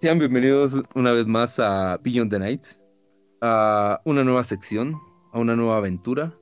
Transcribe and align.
Sean 0.00 0.20
bienvenidos 0.20 0.76
una 0.94 1.10
vez 1.10 1.26
más 1.26 1.58
a 1.58 1.96
Beyond 1.96 2.30
the 2.30 2.38
Nights, 2.38 2.80
a 3.40 4.00
una 4.04 4.22
nueva 4.22 4.44
sección, 4.44 4.94
a 5.32 5.40
una 5.40 5.56
nueva 5.56 5.78
aventura. 5.78 6.32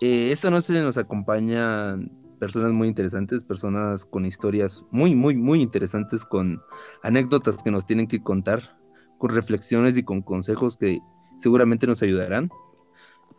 Eh, 0.00 0.30
esta 0.30 0.48
noche 0.48 0.74
nos 0.74 0.96
acompañan 0.96 2.08
personas 2.38 2.70
muy 2.70 2.86
interesantes, 2.86 3.42
personas 3.42 4.04
con 4.04 4.24
historias 4.24 4.84
muy, 4.92 5.16
muy, 5.16 5.34
muy 5.34 5.60
interesantes, 5.60 6.24
con 6.24 6.62
anécdotas 7.02 7.60
que 7.64 7.72
nos 7.72 7.84
tienen 7.84 8.06
que 8.06 8.22
contar, 8.22 8.78
con 9.18 9.34
reflexiones 9.34 9.96
y 9.96 10.04
con 10.04 10.22
consejos 10.22 10.76
que 10.76 11.00
seguramente 11.36 11.88
nos 11.88 12.00
ayudarán. 12.00 12.48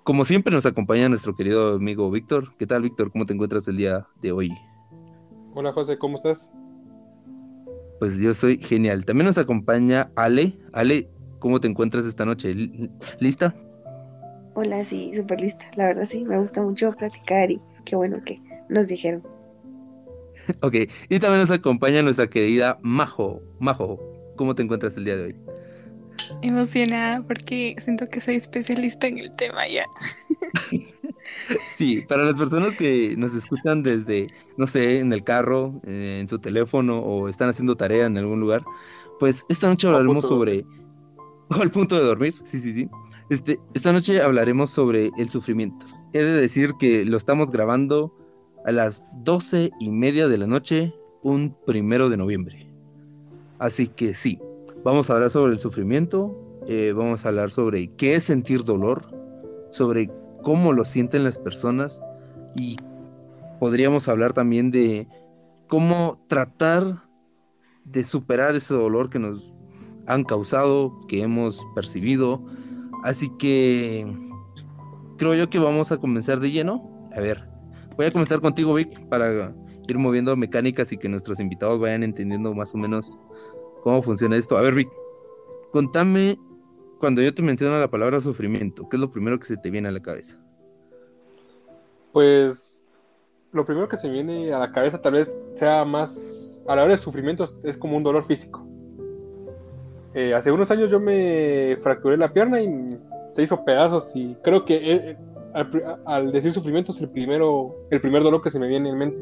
Como 0.04 0.26
siempre 0.26 0.54
nos 0.54 0.66
acompaña 0.66 1.08
nuestro 1.08 1.38
querido 1.38 1.76
amigo 1.76 2.12
Víctor. 2.12 2.58
¿Qué 2.58 2.68
tal, 2.68 2.82
Víctor? 2.82 3.10
¿Cómo 3.10 3.26
te 3.26 3.36
encuentras 3.36 3.70
el 3.70 3.78
día 3.78 4.06
de 4.22 4.34
hoy? 4.34 4.52
Hola, 5.56 5.72
José, 5.72 5.98
¿cómo 5.98 6.18
estás? 6.18 6.52
Pues 8.00 8.18
yo 8.18 8.34
soy 8.34 8.58
genial. 8.58 9.06
También 9.06 9.28
nos 9.28 9.38
acompaña 9.38 10.12
Ale. 10.16 10.58
Ale, 10.74 11.10
¿cómo 11.40 11.60
te 11.60 11.68
encuentras 11.68 12.06
esta 12.06 12.26
noche? 12.26 12.54
¿Lista? 13.20 13.56
Hola, 14.56 14.84
sí, 14.84 15.14
súper 15.16 15.42
lista. 15.42 15.66
La 15.76 15.88
verdad 15.88 16.06
sí, 16.08 16.24
me 16.26 16.40
gusta 16.40 16.62
mucho 16.62 16.92
platicar 16.92 17.52
y 17.52 17.62
qué 17.86 17.96
bueno 17.96 18.22
que 18.26 18.42
nos 18.70 18.88
dijeron. 18.88 19.24
ok, 20.62 20.76
y 21.10 21.20
también 21.20 21.42
nos 21.42 21.52
acompaña 21.52 22.02
nuestra 22.02 22.30
querida 22.30 22.80
Majo. 22.82 23.42
Majo, 23.60 24.00
¿cómo 24.36 24.56
te 24.56 24.64
encuentras 24.64 24.96
el 24.98 25.06
día 25.06 25.18
de 25.18 25.24
hoy? 25.26 25.49
Emocionada 26.42 27.22
porque 27.24 27.76
siento 27.80 28.08
que 28.08 28.22
soy 28.22 28.36
especialista 28.36 29.08
en 29.08 29.20
el 29.20 29.36
tema 29.36 29.68
ya. 29.68 29.86
Sí, 31.76 32.02
para 32.08 32.26
las 32.26 32.36
personas 32.36 32.76
que 32.76 33.16
nos 33.18 33.34
escuchan 33.34 33.82
desde, 33.82 34.28
no 34.58 34.68
sé, 34.68 35.00
en 35.00 35.14
el 35.14 35.24
carro, 35.24 35.80
eh, 35.86 36.18
en 36.20 36.28
su 36.28 36.40
teléfono 36.40 37.00
o 37.00 37.28
están 37.30 37.50
haciendo 37.50 37.76
tarea 37.76 38.06
en 38.06 38.18
algún 38.18 38.40
lugar, 38.40 38.64
pues 39.20 39.46
esta 39.50 39.68
noche 39.68 39.88
hablaremos 39.88 40.28
sobre... 40.28 40.66
O 41.50 41.56
al 41.62 41.72
punto 41.72 41.96
de 41.96 42.04
dormir, 42.04 42.36
sí, 42.46 42.62
sí, 42.62 42.74
sí. 42.74 42.90
Este, 43.30 43.60
esta 43.74 43.94
noche 43.94 44.22
hablaremos 44.22 44.72
sobre 44.72 45.12
el 45.18 45.30
sufrimiento. 45.30 45.86
He 46.14 46.20
de 46.20 46.42
decir 46.42 46.74
que 46.80 47.06
lo 47.06 47.18
estamos 47.18 47.52
grabando 47.52 48.14
a 48.66 48.72
las 48.72 49.02
doce 49.24 49.72
y 49.80 49.90
media 49.90 50.28
de 50.28 50.38
la 50.38 50.48
noche, 50.48 50.94
un 51.24 51.56
primero 51.66 52.10
de 52.10 52.18
noviembre. 52.18 52.68
Así 53.60 53.88
que 53.88 54.14
sí, 54.14 54.40
vamos 54.84 55.10
a 55.10 55.14
hablar 55.14 55.30
sobre 55.30 55.54
el 55.54 55.60
sufrimiento, 55.60 56.36
eh, 56.68 56.94
vamos 56.96 57.26
a 57.26 57.30
hablar 57.30 57.52
sobre 57.52 57.94
qué 57.96 58.16
es 58.16 58.26
sentir 58.26 58.64
dolor, 58.64 59.10
sobre 59.72 60.10
cómo 60.44 60.74
lo 60.74 60.86
sienten 60.86 61.24
las 61.24 61.38
personas 61.38 62.02
y 62.56 62.78
podríamos 63.60 64.08
hablar 64.08 64.34
también 64.34 64.72
de 64.72 65.08
cómo 65.68 66.24
tratar 66.28 67.04
de 67.86 68.04
superar 68.04 68.56
ese 68.56 68.74
dolor 68.74 69.10
que 69.10 69.20
nos 69.20 69.54
han 70.08 70.24
causado, 70.24 71.00
que 71.08 71.22
hemos 71.22 71.60
percibido. 71.76 72.44
Así 73.04 73.30
que 73.38 74.06
creo 75.18 75.36
yo 75.36 75.50
que 75.50 75.60
vamos 75.60 75.92
a 75.92 75.98
comenzar 75.98 76.40
de 76.40 76.52
lleno. 76.52 77.10
A 77.16 77.20
ver, 77.20 77.48
voy 77.96 78.08
a 78.08 78.12
comenzar 78.12 78.42
contigo, 78.42 78.74
Vic, 78.74 79.08
para 79.08 79.54
ir 79.88 79.98
moviendo 79.98 80.36
mecánicas 80.36 80.92
y 80.92 80.98
que 80.98 81.10
nuestros 81.10 81.40
invitados 81.40 81.80
vayan 81.80 82.04
entendiendo 82.04 82.54
más 82.54 82.74
o 82.74 82.78
menos 82.78 83.18
cómo 83.84 84.02
funciona 84.02 84.38
esto. 84.38 84.58
A 84.58 84.62
ver, 84.62 84.76
Vic, 84.76 84.90
contame 85.72 86.38
cuando 87.00 87.22
yo 87.22 87.34
te 87.34 87.42
menciono 87.42 87.80
la 87.80 87.90
palabra 87.90 88.20
sufrimiento, 88.22 88.88
¿qué 88.90 88.98
es 88.98 89.00
lo 89.00 89.10
primero 89.10 89.40
que 89.40 89.48
se 89.48 89.58
te 89.58 89.70
viene 89.70 89.88
a 89.88 89.92
la 89.92 90.02
cabeza? 90.02 90.38
Pues 92.12 92.86
lo 93.52 93.66
primero 93.66 93.88
que 93.88 93.98
se 93.98 94.10
viene 94.10 94.54
a 94.54 94.60
la 94.60 94.72
cabeza 94.72 95.02
tal 95.02 95.14
vez 95.14 95.50
sea 95.54 95.86
más, 95.86 96.64
a 96.68 96.76
la 96.76 96.84
hora 96.84 96.92
de 96.92 96.98
sufrimiento 96.98 97.46
es 97.64 97.78
como 97.78 97.98
un 97.98 98.04
dolor 98.04 98.24
físico. 98.24 98.66
Eh, 100.14 100.34
hace 100.34 100.52
unos 100.52 100.72
años 100.72 100.90
yo 100.90 101.00
me 101.00 101.78
fracturé 101.82 102.18
la 102.18 102.34
pierna 102.34 102.62
y 102.62 102.98
se 103.30 103.44
hizo 103.44 103.64
pedazos 103.64 104.12
y 104.16 104.36
creo 104.44 104.66
que 104.66 104.96
eh, 104.96 105.18
al, 105.54 106.32
decir 106.32 106.54
sufrimiento 106.54 106.92
es 106.92 107.00
el 107.02 107.10
primero, 107.10 107.76
el 107.92 108.02
primer 108.02 108.24
dolor 108.24 108.42
que 108.42 108.50
se 108.50 108.60
me 108.60 108.68
viene 108.68 108.90
en 108.90 108.98
mente. 108.98 109.22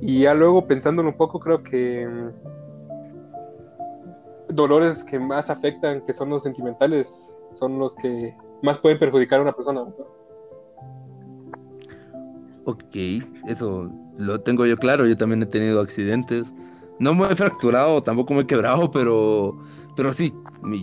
Y 0.00 0.22
ya 0.22 0.34
luego 0.34 0.66
pensándolo 0.66 1.10
un 1.10 1.16
poco 1.16 1.38
creo 1.38 1.62
que 1.62 2.08
dolores 4.48 5.04
que 5.04 5.18
más 5.18 5.50
afectan, 5.50 6.04
que 6.06 6.12
son 6.12 6.30
los 6.30 6.42
sentimentales, 6.42 7.40
son 7.50 7.78
los 7.78 7.94
que 7.96 8.34
más 8.62 8.78
pueden 8.78 8.98
perjudicar 8.98 9.40
a 9.40 9.42
una 9.42 9.52
persona. 9.52 9.84
Ok, 12.64 12.96
eso 13.46 13.90
lo 14.18 14.40
tengo 14.40 14.66
yo 14.66 14.76
claro, 14.76 15.06
yo 15.06 15.16
también 15.16 15.42
he 15.42 15.46
tenido 15.46 15.80
accidentes. 15.80 16.52
No 16.98 17.14
me 17.14 17.30
he 17.30 17.36
fracturado, 17.36 18.02
tampoco 18.02 18.34
me 18.34 18.40
he 18.40 18.46
quebrado, 18.46 18.90
pero, 18.90 19.56
pero 19.94 20.12
sí, 20.12 20.32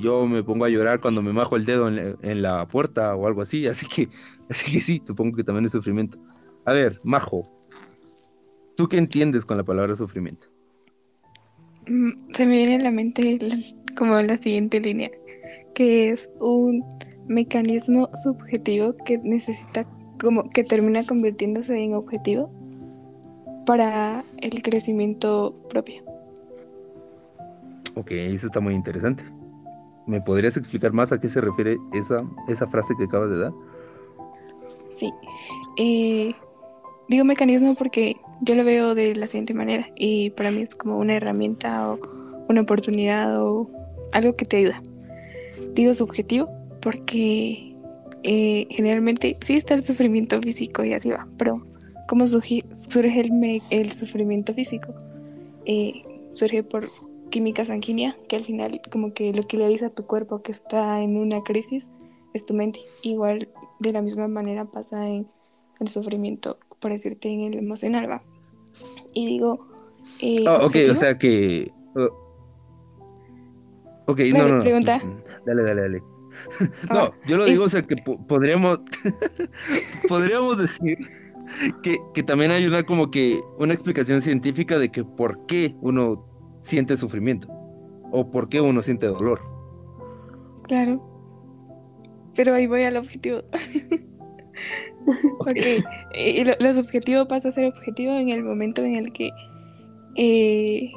yo 0.01 0.28
me 0.28 0.44
pongo 0.44 0.66
a 0.66 0.69
llorar 0.69 1.01
cuando 1.01 1.22
me 1.22 1.34
majo 1.34 1.56
el 1.56 1.66
dedo 1.66 1.88
en, 1.88 2.41
la 2.41 2.68
puerta 2.68 3.16
o 3.16 3.28
algo 3.28 3.41
así, 3.41 3.68
así 3.68 3.88
que, 3.88 4.09
así 4.50 4.72
que 4.72 4.80
sí, 4.80 5.01
supongo 5.06 5.35
que 5.35 5.44
también 5.44 5.66
es 5.66 5.72
sufrimiento. 5.72 6.18
A 6.66 6.74
ver, 6.74 7.00
Majo, 7.03 7.44
¿tú 8.78 8.88
qué 8.88 8.97
entiendes 8.97 9.44
con 9.44 9.57
la 9.57 9.63
palabra 9.63 9.95
sufrimiento? 9.95 10.53
Mm, 11.88 12.12
se 12.34 12.46
me 12.46 12.58
viene 12.58 12.76
a 12.76 12.80
la 12.80 12.92
mente 12.92 13.40
como 13.98 14.20
la 14.22 14.38
siguiente 14.38 14.80
línea, 14.80 15.12
que 15.74 16.12
es 16.12 16.30
un 16.40 16.84
mecanismo 17.28 18.10
subjetivo 18.24 18.96
que 19.06 19.18
necesita 19.18 19.86
como 20.20 20.48
que 20.50 20.64
termina 20.64 21.06
convirtiéndose 21.06 21.78
en 21.78 21.94
objetivo 21.94 22.52
para 23.66 24.24
el 24.38 24.62
crecimiento 24.62 25.56
propio. 25.70 26.04
Ok, 27.96 28.12
eso 28.12 28.48
está 28.48 28.60
muy 28.60 28.74
interesante. 28.74 29.24
¿Me 30.06 30.20
podrías 30.22 30.58
explicar 30.58 30.92
más 30.92 31.12
a 31.12 31.20
qué 31.20 31.30
se 31.30 31.42
refiere 31.42 31.78
esa, 31.94 32.24
esa 32.48 32.68
frase 32.68 32.94
que 32.98 33.06
acabas 33.06 33.30
de 33.30 33.40
dar? 33.40 33.54
Sí. 34.92 35.14
Eh, 35.78 36.34
digo 37.13 37.25
mecanismo 37.25 37.75
porque 37.75 38.18
yo 38.41 38.56
lo 38.56 38.63
veo 38.63 38.96
de 38.96 39.16
la 39.16 39.28
siguiente 39.28 39.53
manera 39.53 39.88
y 39.96 40.31
para 40.31 40.50
mí 40.50 40.63
es 40.63 40.74
como 40.74 40.97
una 40.97 41.13
herramienta 41.13 41.91
o 41.91 42.00
una 42.50 42.62
oportunidad 42.62 43.40
o 43.40 43.69
algo 44.12 44.34
que 44.35 44.46
te 44.46 44.57
ayuda. 44.57 44.81
Digo 45.75 45.94
subjetivo 45.94 46.50
porque 46.81 47.75
eh, 48.24 48.66
generalmente 48.72 49.38
sí 49.41 49.53
está 49.53 49.75
el 49.75 49.84
sufrimiento 49.84 50.41
físico 50.41 50.84
y 50.84 50.94
así 50.94 51.12
va, 51.12 51.28
pero 51.38 51.63
¿cómo 52.07 52.25
surge, 52.25 52.63
el, 53.19 53.62
el, 53.69 53.91
sufrimiento 53.91 54.56
físico? 54.56 54.91
Eh, 55.66 56.01
surge 56.34 56.63
por 56.63 56.90
química 57.30 57.63
sanguínea, 57.63 58.18
que 58.28 58.38
al 58.38 58.44
final 58.44 58.81
como 58.91 59.13
que 59.13 59.34
lo 59.34 59.44
que 59.44 59.57
le 59.57 59.66
avisa 59.66 59.88
a 59.88 59.90
tu 59.91 60.07
cuerpo 60.07 60.41
que 60.41 60.51
está 60.51 61.03
en 61.03 61.18
una 61.18 61.44
crisis 61.44 61.91
es 62.34 62.44
tu 62.44 62.56
mente. 62.56 62.80
Igual 63.03 63.50
de 63.80 63.94
la 63.94 64.01
misma 64.01 64.28
manera 64.28 64.66
pasa 64.66 65.07
en 65.07 65.28
el 65.80 65.90
sufrimiento, 65.90 66.57
por 66.84 66.92
decirte, 66.92 67.30
en 67.30 67.40
el 67.40 67.58
emocional, 67.60 68.12
va. 68.12 68.22
Y 69.14 69.26
digo... 69.26 69.66
Eh, 70.20 70.44
oh, 70.46 70.66
ok, 70.66 70.76
o 70.92 70.96
sea 70.96 71.18
que... 71.18 71.72
Oh, 71.96 72.10
ok, 74.08 74.20
no, 74.36 74.50
no, 74.50 74.60
pregunta. 74.60 75.02
Dale, 75.46 75.64
dale, 75.64 75.82
dale. 75.82 76.00
no, 76.92 77.00
ah, 77.00 77.12
yo 77.26 77.38
lo 77.38 77.46
digo, 77.46 77.64
o 77.64 77.70
sea 77.70 77.82
que 77.88 77.96
podríamos... 78.28 78.82
podríamos 80.10 80.58
decir... 80.58 80.98
Que, 81.84 81.98
que, 82.14 82.24
también 82.24 82.52
hay 82.52 82.66
una 82.66 82.84
como 82.84 83.12
que 83.12 83.40
una 83.60 83.74
explicación 83.74 84.22
científica 84.22 84.78
de 84.78 84.90
que 84.90 85.06
por 85.06 85.46
qué 85.46 85.76
uno 85.82 86.26
siente 86.60 86.98
sufrimiento 86.98 87.48
o 88.12 88.30
por 88.30 88.50
qué 88.50 88.60
uno 88.60 88.82
siente 88.82 89.06
dolor. 89.06 89.40
Claro. 90.64 91.02
Pero 92.36 92.56
ahí 92.56 92.66
voy 92.66 92.84
al 92.84 92.98
objetivo. 92.98 93.44
ok, 95.40 95.57
y 96.16 96.44
lo, 96.44 96.74
subjetivo 96.74 97.28
pasa 97.28 97.50
a 97.50 97.51
ser 97.51 97.66
objetivo 97.66 98.13
en 98.13 98.29
el 98.29 98.44
momento 98.44 98.84
en 98.84 98.96
el 98.96 99.12
que, 99.12 99.31
eh, 100.16 100.91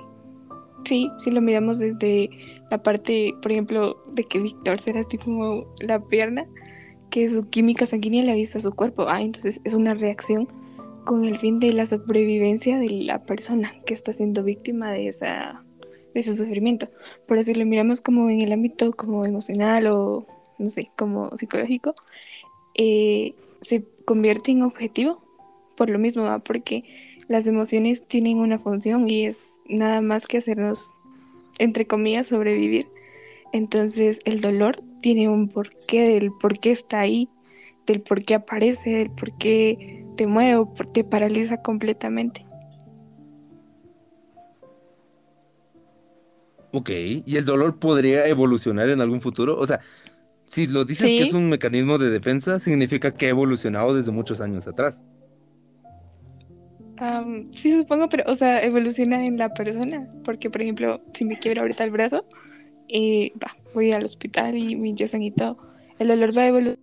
sí, 0.85 1.11
si 1.21 1.31
lo 1.31 1.41
miramos 1.41 1.79
desde 1.79 2.31
la 2.71 2.83
parte, 2.83 3.35
por 3.43 3.53
ejemplo, 3.53 3.97
de 4.13 4.25
que 4.25 4.41
Víctor 4.41 4.79
se 4.79 4.93
lastimó 4.95 5.67
la 5.81 6.01
pierna, 6.01 6.47
que 7.11 7.29
su 7.29 7.43
química 7.49 7.87
sanguínea 7.87 8.25
le 8.25 8.33
avisa 8.33 8.59
a 8.59 8.63
su 8.63 8.73
cuerpo. 8.73 9.07
Ah, 9.09 9.23
entonces 9.23 9.61
es 9.65 9.75
una 9.75 9.95
reacción 9.95 10.49
con 11.05 11.25
el 11.25 11.39
fin 11.39 11.61
de 11.61 11.73
la 11.73 11.87
sobrevivencia 11.87 12.79
de 12.79 12.91
la 12.91 13.23
persona 13.23 13.71
que 13.87 13.95
está 13.95 14.13
siendo 14.13 14.43
víctima 14.43 14.91
de 14.91 15.09
esa 15.09 15.63
de 16.13 16.21
ese 16.21 16.35
sufrimiento. 16.35 16.87
Pero 17.27 17.43
si 17.43 17.55
lo 17.55 17.65
miramos 17.67 18.01
como 18.01 18.31
en 18.31 18.41
el 18.41 18.53
ámbito 18.53 18.93
como 18.93 19.25
emocional 19.25 19.87
o 19.87 20.27
no 20.59 20.69
sé, 20.71 20.91
como 20.97 21.37
psicológico, 21.37 21.95
eh, 22.75 23.35
se 23.67 23.85
convierte 24.05 24.53
en 24.53 24.63
objetivo 24.63 25.23
por 25.77 25.91
lo 25.91 25.99
mismo, 25.99 26.41
porque 26.45 26.85
las 27.29 27.47
emociones 27.47 28.07
tienen 28.07 28.39
una 28.39 28.59
función 28.59 29.09
y 29.09 29.27
es 29.27 29.61
nada 29.69 30.01
más 30.01 30.27
que 30.27 30.39
hacernos, 30.39 30.95
entre 31.59 31.87
comillas, 31.87 32.29
sobrevivir. 32.29 32.87
Entonces 33.53 34.21
el 34.25 34.41
dolor 34.41 34.77
tiene 35.03 35.29
un 35.29 35.49
porqué 35.49 36.09
del 36.09 36.31
por 36.33 36.59
qué 36.59 36.71
está 36.71 37.01
ahí, 37.01 37.29
del 37.87 38.01
por 38.01 38.25
qué 38.25 38.37
aparece, 38.37 38.91
del 38.91 39.11
por 39.11 39.37
qué 39.37 40.05
te 40.17 40.27
mueve 40.27 40.65
te 40.93 41.05
paraliza 41.05 41.61
completamente. 41.63 42.47
Ok, 46.73 46.91
¿y 46.91 47.37
el 47.37 47.45
dolor 47.45 47.79
podría 47.79 48.27
evolucionar 48.27 48.91
en 48.91 49.01
algún 49.01 49.21
futuro? 49.21 49.59
O 49.59 49.67
sea, 49.67 49.81
si 50.57 50.67
lo 50.67 50.87
dices 50.87 51.05
que 51.05 51.23
es 51.25 51.31
Sí. 51.33 51.37
un 51.37 51.51
mecanismo 51.51 51.99
de 51.99 52.09
defensa, 52.09 52.59
significa 52.59 53.13
que 53.13 53.27
ha 53.27 53.29
evolucionado 53.29 53.95
desde 53.95 54.11
muchos 54.11 54.41
años 54.41 54.67
atrás. 54.67 55.05
Sí, 57.51 57.73
supongo, 57.73 58.09
pero, 58.09 58.25
o 58.27 58.35
sea, 58.35 58.63
evoluciona 58.65 59.23
en 59.23 59.37
la 59.37 59.53
persona. 59.53 60.09
Porque, 60.25 60.49
por 60.49 60.63
ejemplo, 60.63 61.03
si 61.13 61.27
me 61.27 61.39
quiebro 61.39 61.61
ahorita 61.61 61.85
el 61.85 61.91
brazo, 61.91 62.25
eh, 62.89 63.33
va, 63.43 63.55
voy 63.75 63.93
al 63.93 64.07
hospital 64.07 64.57
y 64.57 64.77
me 64.77 64.89
inyectan 64.89 65.23
y 65.23 65.31
todo. 65.31 65.59
El 65.99 66.09
dolor 66.09 66.37
va 66.37 66.43
a 66.45 66.47
evolucionar. 66.47 66.79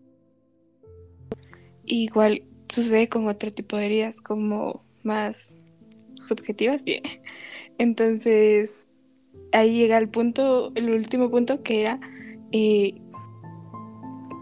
Igual 1.85 2.43
sucede 2.69 3.09
con 3.09 3.27
otro 3.27 3.51
tipo 3.51 3.75
de 3.77 3.87
heridas, 3.87 4.21
como 4.21 4.83
más 5.01 5.55
subjetivas. 6.27 6.85
yeah. 6.85 7.01
Entonces, 7.79 8.69
ahí 9.51 9.79
llega 9.79 9.97
el 9.97 10.09
punto, 10.09 10.71
el 10.75 10.91
último 10.91 11.31
punto 11.31 11.63
que 11.63 11.81
era, 11.81 11.99
eh, 12.51 13.01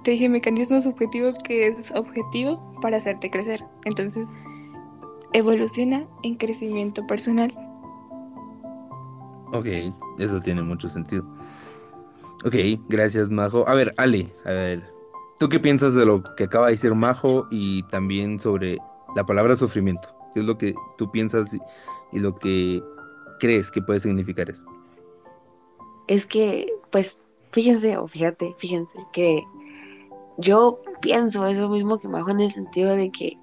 te 0.03 0.11
dije, 0.11 0.29
mecanismo 0.29 0.81
subjetivo 0.81 1.31
que 1.43 1.67
es 1.67 1.91
objetivo 1.95 2.73
para 2.81 2.97
hacerte 2.97 3.29
crecer. 3.29 3.63
Entonces, 3.85 4.29
evoluciona 5.33 6.07
en 6.23 6.35
crecimiento 6.35 7.05
personal. 7.07 7.53
Ok, 9.53 9.67
eso 10.19 10.41
tiene 10.41 10.61
mucho 10.61 10.89
sentido. 10.89 11.25
Ok, 12.45 12.55
gracias, 12.89 13.29
Majo. 13.29 13.67
A 13.67 13.75
ver, 13.75 13.93
Ale, 13.97 14.33
a 14.45 14.51
ver, 14.51 14.93
¿tú 15.39 15.49
qué 15.49 15.59
piensas 15.59 15.93
de 15.93 16.05
lo 16.05 16.23
que 16.35 16.45
acaba 16.45 16.67
de 16.67 16.73
decir 16.73 16.95
Majo 16.95 17.47
y 17.51 17.83
también 17.83 18.39
sobre 18.39 18.77
la 19.15 19.25
palabra 19.25 19.55
sufrimiento? 19.55 20.09
¿Qué 20.33 20.39
es 20.39 20.45
lo 20.45 20.57
que 20.57 20.73
tú 20.97 21.11
piensas 21.11 21.53
y, 21.53 21.59
y 22.13 22.19
lo 22.19 22.37
que 22.39 22.81
crees 23.39 23.69
que 23.69 23.81
puede 23.81 23.99
significar 23.99 24.49
eso? 24.49 24.63
Es 26.07 26.25
que, 26.25 26.73
pues, 26.89 27.21
fíjense, 27.51 27.97
o 27.97 28.07
fíjate, 28.07 28.53
fíjense, 28.57 28.97
que 29.11 29.43
yo 30.37 30.81
pienso 31.01 31.45
eso 31.45 31.69
mismo 31.69 31.99
que 31.99 32.07
Majo 32.07 32.31
en 32.31 32.39
el 32.39 32.51
sentido 32.51 32.95
de 32.95 33.11
que 33.11 33.37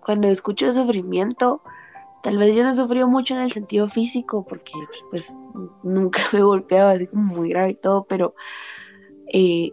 cuando 0.00 0.28
escucho 0.28 0.72
sufrimiento, 0.72 1.62
tal 2.22 2.38
vez 2.38 2.56
yo 2.56 2.62
no 2.62 2.70
he 2.70 2.76
sufrido 2.76 3.08
mucho 3.08 3.34
en 3.34 3.42
el 3.42 3.52
sentido 3.52 3.88
físico, 3.88 4.44
porque 4.48 4.72
pues 5.10 5.36
nunca 5.82 6.20
me 6.32 6.40
he 6.40 6.42
golpeado 6.42 6.88
así 6.88 7.06
como 7.06 7.34
muy 7.34 7.50
grave 7.50 7.70
y 7.70 7.74
todo, 7.74 8.04
pero 8.04 8.34
eh, 9.32 9.72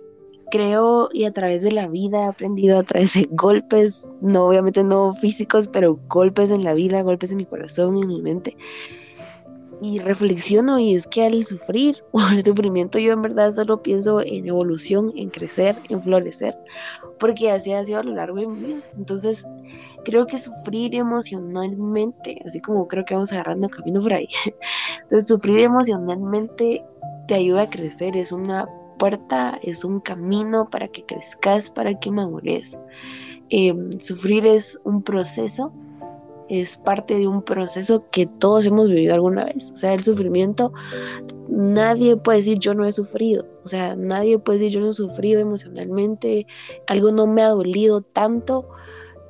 creo 0.51 1.09
y 1.11 1.25
a 1.25 1.31
través 1.31 1.61
de 1.61 1.71
la 1.71 1.87
vida 1.87 2.25
he 2.25 2.27
aprendido 2.27 2.79
a 2.79 2.83
través 2.83 3.13
de 3.13 3.27
golpes, 3.31 4.09
no 4.21 4.47
obviamente 4.47 4.83
no 4.83 5.13
físicos, 5.13 5.67
pero 5.67 5.99
golpes 6.07 6.51
en 6.51 6.63
la 6.63 6.73
vida, 6.73 7.01
golpes 7.03 7.31
en 7.31 7.37
mi 7.37 7.45
corazón, 7.45 7.97
en 7.97 8.07
mi 8.07 8.21
mente. 8.21 8.57
Y 9.81 9.99
reflexiono 9.99 10.79
y 10.79 10.95
es 10.95 11.05
que 11.07 11.25
al 11.25 11.43
sufrir 11.43 12.03
o 12.11 12.21
el 12.31 12.43
sufrimiento 12.43 12.97
yo 12.99 13.13
en 13.13 13.21
verdad 13.21 13.51
solo 13.51 13.81
pienso 13.81 14.21
en 14.21 14.47
evolución, 14.47 15.11
en 15.15 15.29
crecer, 15.29 15.77
en 15.89 16.01
florecer, 16.01 16.57
porque 17.19 17.51
así 17.51 17.73
ha 17.73 17.83
sido 17.83 17.99
a 17.99 18.03
lo 18.03 18.13
largo 18.13 18.39
de 18.39 18.47
mi 18.47 18.65
vida. 18.65 18.81
Entonces 18.97 19.45
creo 20.03 20.27
que 20.27 20.37
sufrir 20.37 20.95
emocionalmente, 20.95 22.41
así 22.45 22.61
como 22.61 22.87
creo 22.87 23.05
que 23.05 23.15
vamos 23.15 23.33
agarrando 23.33 23.69
camino 23.69 24.01
por 24.01 24.13
ahí, 24.13 24.29
entonces 25.01 25.27
sufrir 25.27 25.59
emocionalmente 25.59 26.83
te 27.27 27.33
ayuda 27.33 27.63
a 27.63 27.69
crecer, 27.69 28.15
es 28.15 28.31
una 28.31 28.67
puerta, 28.97 29.59
es 29.61 29.83
un 29.83 29.99
camino 29.99 30.69
para 30.69 30.87
que 30.87 31.03
crezcas, 31.05 31.69
para 31.69 31.99
que 31.99 32.11
madures. 32.11 32.77
Eh, 33.49 33.73
sufrir 33.99 34.45
es 34.47 34.79
un 34.83 35.03
proceso, 35.03 35.71
es 36.49 36.77
parte 36.77 37.15
de 37.15 37.27
un 37.27 37.41
proceso 37.41 38.05
que 38.11 38.25
todos 38.25 38.65
hemos 38.65 38.87
vivido 38.89 39.13
alguna 39.13 39.45
vez. 39.45 39.71
O 39.71 39.75
sea, 39.75 39.93
el 39.93 40.01
sufrimiento, 40.01 40.71
nadie 41.49 42.17
puede 42.17 42.39
decir 42.39 42.59
yo 42.59 42.73
no 42.73 42.85
he 42.85 42.91
sufrido. 42.91 43.47
O 43.63 43.67
sea, 43.67 43.95
nadie 43.95 44.37
puede 44.37 44.59
decir 44.59 44.73
yo 44.73 44.81
no 44.81 44.89
he 44.89 44.93
sufrido 44.93 45.41
emocionalmente, 45.41 46.45
algo 46.87 47.11
no 47.11 47.27
me 47.27 47.41
ha 47.41 47.49
dolido 47.49 48.01
tanto. 48.01 48.67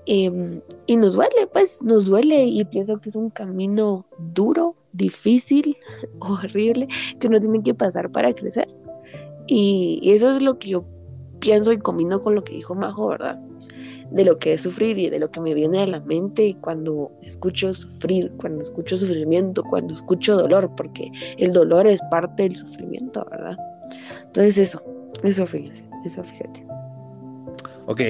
Eh, 0.08 0.62
y 0.86 0.98
nos 0.98 1.14
duele, 1.14 1.48
pues, 1.52 1.82
nos 1.82 2.06
duele 2.06 2.44
y 2.44 2.64
pienso 2.66 3.00
que 3.00 3.10
es 3.10 3.16
un 3.16 3.32
camino 3.32 4.06
duro, 4.34 4.76
difícil, 4.94 5.78
horrible, 6.20 6.88
que 7.20 7.28
uno 7.28 7.40
tiene 7.40 7.64
que 7.64 7.74
pasar 7.74 8.12
para 8.12 8.34
crecer. 8.34 8.68
Y, 9.48 10.00
y 10.02 10.12
eso 10.12 10.30
es 10.30 10.42
lo 10.42 10.60
que 10.60 10.70
yo 10.70 10.86
pienso 11.40 11.72
y 11.72 11.78
combino 11.78 12.20
con 12.20 12.36
lo 12.36 12.44
que 12.44 12.54
dijo 12.54 12.76
Majo, 12.76 13.08
¿verdad? 13.08 13.40
De 14.12 14.24
lo 14.24 14.38
que 14.38 14.54
es 14.54 14.62
sufrir 14.62 14.98
y 15.00 15.10
de 15.10 15.20
lo 15.20 15.32
que 15.32 15.42
me 15.42 15.54
viene 15.54 15.82
a 15.82 15.88
la 15.88 16.00
mente 16.02 16.56
cuando 16.62 17.12
escucho 17.22 17.74
sufrir, 17.74 18.32
cuando 18.38 18.62
escucho 18.62 18.98
sufrimiento, 18.98 19.64
cuando 19.64 19.94
escucho 19.94 20.38
dolor, 20.38 20.72
porque 20.78 21.12
el 21.38 21.52
dolor 21.52 21.88
es 21.88 22.00
parte 22.12 22.44
del 22.44 22.56
sufrimiento, 22.56 23.26
¿verdad? 23.32 23.58
Entonces 24.26 24.58
eso, 24.58 24.82
eso 25.24 25.46
fíjense, 25.46 25.84
eso 26.06 26.24
fíjate. 26.24 26.66
Ok, 27.88 28.02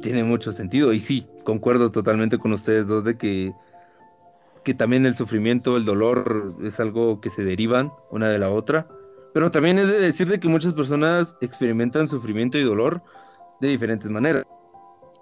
tiene 0.00 0.24
mucho 0.24 0.52
sentido 0.52 0.92
y 0.92 1.00
sí, 1.00 1.26
concuerdo 1.44 1.90
totalmente 1.90 2.38
con 2.38 2.52
ustedes 2.52 2.86
dos 2.86 3.04
de 3.04 3.16
que, 3.16 3.52
que 4.64 4.74
también 4.74 5.06
el 5.06 5.14
sufrimiento, 5.14 5.76
el 5.76 5.84
dolor 5.84 6.56
es 6.62 6.80
algo 6.80 7.20
que 7.20 7.30
se 7.30 7.44
derivan 7.44 7.92
una 8.10 8.28
de 8.28 8.38
la 8.38 8.50
otra, 8.50 8.86
pero 9.34 9.50
también 9.50 9.78
he 9.78 9.86
de 9.86 9.98
decir 9.98 10.28
de 10.28 10.40
que 10.40 10.48
muchas 10.48 10.74
personas 10.74 11.36
experimentan 11.40 12.08
sufrimiento 12.08 12.56
y 12.56 12.62
dolor 12.62 13.02
de 13.60 13.68
diferentes 13.68 14.10
maneras 14.10 14.44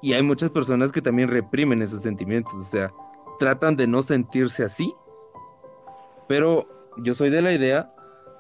y 0.05 0.12
hay 0.12 0.23
muchas 0.23 0.51
personas 0.51 0.93
que 0.93 1.01
también 1.01 1.31
reprimen 1.31 1.81
esos 1.81 2.03
sentimientos, 2.03 2.53
o 2.53 2.65
sea, 2.65 2.93
tratan 3.39 3.75
de 3.75 3.87
no 3.87 4.03
sentirse 4.03 4.62
así, 4.62 4.93
pero 6.29 6.69
yo 6.99 7.15
soy 7.15 7.31
de 7.31 7.41
la 7.41 7.55
idea 7.55 7.91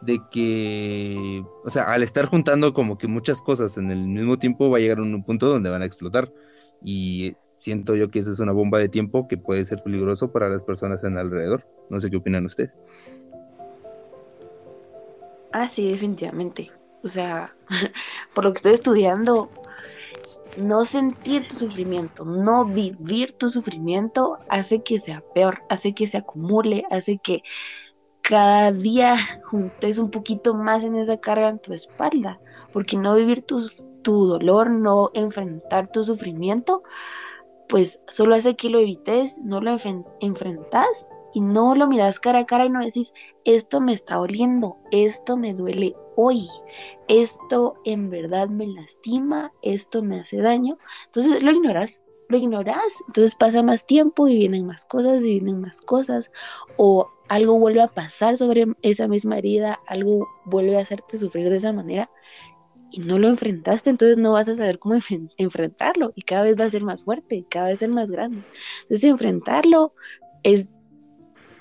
de 0.02 0.20
que, 0.30 1.42
o 1.64 1.70
sea, 1.70 1.84
al 1.84 2.02
estar 2.02 2.26
juntando 2.26 2.74
como 2.74 2.98
que 2.98 3.06
muchas 3.06 3.40
cosas 3.40 3.78
en 3.78 3.90
el 3.90 4.06
mismo 4.06 4.38
tiempo 4.38 4.68
va 4.68 4.76
a 4.76 4.80
llegar 4.80 4.98
a 4.98 5.02
un 5.04 5.24
punto 5.24 5.48
donde 5.48 5.70
van 5.70 5.80
a 5.80 5.86
explotar. 5.86 6.30
Y 6.82 7.34
siento 7.60 7.96
yo 7.96 8.10
que 8.10 8.18
esa 8.18 8.32
es 8.32 8.40
una 8.40 8.52
bomba 8.52 8.78
de 8.78 8.90
tiempo 8.90 9.26
que 9.26 9.38
puede 9.38 9.64
ser 9.64 9.82
peligroso 9.82 10.30
para 10.30 10.50
las 10.50 10.60
personas 10.60 11.02
en 11.02 11.16
alrededor. 11.16 11.66
No 11.88 11.98
sé 11.98 12.10
qué 12.10 12.18
opinan 12.18 12.44
ustedes. 12.44 12.72
Ah, 15.52 15.66
sí, 15.66 15.90
definitivamente. 15.90 16.70
O 17.02 17.08
sea, 17.08 17.56
por 18.34 18.44
lo 18.44 18.52
que 18.52 18.58
estoy 18.58 18.74
estudiando, 18.74 19.48
no 20.56 20.84
sentir 20.84 21.48
tu 21.48 21.56
sufrimiento, 21.56 22.24
no 22.24 22.66
vivir 22.66 23.32
tu 23.32 23.48
sufrimiento 23.48 24.38
hace 24.48 24.82
que 24.82 24.98
sea 24.98 25.22
peor, 25.34 25.62
hace 25.68 25.94
que 25.94 26.06
se 26.06 26.18
acumule, 26.18 26.84
hace 26.90 27.18
que 27.18 27.42
cada 28.22 28.72
día 28.72 29.14
juntes 29.44 29.98
un 29.98 30.10
poquito 30.10 30.54
más 30.54 30.84
en 30.84 30.96
esa 30.96 31.18
carga 31.18 31.48
en 31.48 31.58
tu 31.58 31.72
espalda, 31.72 32.40
porque 32.72 32.96
no 32.96 33.14
vivir 33.14 33.42
tu, 33.42 33.66
tu 34.02 34.26
dolor, 34.26 34.70
no 34.70 35.10
enfrentar 35.14 35.90
tu 35.90 36.04
sufrimiento, 36.04 36.82
pues 37.68 38.02
solo 38.08 38.34
hace 38.34 38.56
que 38.56 38.70
lo 38.70 38.78
evites, 38.78 39.38
no 39.42 39.60
lo 39.60 39.76
enfrentas 40.20 41.08
y 41.32 41.40
no 41.40 41.74
lo 41.74 41.88
miras 41.88 42.20
cara 42.20 42.40
a 42.40 42.46
cara 42.46 42.66
y 42.66 42.70
no 42.70 42.80
decís, 42.84 43.12
esto 43.44 43.80
me 43.80 43.92
está 43.92 44.16
doliendo, 44.16 44.76
esto 44.92 45.36
me 45.36 45.54
duele 45.54 45.94
hoy, 46.16 46.48
esto 47.08 47.74
en 47.84 48.10
verdad 48.10 48.48
me 48.48 48.66
lastima, 48.66 49.52
esto 49.62 50.02
me 50.02 50.20
hace 50.20 50.38
daño, 50.38 50.78
entonces 51.06 51.42
lo 51.42 51.50
ignoras, 51.50 52.02
lo 52.28 52.38
ignoras, 52.38 53.02
entonces 53.08 53.34
pasa 53.34 53.62
más 53.62 53.86
tiempo 53.86 54.28
y 54.28 54.36
vienen 54.36 54.66
más 54.66 54.84
cosas 54.86 55.20
y 55.22 55.40
vienen 55.40 55.60
más 55.60 55.80
cosas, 55.80 56.30
o 56.76 57.08
algo 57.28 57.58
vuelve 57.58 57.82
a 57.82 57.88
pasar 57.88 58.36
sobre 58.36 58.66
esa 58.82 59.08
misma 59.08 59.38
herida, 59.38 59.80
algo 59.86 60.28
vuelve 60.46 60.76
a 60.76 60.80
hacerte 60.82 61.18
sufrir 61.18 61.48
de 61.50 61.56
esa 61.56 61.72
manera 61.72 62.10
y 62.90 63.00
no 63.00 63.18
lo 63.18 63.28
enfrentaste, 63.28 63.90
entonces 63.90 64.18
no 64.18 64.32
vas 64.32 64.48
a 64.48 64.56
saber 64.56 64.78
cómo 64.78 64.94
enf- 64.96 65.32
enfrentarlo 65.36 66.12
y 66.14 66.22
cada 66.22 66.44
vez 66.44 66.56
va 66.60 66.64
a 66.66 66.70
ser 66.70 66.84
más 66.84 67.04
fuerte, 67.04 67.44
cada 67.50 67.68
vez 67.68 67.80
ser 67.80 67.90
más 67.90 68.10
grande. 68.10 68.44
Entonces 68.82 69.04
enfrentarlo 69.04 69.94
es 70.42 70.70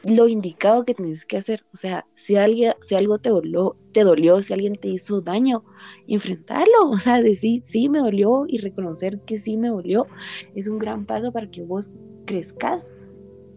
lo 0.05 0.27
indicado 0.27 0.85
que 0.85 0.93
tienes 0.93 1.25
que 1.25 1.37
hacer. 1.37 1.65
O 1.73 1.77
sea, 1.77 2.05
si, 2.13 2.35
alguien, 2.35 2.73
si 2.81 2.95
algo 2.95 3.19
te 3.19 3.29
dolió, 3.29 3.75
te 3.91 4.03
dolió, 4.03 4.41
si 4.41 4.53
alguien 4.53 4.75
te 4.75 4.89
hizo 4.89 5.21
daño, 5.21 5.63
enfrentarlo. 6.07 6.73
O 6.89 6.97
sea, 6.97 7.21
decir, 7.21 7.61
sí 7.63 7.89
me 7.89 7.99
dolió 7.99 8.45
y 8.47 8.57
reconocer 8.59 9.19
que 9.21 9.37
sí 9.37 9.57
me 9.57 9.69
dolió 9.69 10.07
es 10.55 10.67
un 10.67 10.79
gran 10.79 11.05
paso 11.05 11.31
para 11.31 11.49
que 11.49 11.63
vos 11.63 11.89
crezcas 12.25 12.97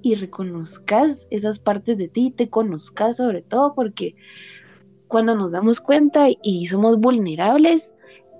y 0.03 0.15
reconozcas 0.15 1.27
esas 1.31 1.59
partes 1.59 1.99
de 1.99 2.09
ti, 2.09 2.31
te 2.31 2.49
conozcas 2.49 3.17
sobre 3.17 3.43
todo, 3.43 3.75
porque 3.75 4.15
cuando 5.09 5.35
nos 5.35 5.53
damos 5.53 5.81
cuenta 5.81 6.29
y 6.43 6.67
somos 6.67 6.99
vulnerables, 6.99 7.95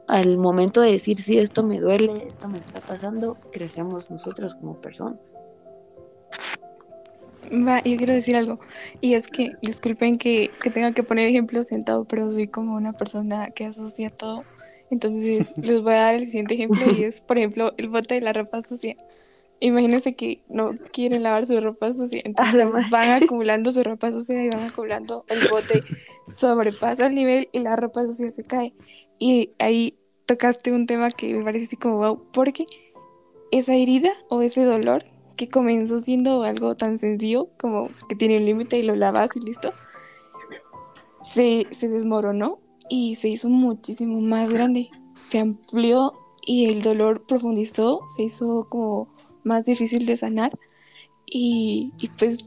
al 0.09 0.39
momento 0.39 0.81
de 0.81 0.93
decir, 0.93 1.19
sí, 1.19 1.39
esto 1.39 1.65
me 1.65 1.81
duele, 1.81 2.29
esto 2.29 2.49
me 2.49 2.59
está 2.59 2.81
pasando, 2.81 3.37
crecemos 3.51 4.11
nosotros 4.11 4.55
como 4.55 4.81
personas. 4.81 5.37
Va, 7.53 7.83
yo 7.83 7.97
quiero 7.97 8.13
decir 8.13 8.37
algo. 8.37 8.59
Y 9.01 9.15
es 9.15 9.29
que, 9.29 9.53
disculpen 9.63 10.15
que, 10.15 10.51
que 10.63 10.71
tenga 10.71 10.93
que 10.93 11.03
poner 11.03 11.29
ejemplos 11.29 11.67
sentado, 11.67 12.05
pero 12.05 12.31
soy 12.31 12.47
como 12.47 12.75
una 12.75 12.93
persona 12.93 13.51
que 13.51 13.67
asocia 13.67 14.11
todo. 14.11 14.45
Entonces, 14.91 15.55
les 15.57 15.83
voy 15.83 15.95
a 15.95 16.05
dar 16.05 16.15
el 16.15 16.27
siguiente 16.27 16.55
ejemplo 16.55 16.83
y 16.97 17.05
es, 17.05 17.21
por 17.21 17.39
ejemplo, 17.39 17.73
el 17.77 17.89
bote 17.89 18.15
de 18.15 18.21
la 18.21 18.33
ropa 18.33 18.63
sucia. 18.63 18.97
imagínense 19.61 20.15
que 20.15 20.43
no 20.49 20.73
quieren 20.93 21.23
lavar 21.23 21.47
su 21.47 21.61
ropa 21.61 21.93
sucia, 21.93 22.21
entonces 22.25 22.67
van 22.91 23.23
acumulando 23.23 23.71
su 23.71 23.83
ropa 23.83 24.13
sucia 24.13 24.45
y 24.45 24.49
van 24.51 24.65
acumulando 24.65 25.25
el 25.29 25.49
bote, 25.49 25.81
sobrepasa 26.29 27.07
el 27.07 27.15
nivel 27.15 27.49
y 27.53 27.61
la 27.61 27.77
ropa 27.77 28.07
sucia 28.07 28.29
se 28.29 28.45
cae. 28.45 28.73
Y 29.19 29.51
ahí 29.59 29.99
tocaste 30.27 30.73
un 30.73 30.87
tema 30.87 31.11
que 31.11 31.33
me 31.33 31.45
parece 31.45 31.67
así 31.67 31.77
como 31.77 31.99
wow, 31.99 32.23
porque 32.33 32.67
esa 33.51 33.75
herida 33.75 34.13
o 34.29 34.43
ese 34.43 34.65
dolor 34.65 35.05
que 35.37 35.49
comenzó 35.49 36.01
siendo 36.01 36.43
algo 36.43 36.77
tan 36.77 36.99
sencillo 36.99 37.49
como 37.59 37.91
que 38.09 38.17
tiene 38.17 38.39
un 38.39 38.47
límite 38.47 38.79
y 38.79 38.83
lo 38.83 38.97
lavas 38.97 39.31
y 39.37 39.41
listo, 39.41 39.73
se, 41.23 41.67
se 41.71 41.89
desmoronó 41.89 42.61
y 42.89 43.17
se 43.17 43.29
hizo 43.29 43.49
muchísimo 43.49 44.21
más 44.21 44.51
grande, 44.51 44.89
se 45.29 45.39
amplió 45.39 46.13
y 46.47 46.67
el 46.67 46.83
dolor 46.83 47.27
profundizó, 47.27 48.01
se 48.17 48.25
hizo 48.25 48.67
como 48.69 49.09
más 49.45 49.65
difícil 49.65 50.07
de 50.07 50.17
sanar 50.17 50.57
y, 51.27 51.93
y 51.99 52.09
pues 52.09 52.39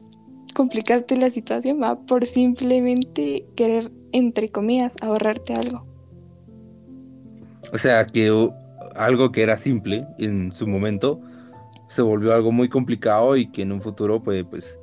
complicaste 0.54 1.16
la 1.16 1.30
situación 1.30 1.80
¿va? 1.82 2.00
por 2.00 2.26
simplemente 2.26 3.46
querer, 3.54 3.92
entre 4.12 4.50
comillas, 4.50 4.96
ahorrarte 5.00 5.54
algo. 5.54 5.86
O 7.72 7.78
sea, 7.78 8.04
que 8.06 8.50
algo 8.96 9.30
que 9.32 9.42
era 9.42 9.56
simple 9.56 10.06
en 10.18 10.50
su 10.52 10.66
momento 10.66 11.20
se 11.90 12.02
volvió 12.02 12.32
algo 12.32 12.52
muy 12.52 12.68
complicado 12.68 13.36
y 13.36 13.50
que 13.50 13.62
en 13.62 13.72
un 13.72 13.82
futuro 13.82 14.22
puede, 14.22 14.44
pues, 14.44 14.80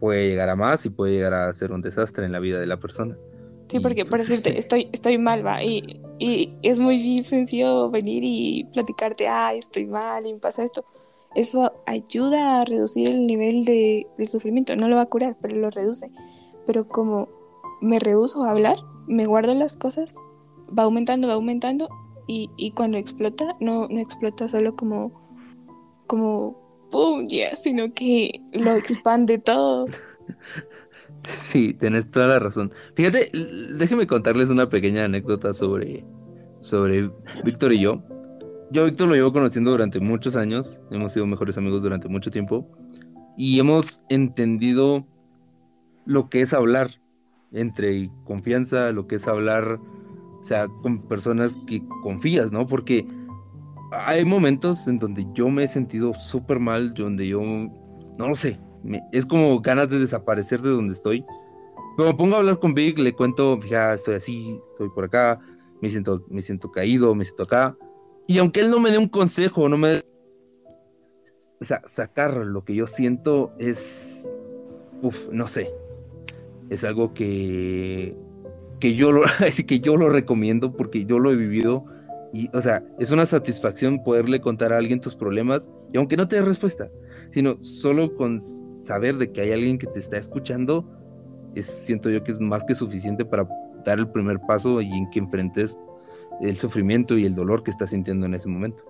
puede 0.00 0.30
llegar 0.30 0.48
a 0.48 0.56
más 0.56 0.84
y 0.86 0.90
puede 0.90 1.12
llegar 1.12 1.34
a 1.34 1.52
ser 1.52 1.72
un 1.72 1.82
desastre 1.82 2.24
en 2.24 2.32
la 2.32 2.40
vida 2.40 2.58
de 2.58 2.66
la 2.66 2.78
persona. 2.78 3.16
Sí, 3.68 3.80
porque 3.80 4.04
por 4.04 4.18
pues, 4.18 4.28
decirte, 4.28 4.58
estoy, 4.58 4.88
estoy 4.92 5.18
mal, 5.18 5.46
va, 5.46 5.62
y, 5.62 6.00
y 6.18 6.54
es 6.62 6.80
muy 6.80 7.22
sencillo 7.22 7.90
venir 7.90 8.22
y 8.24 8.64
platicarte, 8.72 9.28
ay, 9.28 9.58
estoy 9.58 9.86
mal 9.86 10.26
y 10.26 10.32
me 10.32 10.38
pasa 10.38 10.64
esto. 10.64 10.86
Eso 11.34 11.72
ayuda 11.86 12.60
a 12.60 12.64
reducir 12.64 13.10
el 13.10 13.26
nivel 13.26 13.64
de, 13.64 14.06
sufrimiento. 14.26 14.74
No 14.74 14.88
lo 14.88 14.96
va 14.96 15.02
a 15.02 15.06
curar, 15.06 15.36
pero 15.40 15.56
lo 15.56 15.70
reduce. 15.70 16.10
Pero 16.66 16.88
como 16.88 17.28
me 17.82 17.98
rehuso 17.98 18.44
a 18.44 18.50
hablar, 18.50 18.78
me 19.06 19.26
guardo 19.26 19.52
las 19.52 19.76
cosas, 19.76 20.14
va 20.78 20.84
aumentando, 20.84 21.28
va 21.28 21.34
aumentando, 21.34 21.88
y, 22.26 22.50
y 22.56 22.70
cuando 22.70 22.96
explota, 22.96 23.56
no, 23.60 23.88
no 23.88 23.98
explota 23.98 24.48
solo 24.48 24.76
como, 24.76 25.21
como, 26.06 26.88
¡pum! 26.90 27.26
ya, 27.28 27.54
sino 27.56 27.92
que 27.92 28.40
lo 28.52 28.74
expande 28.74 29.38
todo. 29.38 29.86
Sí, 31.24 31.74
tenés 31.74 32.10
toda 32.10 32.26
la 32.26 32.38
razón. 32.40 32.72
Fíjate, 32.96 33.30
déjeme 33.76 34.08
contarles 34.08 34.50
una 34.50 34.68
pequeña 34.68 35.04
anécdota 35.04 35.54
sobre, 35.54 36.04
sobre 36.60 37.10
Víctor 37.44 37.72
y 37.72 37.80
yo. 37.80 38.02
Yo 38.72 38.82
a 38.82 38.86
Víctor 38.86 39.08
lo 39.08 39.14
llevo 39.14 39.32
conociendo 39.32 39.70
durante 39.70 40.00
muchos 40.00 40.34
años, 40.34 40.80
hemos 40.90 41.12
sido 41.12 41.26
mejores 41.26 41.56
amigos 41.56 41.82
durante 41.82 42.08
mucho 42.08 42.30
tiempo 42.30 42.66
y 43.36 43.60
hemos 43.60 44.02
entendido 44.08 45.06
lo 46.06 46.28
que 46.28 46.40
es 46.40 46.52
hablar 46.52 46.90
entre 47.52 48.10
confianza, 48.24 48.90
lo 48.92 49.06
que 49.06 49.16
es 49.16 49.28
hablar, 49.28 49.78
o 50.40 50.44
sea, 50.44 50.68
con 50.82 51.06
personas 51.06 51.54
que 51.66 51.82
confías, 52.02 52.50
¿no? 52.50 52.66
Porque 52.66 53.06
hay 53.92 54.24
momentos 54.24 54.86
en 54.88 54.98
donde 54.98 55.26
yo 55.34 55.48
me 55.48 55.64
he 55.64 55.68
sentido 55.68 56.14
súper 56.14 56.58
mal, 56.58 56.94
donde 56.94 57.28
yo, 57.28 57.40
no 57.42 58.28
lo 58.28 58.34
sé, 58.34 58.58
es 59.12 59.26
como 59.26 59.60
ganas 59.60 59.88
de 59.88 59.98
desaparecer 59.98 60.60
de 60.62 60.70
donde 60.70 60.94
estoy. 60.94 61.24
Pero 61.96 62.08
me 62.08 62.14
pongo 62.14 62.36
a 62.36 62.38
hablar 62.38 62.58
con 62.58 62.72
Vic, 62.74 62.98
le 62.98 63.12
cuento, 63.12 63.60
fíjate, 63.60 63.96
estoy 63.96 64.14
así, 64.14 64.60
estoy 64.72 64.88
por 64.90 65.04
acá, 65.04 65.38
me 65.82 65.90
siento, 65.90 66.24
me 66.30 66.40
siento 66.40 66.70
caído, 66.70 67.14
me 67.14 67.24
siento 67.24 67.42
acá. 67.42 67.76
Y 68.26 68.38
aunque 68.38 68.60
él 68.60 68.70
no 68.70 68.80
me 68.80 68.90
dé 68.90 68.98
un 68.98 69.08
consejo, 69.08 69.68
no 69.68 69.76
me... 69.76 70.02
O 71.60 71.64
sea, 71.64 71.82
sacar 71.86 72.34
lo 72.34 72.64
que 72.64 72.74
yo 72.74 72.86
siento 72.86 73.52
es... 73.58 74.24
Uf, 75.02 75.16
no 75.30 75.46
sé. 75.46 75.70
Es 76.70 76.82
algo 76.84 77.12
que... 77.12 78.16
Que 78.80 78.94
yo 78.94 79.12
lo, 79.12 79.22
así 79.46 79.64
que 79.64 79.80
yo 79.80 79.96
lo 79.96 80.08
recomiendo 80.08 80.72
porque 80.72 81.04
yo 81.04 81.18
lo 81.18 81.30
he 81.30 81.36
vivido. 81.36 81.84
Y, 82.32 82.48
o 82.56 82.62
sea, 82.62 82.82
es 82.98 83.10
una 83.10 83.26
satisfacción 83.26 84.02
poderle 84.02 84.40
contar 84.40 84.72
a 84.72 84.78
alguien 84.78 85.00
tus 85.00 85.14
problemas 85.14 85.68
y 85.92 85.98
aunque 85.98 86.16
no 86.16 86.26
te 86.26 86.36
dé 86.36 86.42
respuesta, 86.42 86.90
sino 87.30 87.62
solo 87.62 88.14
con 88.16 88.40
saber 88.84 89.16
de 89.18 89.30
que 89.30 89.42
hay 89.42 89.52
alguien 89.52 89.78
que 89.78 89.86
te 89.86 89.98
está 89.98 90.16
escuchando, 90.16 90.88
es, 91.54 91.66
siento 91.66 92.08
yo 92.10 92.24
que 92.24 92.32
es 92.32 92.40
más 92.40 92.64
que 92.64 92.74
suficiente 92.74 93.24
para 93.24 93.46
dar 93.84 93.98
el 93.98 94.08
primer 94.08 94.40
paso 94.40 94.80
y 94.80 94.90
en 94.90 95.10
que 95.10 95.18
enfrentes 95.18 95.78
el 96.40 96.56
sufrimiento 96.56 97.18
y 97.18 97.26
el 97.26 97.34
dolor 97.34 97.62
que 97.62 97.70
estás 97.70 97.90
sintiendo 97.90 98.26
en 98.26 98.34
ese 98.34 98.48
momento. 98.48 98.82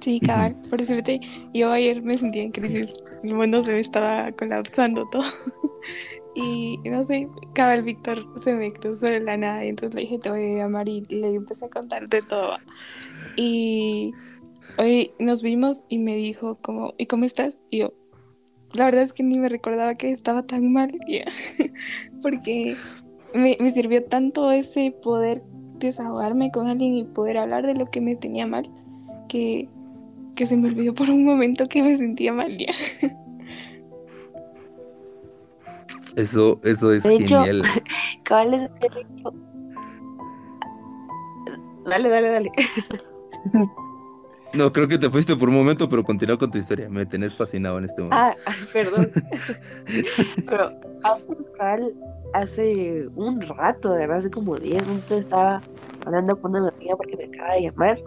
Sí, 0.00 0.20
cabal, 0.20 0.54
por 0.70 0.78
decirte, 0.78 1.18
yo 1.52 1.72
ayer 1.72 2.00
me 2.00 2.16
sentía 2.16 2.44
en 2.44 2.52
crisis, 2.52 2.94
el 3.24 3.34
mundo 3.34 3.60
se 3.62 3.72
me 3.72 3.80
estaba 3.80 4.30
colapsando 4.30 5.04
todo. 5.10 5.24
y 6.36 6.78
no 6.84 7.02
sé, 7.02 7.28
cabal 7.54 7.82
Víctor 7.82 8.26
se 8.36 8.54
me 8.54 8.70
cruzó 8.70 9.06
de 9.06 9.20
la 9.20 9.38
nada 9.38 9.64
y 9.64 9.68
entonces 9.68 9.94
le 9.94 10.02
dije, 10.02 10.18
te 10.18 10.28
voy 10.28 10.52
a 10.52 10.56
llamar 10.58 10.86
y 10.86 11.00
le 11.08 11.34
empecé 11.34 11.64
a 11.64 11.70
contar 11.70 12.10
de 12.10 12.20
todo. 12.20 12.54
Y 13.36 14.12
hoy 14.76 15.12
nos 15.18 15.42
vimos 15.42 15.82
y 15.88 15.96
me 15.96 16.14
dijo 16.14 16.58
como, 16.60 16.92
¿y 16.98 17.06
cómo 17.06 17.24
estás? 17.24 17.58
Y 17.70 17.78
yo, 17.78 17.94
la 18.74 18.84
verdad 18.84 19.04
es 19.04 19.14
que 19.14 19.22
ni 19.22 19.38
me 19.38 19.48
recordaba 19.48 19.94
que 19.94 20.10
estaba 20.10 20.42
tan 20.42 20.70
mal, 20.72 20.92
porque 22.22 22.76
me, 23.32 23.56
sirvió 23.70 24.04
tanto 24.04 24.50
ese 24.50 24.94
poder 25.02 25.42
desahogarme 25.78 26.50
con 26.50 26.66
alguien 26.66 26.98
y 26.98 27.04
poder 27.04 27.38
hablar 27.38 27.66
de 27.66 27.74
lo 27.74 27.86
que 27.86 28.02
me 28.02 28.14
tenía 28.14 28.46
mal, 28.46 28.70
que, 29.28 29.70
que 30.34 30.44
se 30.44 30.58
me 30.58 30.68
olvidó 30.68 30.94
por 30.94 31.08
un 31.08 31.24
momento 31.24 31.66
que 31.66 31.82
me 31.82 31.96
sentía 31.96 32.34
mal 32.34 32.58
ya. 32.58 32.74
Eso, 36.16 36.58
eso 36.64 36.92
es 36.92 37.02
genial. 37.02 37.62
Dale, 41.86 42.08
dale, 42.08 42.30
dale. 42.30 42.50
No, 44.54 44.72
creo 44.72 44.88
que 44.88 44.98
te 44.98 45.08
fuiste 45.08 45.36
por 45.36 45.48
un 45.50 45.54
momento, 45.54 45.88
pero 45.88 46.02
continúa 46.02 46.36
con 46.38 46.50
tu 46.50 46.58
historia. 46.58 46.88
Me 46.88 47.06
tenés 47.06 47.34
fascinado 47.34 47.78
en 47.78 47.84
este 47.84 48.02
momento. 48.02 48.16
Ah, 48.16 48.34
perdón. 48.72 49.12
pero 50.48 50.72
hace 52.32 53.08
un 53.14 53.40
rato, 53.40 53.92
de 53.92 53.98
verdad, 53.98 54.18
hace 54.18 54.30
como 54.30 54.56
10 54.56 54.86
minutos 54.88 55.18
estaba 55.18 55.62
hablando 56.04 56.40
con 56.40 56.56
una 56.56 56.70
amiga 56.70 56.96
porque 56.96 57.16
me 57.16 57.24
acaba 57.24 57.54
de 57.54 57.62
llamar, 57.62 57.98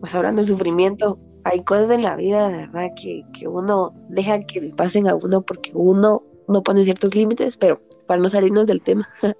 pues 0.00 0.14
hablando 0.14 0.40
del 0.42 0.48
sufrimiento. 0.48 1.18
Hay 1.44 1.64
cosas 1.64 1.90
en 1.90 2.02
la 2.02 2.16
vida, 2.16 2.48
de 2.48 2.58
verdad, 2.58 2.88
que, 3.00 3.24
que 3.32 3.48
uno 3.48 3.94
deja 4.10 4.40
que 4.42 4.60
le 4.60 4.74
pasen 4.74 5.08
a 5.08 5.14
uno 5.14 5.40
porque 5.40 5.70
uno 5.74 6.22
no 6.50 6.62
pone 6.62 6.84
ciertos 6.84 7.14
límites, 7.14 7.56
pero 7.56 7.80
para 8.06 8.20
no 8.20 8.28
salirnos 8.28 8.66
del 8.66 8.82
tema. 8.82 9.08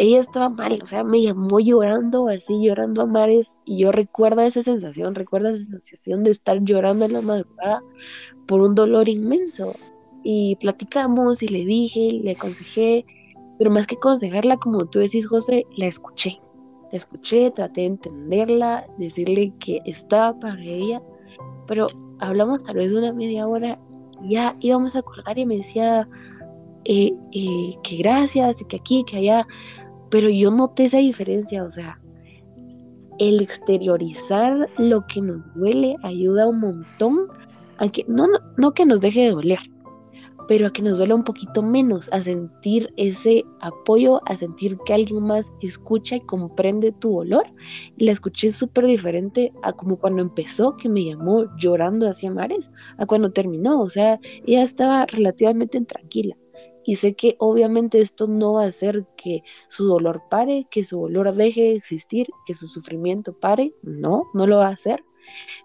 ella 0.00 0.18
estaba 0.18 0.48
mal, 0.48 0.80
o 0.82 0.86
sea, 0.86 1.04
me 1.04 1.20
llamó 1.20 1.60
llorando, 1.60 2.28
así 2.28 2.58
llorando 2.62 3.02
a 3.02 3.06
mares, 3.06 3.58
y 3.66 3.80
yo 3.80 3.92
recuerdo 3.92 4.40
esa 4.40 4.62
sensación, 4.62 5.14
recuerdo 5.14 5.50
esa 5.50 5.64
sensación 5.64 6.24
de 6.24 6.30
estar 6.30 6.58
llorando 6.64 7.04
en 7.04 7.12
la 7.12 7.20
madrugada 7.20 7.82
por 8.46 8.62
un 8.62 8.74
dolor 8.74 9.10
inmenso. 9.10 9.74
Y 10.22 10.56
platicamos 10.56 11.42
y 11.42 11.48
le 11.48 11.66
dije, 11.66 12.18
le 12.22 12.30
aconsejé, 12.30 13.04
pero 13.58 13.70
más 13.70 13.86
que 13.86 13.96
aconsejarla, 13.96 14.56
como 14.56 14.86
tú 14.86 15.00
decís, 15.00 15.26
José, 15.26 15.66
la 15.76 15.84
escuché. 15.84 16.40
La 16.90 16.96
escuché, 16.96 17.50
traté 17.50 17.82
de 17.82 17.88
entenderla, 17.88 18.86
decirle 18.96 19.52
que 19.58 19.82
estaba 19.84 20.38
para 20.38 20.62
ella, 20.62 21.02
pero 21.66 21.88
hablamos 22.20 22.62
tal 22.64 22.76
vez 22.76 22.90
una 22.92 23.12
media 23.12 23.46
hora, 23.46 23.78
ya 24.28 24.56
íbamos 24.60 24.96
a 24.96 25.02
colgar 25.02 25.38
y 25.38 25.46
me 25.46 25.56
decía 25.58 26.08
eh, 26.84 27.12
eh, 27.32 27.74
que 27.82 27.96
gracias, 27.98 28.64
que 28.68 28.76
aquí, 28.76 29.04
que 29.04 29.18
allá, 29.18 29.46
pero 30.10 30.28
yo 30.28 30.50
noté 30.50 30.84
esa 30.84 30.98
diferencia, 30.98 31.64
o 31.64 31.70
sea, 31.70 32.00
el 33.18 33.40
exteriorizar 33.40 34.68
lo 34.78 35.06
que 35.06 35.20
nos 35.20 35.42
duele 35.54 35.96
ayuda 36.02 36.48
un 36.48 36.60
montón 36.60 37.28
a 37.78 37.88
que, 37.88 38.04
no, 38.08 38.26
no, 38.26 38.38
no 38.56 38.72
que 38.72 38.86
nos 38.86 39.00
deje 39.00 39.24
de 39.24 39.30
doler, 39.30 39.58
pero 40.50 40.66
a 40.66 40.72
que 40.72 40.82
nos 40.82 40.98
duele 40.98 41.14
un 41.14 41.22
poquito 41.22 41.62
menos, 41.62 42.08
a 42.12 42.20
sentir 42.20 42.92
ese 42.96 43.44
apoyo, 43.60 44.20
a 44.26 44.34
sentir 44.34 44.76
que 44.84 44.94
alguien 44.94 45.22
más 45.22 45.52
escucha 45.60 46.16
y 46.16 46.22
comprende 46.22 46.90
tu 46.90 47.18
dolor. 47.18 47.44
La 47.98 48.10
escuché 48.10 48.50
súper 48.50 48.86
diferente 48.86 49.52
a 49.62 49.72
como 49.72 49.96
cuando 49.96 50.22
empezó, 50.22 50.76
que 50.76 50.88
me 50.88 51.04
llamó 51.04 51.44
llorando 51.56 52.08
hacia 52.08 52.32
mares, 52.32 52.68
a 52.98 53.06
cuando 53.06 53.30
terminó, 53.30 53.80
o 53.80 53.88
sea, 53.88 54.18
ella 54.44 54.64
estaba 54.64 55.06
relativamente 55.06 55.80
tranquila. 55.82 56.36
Y 56.84 56.96
sé 56.96 57.14
que 57.14 57.36
obviamente 57.38 58.00
esto 58.00 58.26
no 58.26 58.54
va 58.54 58.64
a 58.64 58.68
hacer 58.68 59.06
que 59.16 59.42
su 59.68 59.86
dolor 59.86 60.24
pare, 60.30 60.66
que 60.68 60.82
su 60.82 60.98
dolor 60.98 61.32
deje 61.32 61.60
de 61.60 61.76
existir, 61.76 62.26
que 62.44 62.54
su 62.54 62.66
sufrimiento 62.66 63.38
pare. 63.38 63.72
No, 63.84 64.24
no 64.34 64.48
lo 64.48 64.56
va 64.56 64.66
a 64.66 64.70
hacer. 64.70 65.04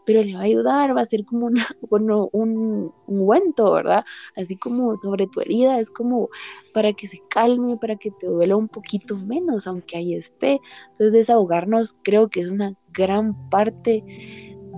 Pero 0.05 0.22
le 0.22 0.34
va 0.34 0.41
a 0.41 0.43
ayudar, 0.43 0.95
va 0.95 1.01
a 1.01 1.05
ser 1.05 1.25
como 1.25 1.48
una, 1.48 1.65
bueno, 1.89 2.29
un 2.31 2.93
ungüento, 3.07 3.72
¿verdad? 3.74 4.05
Así 4.36 4.57
como 4.57 5.00
sobre 5.01 5.27
tu 5.27 5.41
herida, 5.41 5.79
es 5.79 5.91
como 5.91 6.29
para 6.74 6.93
que 6.93 7.07
se 7.07 7.19
calme, 7.29 7.77
para 7.77 7.95
que 7.95 8.12
te 8.12 8.27
duela 8.27 8.55
un 8.55 8.67
poquito 8.67 9.17
menos, 9.17 9.67
aunque 9.67 9.98
ahí 9.98 10.15
esté. 10.15 10.60
Entonces 10.89 11.13
desahogarnos 11.13 11.95
creo 12.03 12.29
que 12.29 12.41
es 12.41 12.51
una 12.51 12.74
gran 12.93 13.50
parte 13.50 14.03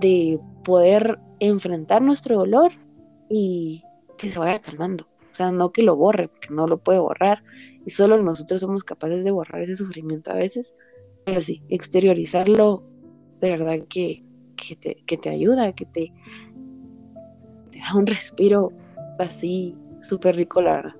de 0.00 0.38
poder 0.64 1.18
enfrentar 1.40 2.02
nuestro 2.02 2.38
dolor 2.38 2.72
y 3.28 3.82
que 4.16 4.28
se 4.28 4.38
vaya 4.38 4.60
calmando. 4.60 5.06
O 5.30 5.34
sea, 5.38 5.52
no 5.52 5.72
que 5.72 5.82
lo 5.82 5.96
borre, 5.96 6.28
porque 6.28 6.48
no 6.50 6.66
lo 6.66 6.78
puede 6.78 6.98
borrar. 6.98 7.44
Y 7.86 7.90
solo 7.90 8.20
nosotros 8.20 8.60
somos 8.60 8.84
capaces 8.84 9.24
de 9.24 9.30
borrar 9.30 9.62
ese 9.62 9.76
sufrimiento 9.76 10.30
a 10.30 10.34
veces. 10.34 10.74
Pero 11.24 11.40
sí, 11.40 11.62
exteriorizarlo 11.68 12.84
de 13.40 13.50
verdad 13.50 13.78
que, 13.88 14.24
que, 14.58 15.16
te, 15.16 15.28
ayuda, 15.30 15.72
que 15.72 15.84
te, 15.86 16.12
te 17.70 17.78
da 17.78 17.94
un 17.94 18.06
respiro 18.06 18.72
así 19.18 19.74
súper 20.02 20.36
rico, 20.36 20.60
la 20.60 20.76
verdad. 20.76 20.96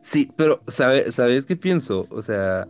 Sí, 0.00 0.30
pero 0.36 0.62
¿sabe, 0.68 1.10
¿sabes 1.12 1.46
qué 1.46 1.56
pienso? 1.56 2.06
O 2.10 2.22
sea, 2.22 2.68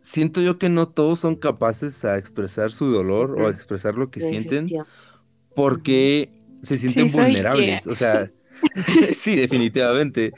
siento 0.00 0.40
yo 0.40 0.58
que 0.58 0.68
no 0.68 0.88
todos 0.88 1.20
son 1.20 1.36
capaces 1.36 2.04
a 2.04 2.18
expresar 2.18 2.72
su 2.72 2.86
dolor 2.86 3.40
o 3.40 3.46
a 3.46 3.50
expresar 3.50 3.94
lo 3.94 4.10
que 4.10 4.20
sienten 4.20 4.66
porque 5.54 6.30
se 6.62 6.78
sienten 6.78 7.12
vulnerables. 7.12 7.86
O 7.86 7.94
sea, 7.94 8.30
sí, 9.16 9.36
definitivamente. 9.36 10.32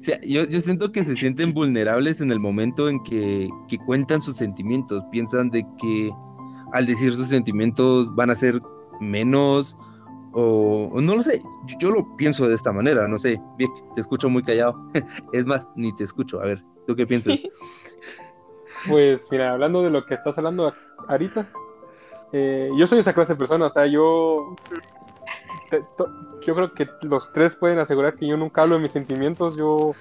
o 0.00 0.04
sea, 0.04 0.20
yo, 0.22 0.44
yo, 0.44 0.60
siento 0.60 0.90
que 0.92 1.04
se 1.04 1.16
sienten 1.16 1.52
vulnerables 1.52 2.20
en 2.20 2.32
el 2.32 2.40
momento 2.40 2.88
en 2.88 3.02
que, 3.04 3.48
que, 3.68 3.78
cuentan 3.78 4.22
sus 4.22 4.36
sentimientos. 4.36 5.04
Piensan 5.12 5.50
de 5.50 5.64
que 5.80 6.10
al 6.72 6.86
decir 6.86 7.14
sus 7.14 7.28
sentimientos 7.28 8.14
van 8.14 8.30
a 8.30 8.34
ser 8.34 8.60
menos 9.00 9.76
o, 10.32 10.90
no 11.00 11.16
lo 11.16 11.22
sé. 11.22 11.42
Yo, 11.78 11.90
lo 11.90 12.16
pienso 12.16 12.48
de 12.48 12.54
esta 12.54 12.72
manera, 12.72 13.08
no 13.08 13.18
sé. 13.18 13.40
Bien, 13.56 13.70
te 13.94 14.00
escucho 14.00 14.28
muy 14.28 14.42
callado. 14.42 14.74
es 15.32 15.46
más, 15.46 15.66
ni 15.74 15.94
te 15.96 16.04
escucho. 16.04 16.40
A 16.40 16.44
ver, 16.44 16.62
¿tú 16.86 16.94
qué 16.94 17.06
piensas? 17.06 17.38
Pues 18.86 19.26
mira, 19.32 19.50
hablando 19.50 19.82
de 19.82 19.90
lo 19.90 20.06
que 20.06 20.14
estás 20.14 20.38
hablando 20.38 20.72
ahorita, 21.08 21.50
eh, 22.32 22.70
yo 22.76 22.86
soy 22.86 23.00
esa 23.00 23.12
clase 23.12 23.32
de 23.32 23.38
persona, 23.38 23.66
o 23.66 23.70
sea, 23.70 23.86
yo 23.86 24.54
yo 26.46 26.54
creo 26.54 26.72
que 26.72 26.88
los 27.02 27.32
tres 27.32 27.56
pueden 27.56 27.78
asegurar 27.78 28.14
que 28.14 28.26
yo 28.26 28.36
nunca 28.36 28.62
hablo 28.62 28.76
de 28.76 28.82
mis 28.82 28.92
sentimientos, 28.92 29.56
yo 29.56 29.94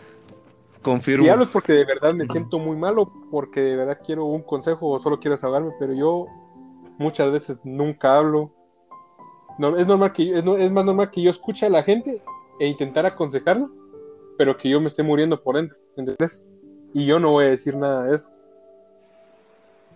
confirmo. 0.81 1.23
Si 1.23 1.29
hablo 1.29 1.45
es 1.45 1.49
porque 1.49 1.73
de 1.73 1.85
verdad 1.85 2.13
me 2.13 2.25
siento 2.25 2.59
muy 2.59 2.77
malo, 2.77 3.11
porque 3.31 3.61
de 3.61 3.75
verdad 3.75 3.99
quiero 4.05 4.25
un 4.25 4.43
consejo 4.43 4.89
o 4.89 4.99
solo 4.99 5.19
quiero 5.19 5.35
desahogarme, 5.35 5.71
pero 5.79 5.93
yo 5.93 6.27
muchas 6.97 7.31
veces 7.31 7.59
nunca 7.63 8.17
hablo. 8.17 8.51
No, 9.57 9.77
es 9.77 9.87
normal 9.87 10.13
que 10.13 10.37
es, 10.37 10.45
es 10.45 10.71
más 10.71 10.85
normal 10.85 11.09
que 11.11 11.21
yo 11.21 11.31
escuche 11.31 11.65
a 11.65 11.69
la 11.69 11.83
gente 11.83 12.21
e 12.59 12.67
intentar 12.67 13.05
aconsejarla, 13.05 13.67
pero 14.37 14.57
que 14.57 14.69
yo 14.69 14.79
me 14.79 14.87
esté 14.87 15.03
muriendo 15.03 15.41
por 15.41 15.55
dentro, 15.55 15.77
¿entendés? 15.95 16.43
Y 16.93 17.05
yo 17.05 17.19
no 17.19 17.31
voy 17.31 17.45
a 17.45 17.49
decir 17.49 17.75
nada 17.75 18.03
de 18.03 18.15
eso. 18.15 18.31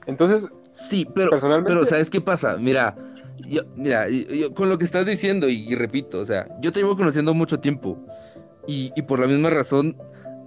Entonces, 0.08 0.50
sí, 0.74 1.08
pero, 1.14 1.30
personalmente... 1.30 1.72
pero 1.72 1.86
¿sabes 1.86 2.10
qué 2.10 2.22
pasa? 2.22 2.58
Mira, 2.58 2.96
yo, 3.48 3.62
mira, 3.76 4.10
yo, 4.10 4.54
con 4.54 4.70
lo 4.70 4.78
que 4.78 4.86
estás 4.86 5.06
diciendo, 5.06 5.48
y, 5.48 5.76
repito, 5.76 6.20
o 6.20 6.26
sea, 6.26 6.48
yo 6.60 6.72
te 6.72 6.80
llevo 6.80 6.98
conociendo 6.98 7.34
mucho 7.34 7.60
tiempo, 7.60 7.98
y, 8.68 8.90
por 9.04 9.20
la 9.20 9.28
misma 9.28 9.50
razón, 9.50 9.98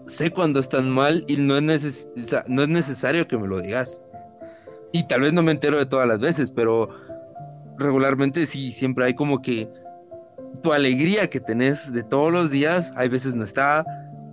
sé 0.07 0.31
cuando 0.31 0.61
están 0.61 0.91
mal 0.91 1.25
y 1.27 1.37
no 1.37 1.57
es, 1.57 2.09
no 2.47 2.63
es 2.63 2.69
necesario 2.69 3.27
que 3.27 3.37
me 3.37 3.49
lo 3.49 3.61
digas. 3.61 4.05
Y 4.95 5.03
tal 5.09 5.23
vez 5.23 5.33
no 5.33 5.43
me 5.43 5.51
entero 5.51 5.77
de 5.77 5.87
todas 5.87 6.07
las 6.07 6.21
veces, 6.21 6.53
pero 6.53 6.89
regularmente 7.79 8.47
sí, 8.47 8.71
siempre 8.71 9.07
hay 9.07 9.15
como 9.15 9.43
que 9.43 9.69
tu 10.63 10.73
alegría 10.73 11.29
que 11.29 11.41
tenés 11.41 11.93
de 11.93 12.05
todos 12.05 12.33
los 12.33 12.53
días, 12.53 12.93
hay 12.95 13.09
veces 13.09 13.35
no 13.35 13.43
está, 13.43 13.85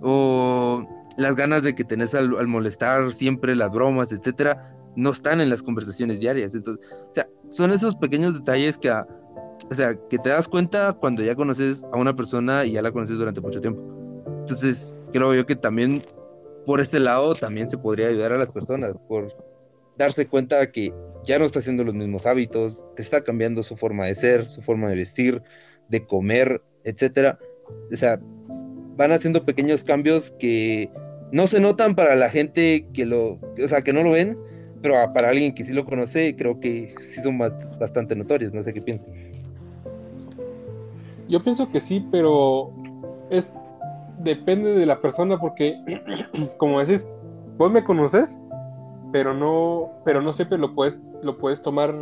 o 0.02 0.86
las 1.16 1.34
ganas 1.34 1.64
de 1.64 1.74
que 1.74 1.82
tenés 1.82 2.14
al, 2.14 2.38
al 2.38 2.46
molestar 2.46 3.12
siempre, 3.12 3.56
las 3.56 3.72
bromas, 3.72 4.12
etcétera, 4.12 4.72
no 4.94 5.10
están 5.10 5.40
en 5.40 5.50
las 5.50 5.64
conversaciones 5.64 6.20
diarias. 6.20 6.54
Entonces, 6.54 6.88
o 7.10 7.12
sea, 7.12 7.26
son 7.50 7.72
esos 7.72 7.96
pequeños 7.96 8.34
detalles 8.34 8.78
que, 8.78 8.88
o 8.92 9.74
sea, 9.74 9.96
que 10.08 10.18
te 10.20 10.28
das 10.28 10.46
cuenta 10.46 10.92
cuando 10.92 11.24
ya 11.24 11.34
conoces 11.34 11.82
a 11.92 11.96
una 11.96 12.14
persona 12.14 12.64
y 12.64 12.74
ya 12.74 12.82
la 12.82 12.92
conoces 12.92 13.18
durante 13.18 13.40
mucho 13.40 13.60
tiempo. 13.60 13.82
Entonces, 14.42 14.94
creo 15.12 15.34
yo 15.34 15.44
que 15.44 15.56
también 15.56 16.04
por 16.66 16.80
ese 16.80 17.00
lado 17.00 17.34
también 17.34 17.68
se 17.68 17.78
podría 17.78 18.06
ayudar 18.06 18.32
a 18.32 18.38
las 18.38 18.52
personas 18.52 18.96
darse 19.96 20.26
cuenta 20.26 20.70
que 20.70 20.92
ya 21.24 21.38
no 21.38 21.44
está 21.44 21.60
haciendo 21.60 21.84
los 21.84 21.94
mismos 21.94 22.26
hábitos, 22.26 22.84
que 22.96 23.02
está 23.02 23.22
cambiando 23.22 23.62
su 23.62 23.76
forma 23.76 24.06
de 24.06 24.14
ser, 24.14 24.46
su 24.46 24.60
forma 24.62 24.88
de 24.88 24.96
vestir, 24.96 25.42
de 25.88 26.04
comer, 26.04 26.62
etcétera. 26.84 27.38
O 27.92 27.96
sea, 27.96 28.20
van 28.96 29.12
haciendo 29.12 29.44
pequeños 29.44 29.84
cambios 29.84 30.32
que 30.38 30.90
no 31.30 31.46
se 31.46 31.60
notan 31.60 31.94
para 31.94 32.14
la 32.14 32.28
gente 32.28 32.86
que 32.92 33.06
lo, 33.06 33.38
o 33.62 33.68
sea, 33.68 33.82
que 33.82 33.92
no 33.92 34.02
lo 34.02 34.10
ven, 34.10 34.36
pero 34.82 34.94
para 35.12 35.30
alguien 35.30 35.54
que 35.54 35.64
sí 35.64 35.72
lo 35.72 35.84
conoce, 35.84 36.34
creo 36.36 36.58
que 36.58 36.94
sí 37.10 37.22
son 37.22 37.38
bastante 37.38 38.16
notorios, 38.16 38.52
no 38.52 38.62
sé 38.62 38.72
qué 38.72 38.82
piensas. 38.82 39.08
Yo 41.28 41.42
pienso 41.42 41.70
que 41.70 41.80
sí, 41.80 42.06
pero 42.10 42.72
es 43.30 43.50
depende 44.18 44.74
de 44.74 44.86
la 44.86 45.00
persona 45.00 45.38
porque 45.38 45.76
como 46.58 46.80
decís, 46.84 47.06
vos 47.56 47.70
me 47.70 47.84
conoces, 47.84 48.38
pero 49.12 49.34
no 49.34 49.90
pero 50.04 50.22
no 50.22 50.32
siempre 50.32 50.58
lo 50.58 50.74
puedes 50.74 51.00
lo 51.22 51.38
puedes 51.38 51.62
tomar 51.62 51.94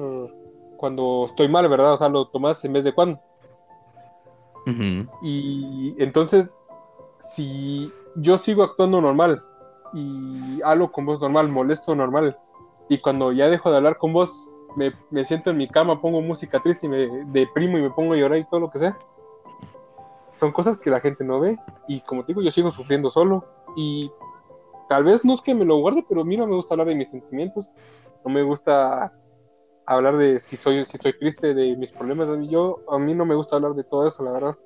cuando 0.76 1.26
estoy 1.26 1.48
mal, 1.48 1.68
¿verdad? 1.68 1.92
O 1.92 1.96
sea, 1.98 2.08
lo 2.08 2.28
tomas 2.28 2.64
en 2.64 2.72
vez 2.72 2.84
de 2.84 2.94
cuando. 2.94 3.20
Y 5.22 5.94
entonces 5.98 6.56
si 7.34 7.92
yo 8.14 8.38
sigo 8.38 8.62
actuando 8.62 9.00
normal 9.00 9.42
y 9.92 10.62
hablo 10.62 10.92
con 10.92 11.04
voz 11.06 11.20
normal, 11.20 11.48
molesto 11.48 11.94
normal, 11.94 12.38
y 12.88 12.98
cuando 12.98 13.32
ya 13.32 13.48
dejo 13.48 13.70
de 13.70 13.76
hablar 13.76 13.98
con 13.98 14.12
vos, 14.12 14.52
me, 14.76 14.92
me, 15.10 15.24
siento 15.24 15.50
en 15.50 15.56
mi 15.56 15.68
cama, 15.68 16.00
pongo 16.00 16.20
música 16.20 16.60
triste 16.60 16.86
y 16.86 16.88
me 16.88 17.08
deprimo 17.26 17.78
y 17.78 17.82
me 17.82 17.90
pongo 17.90 18.14
a 18.14 18.16
llorar 18.16 18.38
y 18.38 18.44
todo 18.44 18.60
lo 18.60 18.70
que 18.70 18.78
sea. 18.78 18.96
Son 20.36 20.52
cosas 20.52 20.78
que 20.78 20.90
la 20.90 21.00
gente 21.00 21.24
no 21.24 21.40
ve 21.40 21.58
y 21.88 22.00
como 22.00 22.22
te 22.22 22.28
digo, 22.28 22.42
yo 22.42 22.50
sigo 22.50 22.70
sufriendo 22.70 23.10
solo 23.10 23.44
y 23.76 24.10
tal 24.90 25.04
vez 25.04 25.24
no 25.24 25.34
es 25.34 25.40
que 25.40 25.54
me 25.54 25.64
lo 25.64 25.76
guarde, 25.76 26.04
pero 26.08 26.22
a 26.22 26.24
mí 26.24 26.36
no 26.36 26.48
me 26.48 26.56
gusta 26.56 26.74
hablar 26.74 26.88
de 26.88 26.96
mis 26.96 27.10
sentimientos, 27.10 27.70
no 28.24 28.32
me 28.32 28.42
gusta 28.42 29.12
hablar 29.86 30.16
de 30.16 30.40
si 30.40 30.56
soy 30.56 30.84
si 30.84 30.96
estoy 30.96 31.16
triste, 31.16 31.54
de 31.54 31.76
mis 31.76 31.92
problemas, 31.92 32.28
yo 32.48 32.80
a 32.90 32.98
mí 32.98 33.14
no 33.14 33.24
me 33.24 33.36
gusta 33.36 33.54
hablar 33.54 33.74
de 33.74 33.84
todo 33.84 34.08
eso, 34.08 34.24
la 34.24 34.32
verdad. 34.32 34.58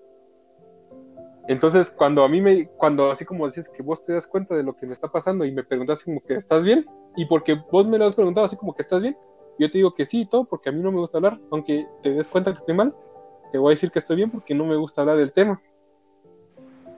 Entonces, 1.47 1.91
cuando 1.91 2.25
a 2.25 2.29
mí 2.31 2.41
me, 2.41 2.69
cuando 2.69 3.11
así 3.11 3.27
como 3.27 3.45
dices 3.45 3.69
que 3.69 3.83
vos 3.83 4.01
te 4.01 4.15
das 4.15 4.27
cuenta 4.27 4.57
de 4.57 4.63
lo 4.63 4.75
que 4.75 4.87
me 4.87 4.95
está 4.95 5.09
pasando 5.09 5.45
y 5.45 5.53
me 5.53 5.63
preguntas 5.63 6.03
como 6.03 6.23
que 6.23 6.37
estás 6.37 6.65
bien, 6.65 6.87
y 7.17 7.27
porque 7.27 7.61
vos 7.71 7.87
me 7.87 7.99
lo 7.99 8.07
has 8.07 8.15
preguntado 8.15 8.47
así 8.47 8.57
como 8.57 8.75
que 8.75 8.81
estás 8.81 9.03
bien, 9.03 9.19
yo 9.59 9.71
te 9.71 9.77
digo 9.77 9.93
que 9.93 10.07
sí 10.07 10.23
y 10.23 10.27
todo, 10.27 10.47
porque 10.47 10.71
a 10.71 10.73
mí 10.73 10.81
no 10.81 10.91
me 10.91 11.01
gusta 11.01 11.19
hablar, 11.19 11.39
aunque 11.51 11.87
te 12.03 12.15
des 12.15 12.29
cuenta 12.29 12.51
que 12.51 12.61
estoy 12.61 12.75
mal, 12.75 12.95
te 13.53 13.59
voy 13.59 13.73
a 13.73 13.77
decir 13.77 13.91
que 13.91 13.99
estoy 13.99 14.17
bien 14.17 14.31
porque 14.31 14.55
no 14.55 14.65
me 14.65 14.77
gusta 14.77 15.03
hablar 15.03 15.19
del 15.19 15.35
tema. 15.35 15.61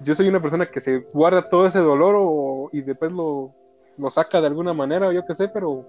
Yo 0.01 0.15
soy 0.15 0.29
una 0.29 0.41
persona 0.41 0.71
que 0.71 0.81
se 0.81 0.99
guarda 1.13 1.49
todo 1.49 1.67
ese 1.67 1.79
dolor 1.79 2.15
o, 2.19 2.69
y 2.73 2.83
después 2.83 3.13
lo, 3.13 3.55
lo 3.97 4.11
saca 4.11 4.41
de 4.41 4.47
alguna 4.47 4.73
manera, 4.73 5.13
yo 5.13 5.25
qué 5.25 5.35
sé, 5.35 5.49
pero 5.49 5.87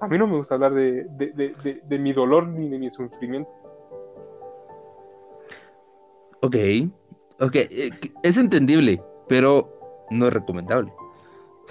a 0.00 0.06
mí 0.06 0.18
no 0.18 0.26
me 0.26 0.36
gusta 0.36 0.54
hablar 0.54 0.74
de, 0.74 1.04
de, 1.10 1.32
de, 1.32 1.80
de 1.82 1.98
mi 1.98 2.12
dolor 2.12 2.46
ni 2.48 2.68
de 2.68 2.78
mi 2.78 2.90
sufrimiento. 2.90 3.52
Ok, 6.40 6.54
Ok, 7.40 7.54
eh, 7.54 7.90
es 8.22 8.36
entendible, 8.36 9.02
pero 9.28 10.06
no 10.10 10.26
es 10.26 10.32
recomendable. 10.32 10.92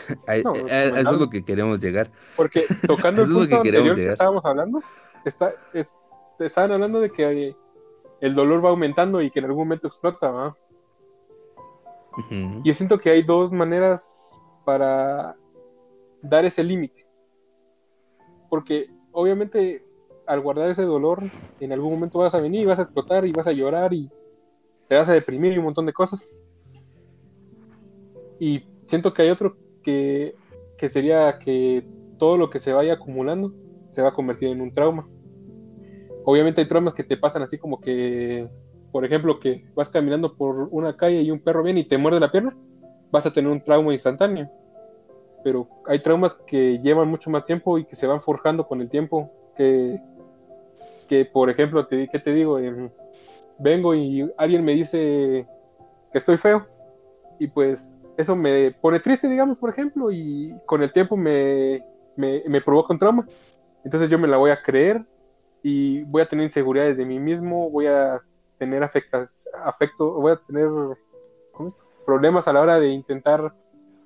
eso 0.28 0.98
es 0.98 1.20
lo 1.20 1.30
que 1.30 1.44
queremos 1.44 1.82
llegar. 1.82 2.10
Porque 2.36 2.66
tocando 2.88 3.24
el 3.24 3.32
punto 3.32 3.50
que 3.50 3.56
anterior 3.56 3.96
que 3.96 4.12
estábamos 4.12 4.46
hablando, 4.46 4.82
está, 5.26 5.54
estaban 6.40 6.72
hablando 6.72 7.02
de 7.02 7.12
que 7.12 7.56
el 8.22 8.36
dolor 8.36 8.64
va 8.64 8.70
aumentando 8.70 9.22
y 9.22 9.30
que 9.30 9.40
en 9.40 9.46
algún 9.46 9.66
momento 9.66 9.88
explota, 9.88 10.56
Yo 12.64 12.74
siento 12.74 13.00
que 13.00 13.10
hay 13.10 13.24
dos 13.24 13.52
maneras 13.52 14.40
para 14.66 15.36
dar 16.22 16.46
ese 16.46 16.64
límite. 16.64 17.06
Porque 18.50 18.88
obviamente 19.12 19.84
al 20.26 20.42
guardar 20.42 20.70
ese 20.70 20.84
dolor, 20.84 21.24
en 21.60 21.72
algún 21.72 21.94
momento 21.94 22.20
vas 22.20 22.36
a 22.36 22.42
venir 22.42 22.62
y 22.62 22.66
vas 22.66 22.80
a 22.80 22.84
explotar 22.84 23.26
y 23.26 23.32
vas 23.32 23.48
a 23.48 23.54
llorar 23.54 23.94
y 23.94 24.10
te 24.88 24.96
vas 24.96 25.10
a 25.10 25.14
deprimir 25.14 25.54
y 25.54 25.58
un 25.58 25.66
montón 25.66 25.86
de 25.86 25.94
cosas. 25.94 26.38
Y 28.40 28.64
siento 28.86 29.14
que 29.14 29.24
hay 29.24 29.30
otro 29.30 29.58
que, 29.84 30.36
que 30.78 30.90
sería 30.90 31.40
que 31.40 31.88
todo 32.18 32.38
lo 32.38 32.50
que 32.50 32.60
se 32.60 32.74
vaya 32.74 32.94
acumulando 32.94 33.54
se 33.90 34.02
va 34.02 34.10
a 34.10 34.14
convertir 34.14 34.50
en 34.50 34.62
un 34.62 34.72
trauma. 34.72 35.08
Obviamente 36.26 36.62
hay 36.62 36.68
traumas 36.68 36.94
que 36.94 37.04
te 37.04 37.16
pasan 37.16 37.42
así 37.42 37.58
como 37.58 37.80
que, 37.80 38.50
por 38.92 39.06
ejemplo, 39.06 39.40
que 39.40 39.66
vas 39.76 39.90
caminando 39.90 40.36
por 40.36 40.70
una 40.72 40.96
calle 40.96 41.22
y 41.22 41.32
un 41.32 41.40
perro 41.40 41.64
viene 41.64 41.82
y 41.82 41.88
te 41.88 41.98
muerde 41.98 42.20
la 42.20 42.32
pierna, 42.32 42.56
vas 43.12 43.26
a 43.26 43.34
tener 43.34 43.52
un 43.52 43.62
trauma 43.62 43.94
instantáneo. 43.94 44.50
Pero 45.44 45.68
hay 45.86 46.00
traumas 46.00 46.36
que 46.48 46.80
llevan 46.80 47.08
mucho 47.08 47.30
más 47.30 47.46
tiempo 47.46 47.78
y 47.78 47.86
que 47.86 47.96
se 47.96 48.08
van 48.08 48.22
forjando 48.22 48.68
con 48.68 48.82
el 48.82 48.90
tiempo, 48.90 49.32
que 49.56 50.00
que, 51.08 51.26
por 51.26 51.50
ejemplo, 51.50 51.88
¿qué 51.88 52.08
te 52.08 52.34
digo? 52.34 52.60
Em, 52.60 52.90
vengo 53.58 53.96
y 53.96 54.30
alguien 54.38 54.64
me 54.64 54.74
dice 54.74 55.48
que 56.12 56.18
estoy 56.18 56.38
feo 56.38 56.68
y 57.40 57.48
pues 57.48 57.96
eso 58.18 58.36
me 58.36 58.72
pone 58.72 59.00
triste, 59.00 59.30
digamos, 59.30 59.58
por 59.60 59.70
ejemplo, 59.70 60.12
y 60.12 60.54
con 60.66 60.84
el 60.84 60.92
tiempo 60.92 61.18
me, 61.18 61.84
me, 62.16 62.44
me 62.48 62.62
provoca 62.62 62.94
un 62.94 63.00
trauma. 63.00 63.28
Entonces 63.84 64.10
yo 64.10 64.20
me 64.20 64.28
la 64.28 64.38
voy 64.38 64.52
a 64.52 64.62
creer 64.62 65.04
y 65.64 66.04
voy 66.04 66.22
a 66.22 66.28
tener 66.28 66.44
inseguridades 66.44 66.98
de 66.98 67.06
mí 67.06 67.20
mismo, 67.20 67.70
voy 67.70 67.88
a 67.88 68.20
tener 68.58 68.84
afectas, 68.84 69.48
afecto, 69.64 70.14
voy 70.14 70.32
a 70.32 70.38
tener 70.38 70.70
problemas 72.06 72.48
a 72.48 72.54
la 72.54 72.62
hora 72.62 72.80
de 72.80 72.90
intentar 72.90 73.54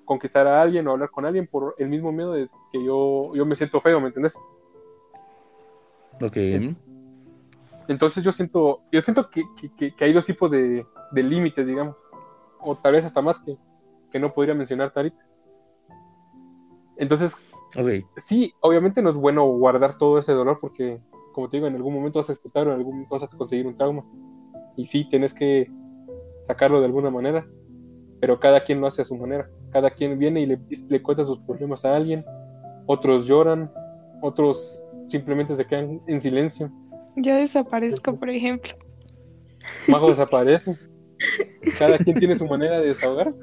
conquistar 0.06 0.48
a 0.48 0.62
alguien 0.62 0.88
o 0.88 0.92
hablar 0.92 1.10
con 1.10 1.26
alguien 1.26 1.48
por 1.48 1.76
el 1.78 1.88
mismo 1.88 2.12
miedo 2.12 2.34
de 2.34 2.50
que 2.72 2.84
yo, 2.84 3.34
yo 3.34 3.46
me 3.46 3.56
siento 3.56 3.80
feo, 3.80 4.00
¿me 4.00 4.08
entiendes? 4.08 4.38
Ok. 6.22 6.38
Entonces 7.88 8.24
yo 8.24 8.32
siento, 8.32 8.82
yo 8.92 9.02
siento 9.02 9.30
que, 9.30 9.44
que, 9.78 9.94
hay 10.04 10.14
dos 10.14 10.26
tipos 10.26 10.50
de, 10.52 10.86
de 11.12 11.24
límites, 11.24 11.66
digamos, 11.66 11.96
o 12.60 12.76
tal 12.76 12.94
vez 12.94 13.06
hasta 13.06 13.22
más 13.22 13.40
que, 13.40 13.58
que 14.12 14.20
no 14.20 14.34
podría 14.34 14.54
mencionar 14.54 14.92
ahorita. 14.96 15.26
Entonces, 16.98 17.36
okay. 17.76 18.06
sí, 18.18 18.54
obviamente 18.62 19.02
no 19.02 19.10
es 19.10 19.16
bueno 19.16 19.46
guardar 19.46 19.98
todo 19.98 20.20
ese 20.20 20.34
dolor 20.34 20.60
porque, 20.62 21.02
como 21.34 21.50
te 21.50 21.58
digo, 21.58 21.68
en 21.68 21.76
algún 21.76 21.94
momento 21.94 22.20
vas 22.20 22.30
a 22.30 22.34
explotar 22.34 22.68
o 22.68 22.72
en 22.72 22.78
algún 22.78 22.94
momento 22.94 23.16
vas 23.16 23.24
a 23.24 23.28
conseguir 23.28 23.66
un 23.66 23.76
trauma. 23.76 24.04
Y 24.76 24.86
sí, 24.86 25.08
tienes 25.10 25.34
que 25.34 25.70
sacarlo 26.44 26.80
de 26.80 26.86
alguna 26.86 27.10
manera, 27.10 27.46
pero 28.20 28.40
cada 28.40 28.64
quien 28.64 28.82
lo 28.82 28.88
hace 28.88 29.02
a 29.02 29.06
su 29.06 29.16
manera. 29.16 29.50
Cada 29.72 29.90
quien 29.92 30.18
viene 30.20 30.42
y 30.42 30.46
le, 30.46 30.60
le 30.90 31.02
cuenta 31.02 31.24
sus 31.24 31.40
problemas 31.40 31.86
a 31.86 31.96
alguien, 31.96 32.26
otros 32.86 33.26
lloran, 33.26 33.72
otros 34.22 34.82
simplemente 35.06 35.56
se 35.56 35.66
quedan 35.66 36.02
en 36.08 36.22
silencio. 36.22 36.72
Yo 37.18 37.36
desaparezco, 37.36 38.18
por 38.18 38.30
ejemplo. 38.30 38.72
Mago 39.88 40.10
desaparece. 40.10 40.78
Cada 41.78 41.98
quien 41.98 42.18
tiene 42.20 42.38
su 42.38 42.46
manera 42.48 42.80
de 42.80 42.90
desahogarse. 42.90 43.42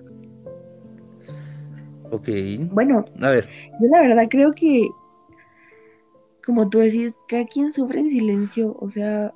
Ok. 2.11 2.29
Bueno, 2.73 3.05
a 3.21 3.31
ver. 3.31 3.49
Yo 3.81 3.88
la 3.88 4.01
verdad 4.01 4.27
creo 4.29 4.53
que, 4.53 4.88
como 6.45 6.69
tú 6.69 6.79
decís, 6.79 7.14
cada 7.29 7.45
quien 7.45 7.73
sufre 7.73 8.01
en 8.01 8.11
silencio. 8.11 8.77
O 8.81 8.88
sea, 8.88 9.33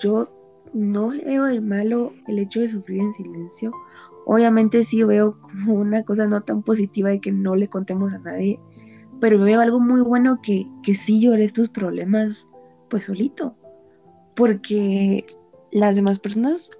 yo 0.00 0.28
no 0.76 1.08
veo 1.08 1.44
de 1.44 1.60
malo 1.60 2.12
el 2.28 2.38
hecho 2.38 2.60
de 2.60 2.68
sufrir 2.68 3.00
en 3.00 3.12
silencio. 3.12 3.72
Obviamente 4.26 4.84
sí 4.84 5.02
veo 5.02 5.40
como 5.40 5.74
una 5.74 6.04
cosa 6.04 6.26
no 6.26 6.42
tan 6.42 6.62
positiva 6.62 7.10
de 7.10 7.20
que 7.20 7.32
no 7.32 7.56
le 7.56 7.68
contemos 7.68 8.12
a 8.12 8.18
nadie, 8.18 8.60
pero 9.20 9.38
veo 9.38 9.60
algo 9.60 9.80
muy 9.80 10.02
bueno 10.02 10.40
que, 10.42 10.66
que 10.82 10.94
sí 10.94 11.20
llores 11.20 11.52
tus 11.52 11.68
problemas 11.68 12.48
pues 12.90 13.06
solito, 13.06 13.56
porque 14.34 15.24
las 15.72 15.96
demás 15.96 16.18
personas 16.18 16.70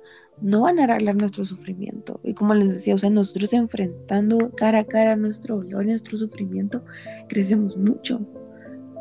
no 0.40 0.62
van 0.62 0.78
a 0.78 0.84
arreglar 0.84 1.16
nuestro 1.16 1.44
sufrimiento. 1.44 2.20
Y 2.22 2.34
como 2.34 2.54
les 2.54 2.68
decía, 2.68 2.94
o 2.94 2.98
sea, 2.98 3.10
nosotros 3.10 3.52
enfrentando 3.52 4.50
cara 4.56 4.80
a 4.80 4.84
cara 4.84 5.16
nuestro 5.16 5.56
dolor 5.56 5.86
nuestro 5.86 6.18
sufrimiento, 6.18 6.84
crecemos 7.28 7.76
mucho, 7.76 8.20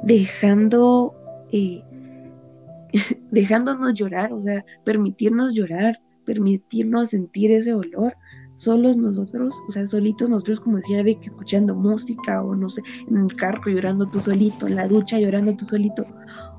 dejando, 0.04 1.14
eh, 1.52 1.84
dejándonos 3.32 3.94
llorar, 3.94 4.34
o 4.34 4.42
sea, 4.42 4.66
permitirnos 4.84 5.56
llorar, 5.56 6.02
permitirnos 6.26 7.12
sentir 7.12 7.52
ese 7.52 7.72
dolor, 7.72 8.16
solos 8.56 8.98
nosotros, 8.98 9.54
o 9.68 9.72
sea, 9.72 9.86
solitos 9.86 10.30
nosotros, 10.30 10.60
como 10.60 10.78
decía 10.78 11.04
Vic, 11.04 11.26
escuchando 11.26 11.76
música 11.76 12.42
o 12.42 12.56
no 12.56 12.70
sé, 12.70 12.82
en 13.10 13.18
el 13.18 13.34
carro 13.36 13.70
llorando 13.70 14.10
tú 14.10 14.20
solito, 14.20 14.68
en 14.68 14.76
la 14.76 14.88
ducha 14.88 15.20
llorando 15.20 15.56
tú 15.56 15.66
solito. 15.66 16.06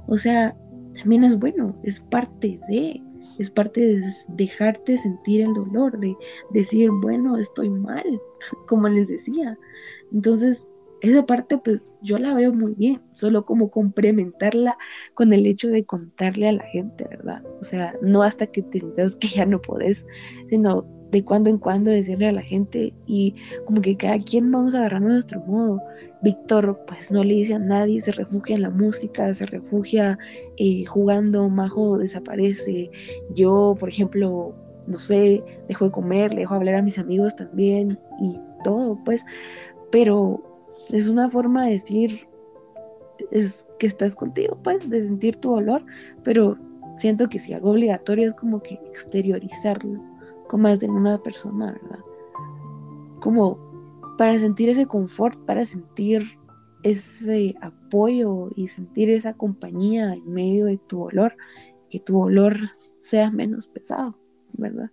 O 0.07 0.19
sea, 0.19 0.57
también 0.95 1.25
es 1.25 1.39
bueno, 1.39 1.79
es 1.83 2.01
parte 2.01 2.61
de, 2.69 3.03
es 3.39 3.51
parte 3.51 3.81
de 3.81 4.03
dejarte 4.37 4.99
sentir 4.99 5.43
el 5.43 5.55
dolor, 5.55 5.99
de 5.99 6.15
decir, 6.53 6.91
bueno, 7.03 7.37
estoy 7.39 7.71
mal, 7.71 8.05
como 8.69 8.89
les 8.89 9.09
decía. 9.09 9.59
Entonces, 10.13 10.67
esa 11.11 11.27
parte 11.27 11.59
pues 11.59 11.85
yo 12.03 12.19
la 12.19 12.35
veo 12.35 12.53
muy 12.53 12.75
bien, 12.75 13.01
solo 13.13 13.45
como 13.45 13.71
complementarla 13.71 14.77
con 15.15 15.33
el 15.33 15.47
hecho 15.47 15.69
de 15.69 15.85
contarle 15.85 16.49
a 16.49 16.53
la 16.53 16.65
gente, 16.65 17.07
¿verdad? 17.09 17.45
O 17.61 17.63
sea, 17.63 17.93
no 18.03 18.23
hasta 18.23 18.47
que 18.47 18.63
te 18.63 18.81
sientas 18.81 19.17
que 19.17 19.29
ya 19.29 19.47
no 19.47 19.61
podés, 19.61 20.07
sino 20.51 20.87
de 21.11 21.25
cuando 21.25 21.51
en 21.51 21.59
cuando 21.59 21.91
decirle 21.91 22.29
a 22.29 22.33
la 22.33 22.43
gente 22.43 22.93
y 23.07 23.35
como 23.65 23.81
que 23.81 23.97
cada 23.97 24.19
quien 24.19 24.51
vamos 24.51 24.75
agarrando 24.75 25.09
nuestro 25.09 25.41
modo. 25.41 25.81
Víctor 26.23 26.81
pues 26.87 27.11
no 27.11 27.23
le 27.23 27.35
dice 27.35 27.55
a 27.55 27.59
nadie, 27.59 28.01
se 28.01 28.13
refugia 28.13 28.57
en 28.57 28.63
la 28.63 28.71
música, 28.71 29.33
se 29.35 29.47
refugia 29.47 30.19
eh, 30.59 30.85
jugando, 30.87 31.49
Majo 31.49 31.99
desaparece. 31.99 32.91
Yo, 33.35 33.77
por 33.79 33.89
ejemplo, 33.89 34.55
no 34.87 34.99
sé, 34.99 35.43
dejo 35.69 35.87
de 35.87 35.91
comer, 35.91 36.33
le 36.33 36.41
dejo 36.41 36.55
hablar 36.55 36.77
a 36.77 36.83
mis 36.83 36.99
amigos 36.99 37.37
también 37.37 37.99
y 38.21 38.41
todo, 38.65 38.99
pues, 39.05 39.25
pero 39.91 40.43
es 40.91 41.09
una 41.09 41.29
forma 41.29 41.65
de 41.65 41.73
decir 41.73 42.29
es 43.31 43.69
que 43.79 43.87
estás 43.87 44.15
contigo, 44.15 44.59
pues, 44.63 44.89
de 44.89 45.03
sentir 45.03 45.37
tu 45.37 45.51
dolor, 45.51 45.85
pero 46.23 46.59
siento 46.97 47.29
que 47.29 47.39
si 47.39 47.53
algo 47.53 47.71
obligatorio 47.71 48.29
es 48.29 48.35
como 48.35 48.61
que 48.61 48.75
exteriorizarlo 48.75 50.03
con 50.49 50.63
más 50.63 50.81
de 50.81 50.89
una 50.89 51.23
persona, 51.23 51.73
¿verdad? 51.73 51.99
Como 53.21 53.59
para 54.19 54.39
sentir 54.39 54.69
ese 54.69 54.87
confort, 54.87 55.39
para 55.45 55.65
sentir 55.65 56.23
ese 56.83 57.55
apoyo 57.63 58.51
y 58.55 58.69
sentir 58.69 59.11
esa 59.11 59.33
compañía 59.33 60.15
en 60.15 60.33
medio 60.33 60.67
de 60.67 60.79
tu 60.79 61.01
dolor, 61.01 61.37
que 61.91 62.01
tu 62.01 62.21
dolor 62.21 62.57
sea 63.01 63.31
menos 63.31 63.67
pesado, 63.69 64.17
¿verdad? 64.53 64.91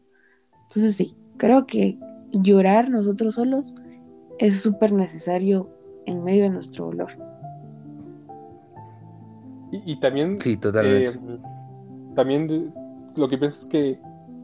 Entonces 0.63 0.95
sí, 0.95 1.15
creo 1.37 1.65
que 1.65 1.97
llorar 2.31 2.89
nosotros 2.89 3.35
solos 3.35 3.73
es 4.39 4.61
súper 4.61 4.91
necesario 4.91 5.69
en 6.05 6.23
medio 6.23 6.43
de 6.43 6.49
nuestro 6.49 6.85
dolor. 6.85 7.11
Y, 9.71 9.95
también, 9.95 10.39
sí, 10.39 10.55
totalmente. 10.55 11.17
Eh, 11.17 11.39
también 12.15 12.71
lo 13.15 13.27
que 13.27 13.39
pienso 13.39 13.61
es 13.61 13.65
que 13.65 13.99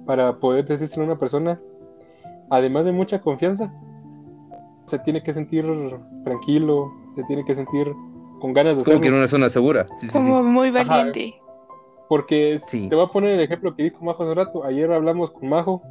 para 0.08 0.40
poder 0.40 0.66
decirse 0.66 1.00
a 1.00 1.04
una 1.04 1.20
persona, 1.20 1.60
además 2.50 2.86
de 2.86 2.92
mucha 2.92 3.22
confianza, 3.22 3.72
se 4.86 4.98
tiene 5.00 5.22
que 5.22 5.36
sentir 5.36 5.66
tranquilo, 6.24 6.92
se 7.14 7.24
tiene 7.26 7.46
que 7.46 7.54
sentir 7.54 7.94
con 8.42 8.54
ganas 8.54 8.78
de 8.78 8.84
Como 8.84 9.02
que 9.02 9.08
en 9.08 9.14
una 9.14 9.28
zona 9.28 9.50
segura. 9.50 9.86
Como 10.12 10.44
muy 10.44 10.72
valiente. 10.72 11.36
porque 12.08 12.60
te 12.72 12.96
voy 12.96 13.06
a 13.06 13.10
poner 13.10 13.36
el 13.36 13.42
ejemplo 13.42 13.76
que 13.76 13.84
dijo 13.84 14.04
Majo 14.04 14.24
hace 14.24 14.34
rato. 14.34 14.64
Ayer 14.64 14.92
hablamos 14.92 15.30
con 15.30 15.48
Majo 15.48 15.84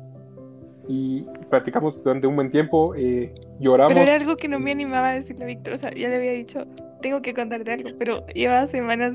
y 0.89 1.27
practicamos 1.51 2.03
durante 2.03 2.27
un 2.27 2.35
buen 2.35 2.49
tiempo, 2.49 2.95
eh, 2.95 3.33
lloramos. 3.61 3.93
Pero 3.93 4.07
era 4.07 4.17
algo 4.17 4.37
que 4.37 4.49
no 4.49 4.59
me 4.59 4.73
animaba 4.73 5.11
a 5.11 5.13
decirle 5.13 5.45
a 5.45 5.47
Víctor, 5.47 5.75
o 5.75 5.77
sea, 5.77 5.93
ya 5.93 6.09
le 6.09 6.17
había 6.17 6.33
dicho, 6.33 6.65
tengo 7.03 7.21
que 7.21 7.35
contarte 7.35 7.71
algo, 7.71 7.91
pero 7.99 8.27
llevaba 8.29 8.67
semanas 8.67 9.15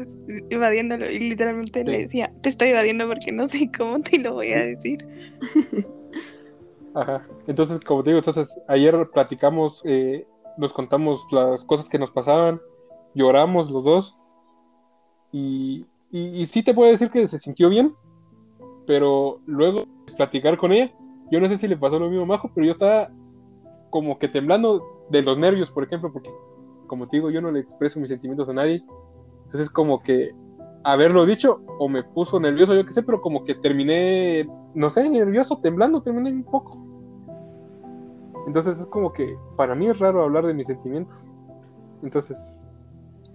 evadiéndolo 0.51 1.09
y 1.09 1.17
literalmente 1.17 1.83
le 1.83 1.99
decía, 1.99 2.31
te 2.41 2.49
estoy 2.49 2.69
evadiendo 2.69 3.07
porque 3.07 3.31
no 3.33 3.49
sé 3.49 3.71
cómo 3.75 3.99
te 3.99 4.19
lo 4.19 4.33
voy 4.33 4.53
a 4.53 4.59
decir. 4.59 5.05
Ajá, 6.93 7.23
entonces 7.47 7.79
como 7.79 8.03
te 8.03 8.11
digo, 8.11 8.19
entonces 8.19 8.55
ayer 8.67 9.09
platicamos, 9.11 9.81
eh, 9.85 10.27
nos 10.57 10.73
contamos 10.73 11.25
las 11.31 11.65
cosas 11.65 11.89
que 11.89 11.97
nos 11.97 12.11
pasaban, 12.11 12.61
lloramos 13.15 13.71
los 13.71 13.83
dos 13.83 14.15
y, 15.31 15.87
y, 16.11 16.41
y 16.41 16.45
sí 16.45 16.61
te 16.61 16.75
puedo 16.75 16.91
decir 16.91 17.09
que 17.09 17.27
se 17.27 17.39
sintió 17.39 17.69
bien, 17.69 17.95
pero 18.85 19.39
luego 19.47 19.85
platicar 20.15 20.57
con 20.57 20.71
ella, 20.71 20.93
yo 21.31 21.39
no 21.39 21.47
sé 21.47 21.57
si 21.57 21.67
le 21.67 21.77
pasó 21.77 21.99
lo 21.99 22.09
mismo 22.09 22.23
a 22.23 22.27
Majo, 22.27 22.51
pero 22.53 22.65
yo 22.65 22.71
estaba 22.71 23.09
como 23.89 24.17
que 24.19 24.27
temblando 24.27 25.05
de 25.09 25.21
los 25.21 25.37
nervios, 25.37 25.71
por 25.71 25.83
ejemplo, 25.83 26.11
porque 26.11 26.31
como 26.87 27.07
te 27.07 27.17
digo, 27.17 27.29
yo 27.29 27.41
no 27.41 27.51
le 27.51 27.59
expreso 27.59 27.99
mis 27.99 28.09
sentimientos 28.09 28.49
a 28.49 28.53
nadie. 28.53 28.83
Entonces 29.45 29.69
como 29.69 30.01
que 30.01 30.31
haberlo 30.83 31.25
dicho 31.25 31.61
o 31.79 31.87
me 31.87 32.03
puso 32.03 32.39
nervioso, 32.39 32.75
yo 32.75 32.85
qué 32.85 32.91
sé, 32.91 33.03
pero 33.03 33.21
como 33.21 33.45
que 33.45 33.55
terminé, 33.55 34.47
no 34.73 34.89
sé, 34.89 35.09
nervioso, 35.09 35.59
temblando, 35.59 36.01
terminé 36.01 36.31
un 36.31 36.43
poco. 36.43 36.77
Entonces 38.47 38.79
es 38.79 38.85
como 38.87 39.13
que 39.13 39.37
para 39.55 39.75
mí 39.75 39.87
es 39.87 39.99
raro 39.99 40.23
hablar 40.23 40.45
de 40.45 40.53
mis 40.53 40.67
sentimientos. 40.67 41.27
Entonces 42.03 42.69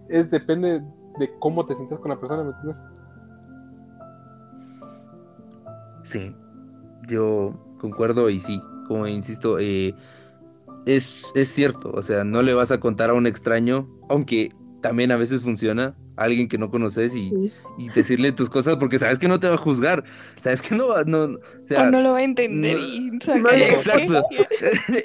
es 0.09 0.31
depende 0.31 0.83
de 1.19 1.39
cómo 1.39 1.65
te 1.65 1.75
sientes 1.75 1.99
con 1.99 2.11
la 2.11 2.21
persona, 2.21 2.43
¿me 2.43 2.51
entiendes? 2.51 2.79
Sí, 6.03 6.35
yo 7.09 7.51
concuerdo 7.79 8.31
y 8.31 8.41
sí, 8.41 8.61
como 8.87 9.07
insisto, 9.07 9.59
eh, 9.59 9.95
es, 10.87 11.23
es 11.35 11.49
cierto, 11.53 11.91
o 11.93 12.03
sea, 12.03 12.25
no 12.25 12.43
le 12.43 12.55
vas 12.55 12.71
a 12.71 12.81
contar 12.81 13.11
a 13.11 13.15
un 13.15 13.27
extraño, 13.27 13.89
aunque 14.09 14.51
también 14.83 15.13
a 15.13 15.17
veces 15.17 15.43
funciona, 15.43 15.97
a 16.17 16.25
alguien 16.25 16.49
que 16.49 16.59
no 16.59 16.71
conoces 16.71 17.15
y, 17.15 17.33
y, 17.79 17.89
decirle 17.91 18.33
tus 18.33 18.51
cosas 18.51 18.77
porque 18.77 18.99
sabes 18.99 19.19
que 19.19 19.29
no 19.29 19.39
te 19.39 19.49
va 19.49 19.55
a 19.55 19.59
juzgar, 19.59 20.03
sabes 20.41 20.61
que 20.61 20.75
no 20.75 20.89
va, 20.89 21.05
no, 21.05 21.25
o, 21.25 21.39
sea, 21.67 21.91
no 21.91 22.01
lo 22.01 22.13
va 22.13 22.19
a 22.19 22.25
entender 22.25 22.79
y 22.81 23.09
exacto, 23.71 24.23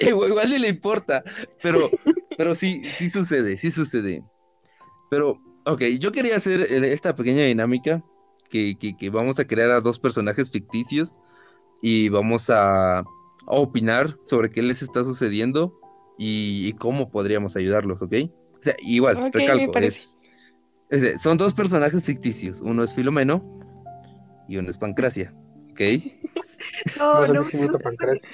igual 0.00 0.50
ni 0.50 0.58
le 0.58 0.68
importa, 0.68 1.22
pero, 1.62 1.90
pero 2.36 2.54
sí, 2.54 2.82
sí 2.84 3.08
sucede, 3.10 3.56
sí 3.56 3.70
sucede. 3.70 4.24
Pero, 5.08 5.40
ok, 5.66 5.82
yo 6.00 6.10
quería 6.10 6.36
hacer 6.36 6.60
esta 6.62 7.14
pequeña 7.14 7.44
dinámica 7.44 8.02
que, 8.50 8.76
que, 8.76 9.10
vamos 9.10 9.38
a 9.38 9.46
crear 9.46 9.70
a 9.70 9.80
dos 9.80 9.98
personajes 9.98 10.50
ficticios 10.50 11.14
y 11.86 12.08
vamos 12.08 12.48
a, 12.48 13.04
opinar 13.46 14.16
sobre 14.24 14.50
qué 14.50 14.62
les 14.62 14.80
está 14.80 15.04
sucediendo 15.04 15.78
y, 16.16 16.72
cómo 16.74 17.10
podríamos 17.10 17.56
ayudarlos, 17.56 18.00
¿ok? 18.00 18.12
O 18.58 18.62
sea, 18.62 18.74
igual, 18.78 19.30
recalco, 19.30 19.70
son 21.18 21.36
dos 21.36 21.52
personajes 21.52 22.02
ficticios, 22.02 22.62
uno 22.62 22.84
es 22.84 22.94
Filomeno 22.94 23.44
y 24.48 24.56
uno 24.56 24.70
es 24.70 24.78
Pancracia, 24.78 25.34
¿ok? 25.72 25.80
no, 26.98 27.26
no, 27.26 27.42
no, 27.52 27.78
Pancracia. 27.78 28.28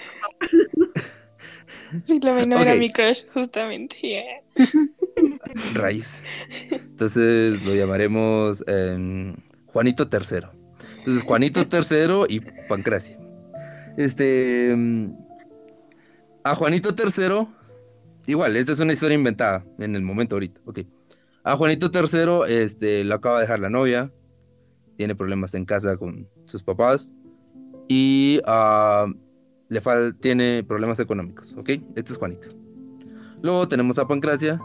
Filomeno 2.05 2.61
era 2.61 2.77
mi 2.77 2.89
crush, 2.89 3.25
justamente. 3.35 4.45
Rayos. 5.75 6.23
Entonces 6.71 7.61
lo 7.63 7.75
llamaremos 7.75 8.63
em, 8.69 9.35
Juanito 9.67 10.05
III. 10.05 10.47
Entonces, 10.99 11.25
Juanito 11.25 11.63
III 11.63 12.27
y 12.29 12.41
Pancracia. 12.69 13.20
Este. 14.05 14.71
Em, 14.71 15.15
a 16.43 16.55
Juanito 16.55 16.95
III, 16.97 17.47
igual, 18.27 18.57
esta 18.57 18.73
es 18.73 18.81
una 18.81 18.95
historia 18.95 19.15
inventada 19.15 19.63
en 19.79 19.95
el 19.95 20.03
momento 20.03 20.37
ahorita. 20.37 20.59
Ok. 20.65 20.81
A 21.45 21.57
Juanito 21.57 21.91
III, 21.93 22.55
este, 22.63 23.05
lo 23.05 23.17
acaba 23.17 23.37
de 23.37 23.43
dejar 23.43 23.61
la 23.61 23.69
novia. 23.69 24.11
Tiene 24.97 25.15
problemas 25.15 25.55
en 25.55 25.67
casa 25.67 25.99
con 25.99 26.27
sus 26.47 26.63
papás. 26.63 27.11
Y 27.89 28.41
uh, 28.47 29.13
le 29.69 29.83
tiene 30.21 30.65
problemas 30.65 30.99
económicos. 30.99 31.53
Ok. 31.59 31.71
Este 31.95 32.13
es 32.13 32.17
Juanito. 32.17 32.49
Luego 33.43 33.69
tenemos 33.69 33.99
a 33.99 34.07
Pancracia. 34.07 34.59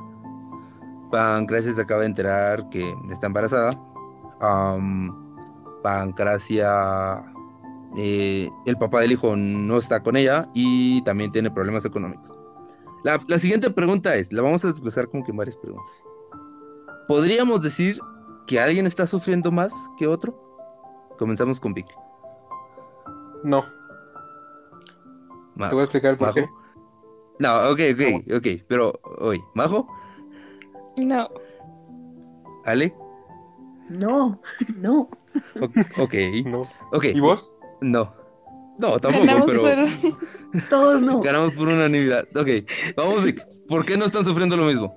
Pancracia 1.12 1.74
se 1.74 1.82
acaba 1.82 2.02
de 2.02 2.08
enterar 2.08 2.70
que 2.70 2.90
está 3.12 3.28
embarazada. 3.28 3.72
Pancracia, 5.84 7.35
eh, 7.98 8.50
el 8.66 8.76
papá 8.78 9.02
del 9.02 9.14
hijo 9.14 9.36
no 9.36 9.78
está 9.78 10.02
con 10.02 10.18
ella 10.18 10.50
y 10.54 11.02
también 11.04 11.32
tiene 11.32 11.52
problemas 11.52 11.86
económicos. 11.86 12.38
La, 13.04 13.38
siguiente 13.38 13.70
pregunta 13.70 14.16
es, 14.16 14.34
la 14.34 14.42
vamos 14.42 14.66
a 14.66 14.70
desglosar 14.70 15.08
con 15.08 15.24
que 15.24 15.32
varias 15.32 15.56
preguntas. 15.58 16.04
¿Podríamos 17.08 17.62
decir 17.62 18.00
que 18.48 18.60
alguien 18.60 18.88
está 18.88 19.06
sufriendo 19.06 19.52
más 19.52 19.72
que 19.98 20.08
otro? 20.08 20.36
Comenzamos 21.20 21.60
con 21.60 21.76
Vic. 21.76 21.86
No. 23.44 23.64
Te 25.58 25.70
voy 25.70 25.82
a 25.82 25.84
explicar 25.84 26.18
por 26.18 26.34
qué. 26.34 26.50
No, 27.38 27.70
ok, 27.70 27.80
ok, 27.94 28.34
ok. 28.38 28.48
Pero, 28.68 29.00
hoy, 29.20 29.40
¿Majo? 29.54 29.88
No. 31.00 31.30
¿Ale? 32.66 32.96
No, 33.90 34.42
no. 34.78 35.10
ok. 36.00 36.14
No. 36.46 36.64
Okay. 36.92 37.12
¿Y 37.16 37.20
vos? 37.20 37.54
No. 37.82 38.14
No, 38.78 39.00
tampoco, 39.00 39.26
pero. 39.64 39.86
Todos 40.70 41.02
no. 41.02 41.22
Ganamos 41.22 41.54
por 41.54 41.68
unanimidad. 41.68 42.26
Ok. 42.36 42.68
Vamos, 42.96 43.24
Vic. 43.24 43.46
¿Por 43.68 43.86
qué 43.86 43.98
no 43.98 44.06
están 44.06 44.26
sufriendo 44.26 44.58
lo 44.58 44.66
mismo? 44.66 44.96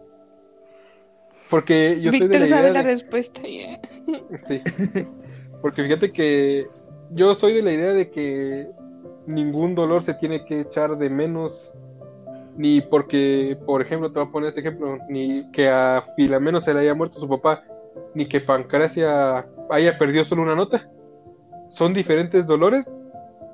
Porque 1.48 1.98
yo 2.00 2.10
Víctor 2.10 2.30
de 2.30 2.38
la 2.40 2.46
sabe 2.46 2.70
idea 2.70 2.82
la 2.82 2.82
respuesta 2.82 3.40
ya. 3.42 3.80
Sí. 4.46 4.60
Porque 5.62 5.82
fíjate 5.82 6.12
que 6.12 6.66
yo 7.12 7.34
soy 7.34 7.54
de 7.54 7.62
la 7.62 7.72
idea 7.72 7.92
de 7.94 8.10
que 8.10 8.68
ningún 9.26 9.74
dolor 9.74 10.02
se 10.02 10.14
tiene 10.14 10.44
que 10.44 10.60
echar 10.60 10.98
de 10.98 11.08
menos 11.08 11.72
ni 12.58 12.80
porque, 12.80 13.56
por 13.64 13.80
ejemplo, 13.80 14.10
te 14.10 14.18
voy 14.18 14.28
a 14.28 14.32
poner 14.32 14.48
este 14.48 14.60
ejemplo, 14.60 14.98
ni 15.08 15.48
que 15.52 15.68
a 15.68 16.04
Filameno 16.16 16.60
se 16.60 16.74
le 16.74 16.80
haya 16.80 16.94
muerto 16.94 17.20
su 17.20 17.28
papá, 17.28 17.62
ni 18.14 18.26
que 18.26 18.40
Pancracia 18.40 19.46
haya 19.70 19.96
perdido 19.96 20.24
solo 20.24 20.42
una 20.42 20.56
nota. 20.56 20.90
Son 21.68 21.92
diferentes 21.92 22.46
dolores, 22.46 22.96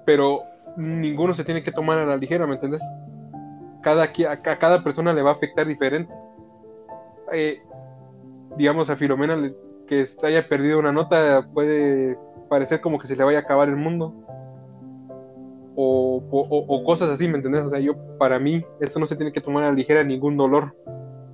pero 0.04 0.42
ninguno 0.76 1.34
se 1.34 1.44
tiene 1.44 1.62
que 1.62 1.72
tomar 1.72 1.98
a 1.98 2.06
la 2.06 2.16
ligera, 2.16 2.46
¿me 2.46 2.54
entiendes? 2.54 2.82
Cada, 3.82 4.04
a, 4.04 4.42
cada 4.42 4.82
persona 4.82 5.12
le 5.12 5.22
va 5.22 5.30
a 5.30 5.34
afectar 5.34 5.66
diferente. 5.66 6.12
Eh, 7.32 7.58
digamos, 8.56 8.90
a 8.90 8.96
Filomena 8.96 9.36
que 9.86 10.06
haya 10.22 10.48
perdido 10.48 10.78
una 10.78 10.92
nota 10.92 11.46
puede 11.52 12.16
parecer 12.48 12.80
como 12.80 12.98
que 12.98 13.06
se 13.06 13.16
le 13.16 13.24
vaya 13.24 13.38
a 13.38 13.42
acabar 13.42 13.68
el 13.68 13.76
mundo 13.76 14.24
o, 15.76 16.82
cosas 16.84 17.10
así, 17.10 17.28
¿me 17.28 17.36
entendés? 17.36 17.62
O 17.62 17.70
sea, 17.70 17.80
yo, 17.80 17.94
para 18.18 18.38
mí, 18.38 18.62
esto 18.80 19.00
no 19.00 19.06
se 19.06 19.16
tiene 19.16 19.32
que 19.32 19.40
tomar 19.40 19.64
a 19.64 19.68
la 19.68 19.72
ligera 19.72 20.04
ningún 20.04 20.36
dolor. 20.36 20.76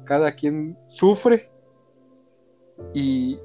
Cada 0.05 0.33
quien 0.33 0.77
sufre 0.89 1.51
y 2.95 3.39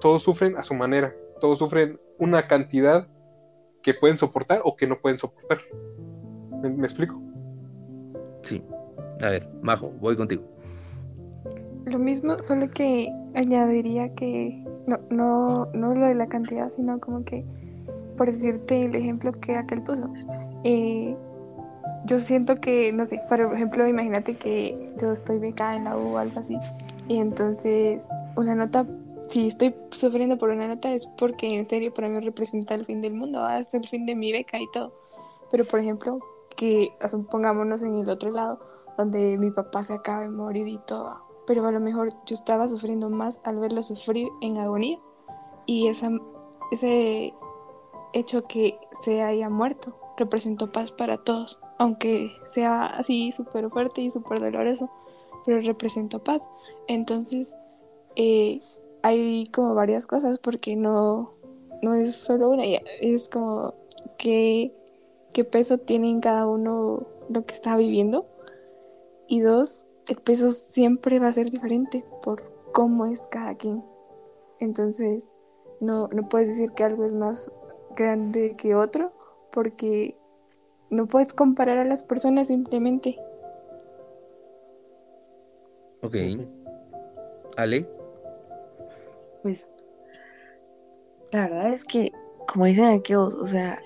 todos 0.00 0.22
sufren 0.22 0.56
a 0.56 0.62
su 0.62 0.74
manera. 0.74 1.14
Todos 1.40 1.58
sufren 1.58 2.00
una 2.20 2.46
cantidad 2.46 3.08
que 3.82 3.94
pueden 3.94 4.16
soportar 4.16 4.60
o 4.62 4.76
que 4.76 4.86
no 4.86 5.00
pueden 5.00 5.18
soportar. 5.18 5.58
¿Me, 6.62 6.86
explico? 6.86 7.20
Sí. 8.44 8.62
A 9.22 9.30
ver, 9.30 9.48
Majo, 9.62 9.90
voy 10.00 10.16
contigo. 10.16 10.42
Lo 11.86 11.98
mismo, 11.98 12.40
solo 12.40 12.68
que 12.68 13.12
añadiría 13.34 14.14
que 14.14 14.64
no, 14.86 14.98
no, 15.10 15.66
no 15.72 15.94
lo 15.94 16.06
de 16.06 16.14
la 16.14 16.28
cantidad, 16.28 16.68
sino 16.68 17.00
como 17.00 17.24
que 17.24 17.44
por 18.20 18.30
decirte 18.30 18.84
el 18.84 18.94
ejemplo 18.94 19.32
que 19.32 19.56
aquel 19.56 19.80
puso, 19.80 20.12
eh, 20.62 21.16
yo 22.04 22.18
siento 22.18 22.54
que, 22.54 22.92
no 22.92 23.06
sé, 23.06 23.18
por 23.26 23.40
ejemplo, 23.40 23.88
imagínate 23.88 24.36
que 24.36 24.92
yo 24.98 25.12
estoy 25.12 25.38
becada 25.38 25.74
en 25.74 25.84
la 25.84 25.96
U 25.96 26.14
o 26.14 26.18
algo 26.18 26.38
así, 26.38 26.58
y 27.08 27.16
entonces 27.16 28.06
una 28.36 28.54
nota, 28.54 28.86
si 29.30 29.46
estoy 29.46 29.72
sufriendo 29.92 30.38
por 30.38 30.50
una 30.50 30.66
nota 30.66 30.92
es 30.92 31.06
porque 31.06 31.54
en 31.56 31.68
serio 31.68 31.94
para 31.94 32.08
mí 32.08 32.18
representa 32.18 32.74
el 32.74 32.84
fin 32.84 33.00
del 33.00 33.14
mundo, 33.14 33.44
hasta 33.44 33.76
el 33.76 33.86
fin 33.86 34.04
de 34.04 34.16
mi 34.16 34.32
beca 34.32 34.58
y 34.58 34.68
todo. 34.72 34.92
Pero 35.52 35.64
por 35.64 35.78
ejemplo, 35.78 36.18
que 36.56 36.92
pongámonos 37.30 37.82
en 37.82 37.96
el 37.96 38.10
otro 38.10 38.32
lado, 38.32 38.58
donde 38.98 39.38
mi 39.38 39.52
papá 39.52 39.84
se 39.84 39.94
acaba 39.94 40.22
de 40.22 40.30
morir 40.30 40.66
y 40.66 40.78
todo, 40.78 41.16
pero 41.46 41.64
a 41.64 41.70
lo 41.70 41.78
mejor 41.78 42.12
yo 42.26 42.34
estaba 42.34 42.68
sufriendo 42.68 43.08
más 43.08 43.40
al 43.44 43.60
verlo 43.60 43.84
sufrir 43.84 44.26
en 44.40 44.58
agonía 44.58 44.98
y 45.64 45.86
esa, 45.86 46.10
ese 46.72 47.32
hecho 48.12 48.42
que 48.48 48.80
se 49.02 49.22
haya 49.22 49.48
muerto 49.48 49.96
representó 50.16 50.72
paz 50.72 50.90
para 50.90 51.18
todos, 51.18 51.60
aunque 51.78 52.32
sea 52.46 52.86
así 52.86 53.30
súper 53.30 53.70
fuerte 53.70 54.00
y 54.00 54.10
súper 54.10 54.40
doloroso, 54.40 54.90
pero 55.46 55.60
representó 55.60 56.18
paz. 56.18 56.42
Entonces, 56.88 57.54
eh, 58.16 58.60
hay 59.02 59.46
como 59.52 59.74
varias 59.74 60.06
cosas 60.06 60.38
porque 60.38 60.76
no, 60.76 61.32
no 61.82 61.94
es 61.94 62.14
solo 62.14 62.50
una, 62.50 62.64
es 63.00 63.28
como 63.28 63.74
qué, 64.18 64.72
qué 65.32 65.44
peso 65.44 65.78
tiene 65.78 66.10
en 66.10 66.20
cada 66.20 66.46
uno 66.46 67.06
lo 67.28 67.42
que 67.42 67.54
está 67.54 67.76
viviendo. 67.76 68.26
Y 69.26 69.40
dos, 69.40 69.84
el 70.08 70.16
peso 70.16 70.50
siempre 70.50 71.18
va 71.18 71.28
a 71.28 71.32
ser 71.32 71.50
diferente 71.50 72.04
por 72.22 72.42
cómo 72.72 73.06
es 73.06 73.26
cada 73.28 73.54
quien. 73.54 73.84
Entonces, 74.58 75.30
no, 75.80 76.08
no 76.08 76.28
puedes 76.28 76.48
decir 76.48 76.72
que 76.72 76.84
algo 76.84 77.04
es 77.04 77.12
más 77.12 77.52
grande 77.96 78.54
que 78.56 78.74
otro, 78.74 79.12
porque 79.52 80.16
no 80.90 81.06
puedes 81.06 81.32
comparar 81.32 81.78
a 81.78 81.84
las 81.84 82.02
personas 82.02 82.48
simplemente. 82.48 83.18
Ok. 86.02 86.16
Ale. 87.56 87.99
Pues 89.42 89.68
la 91.32 91.42
verdad 91.42 91.74
es 91.74 91.84
que, 91.84 92.12
como 92.46 92.66
dicen 92.66 92.86
aquellos, 92.86 93.34
o 93.34 93.46
sea, 93.46 93.78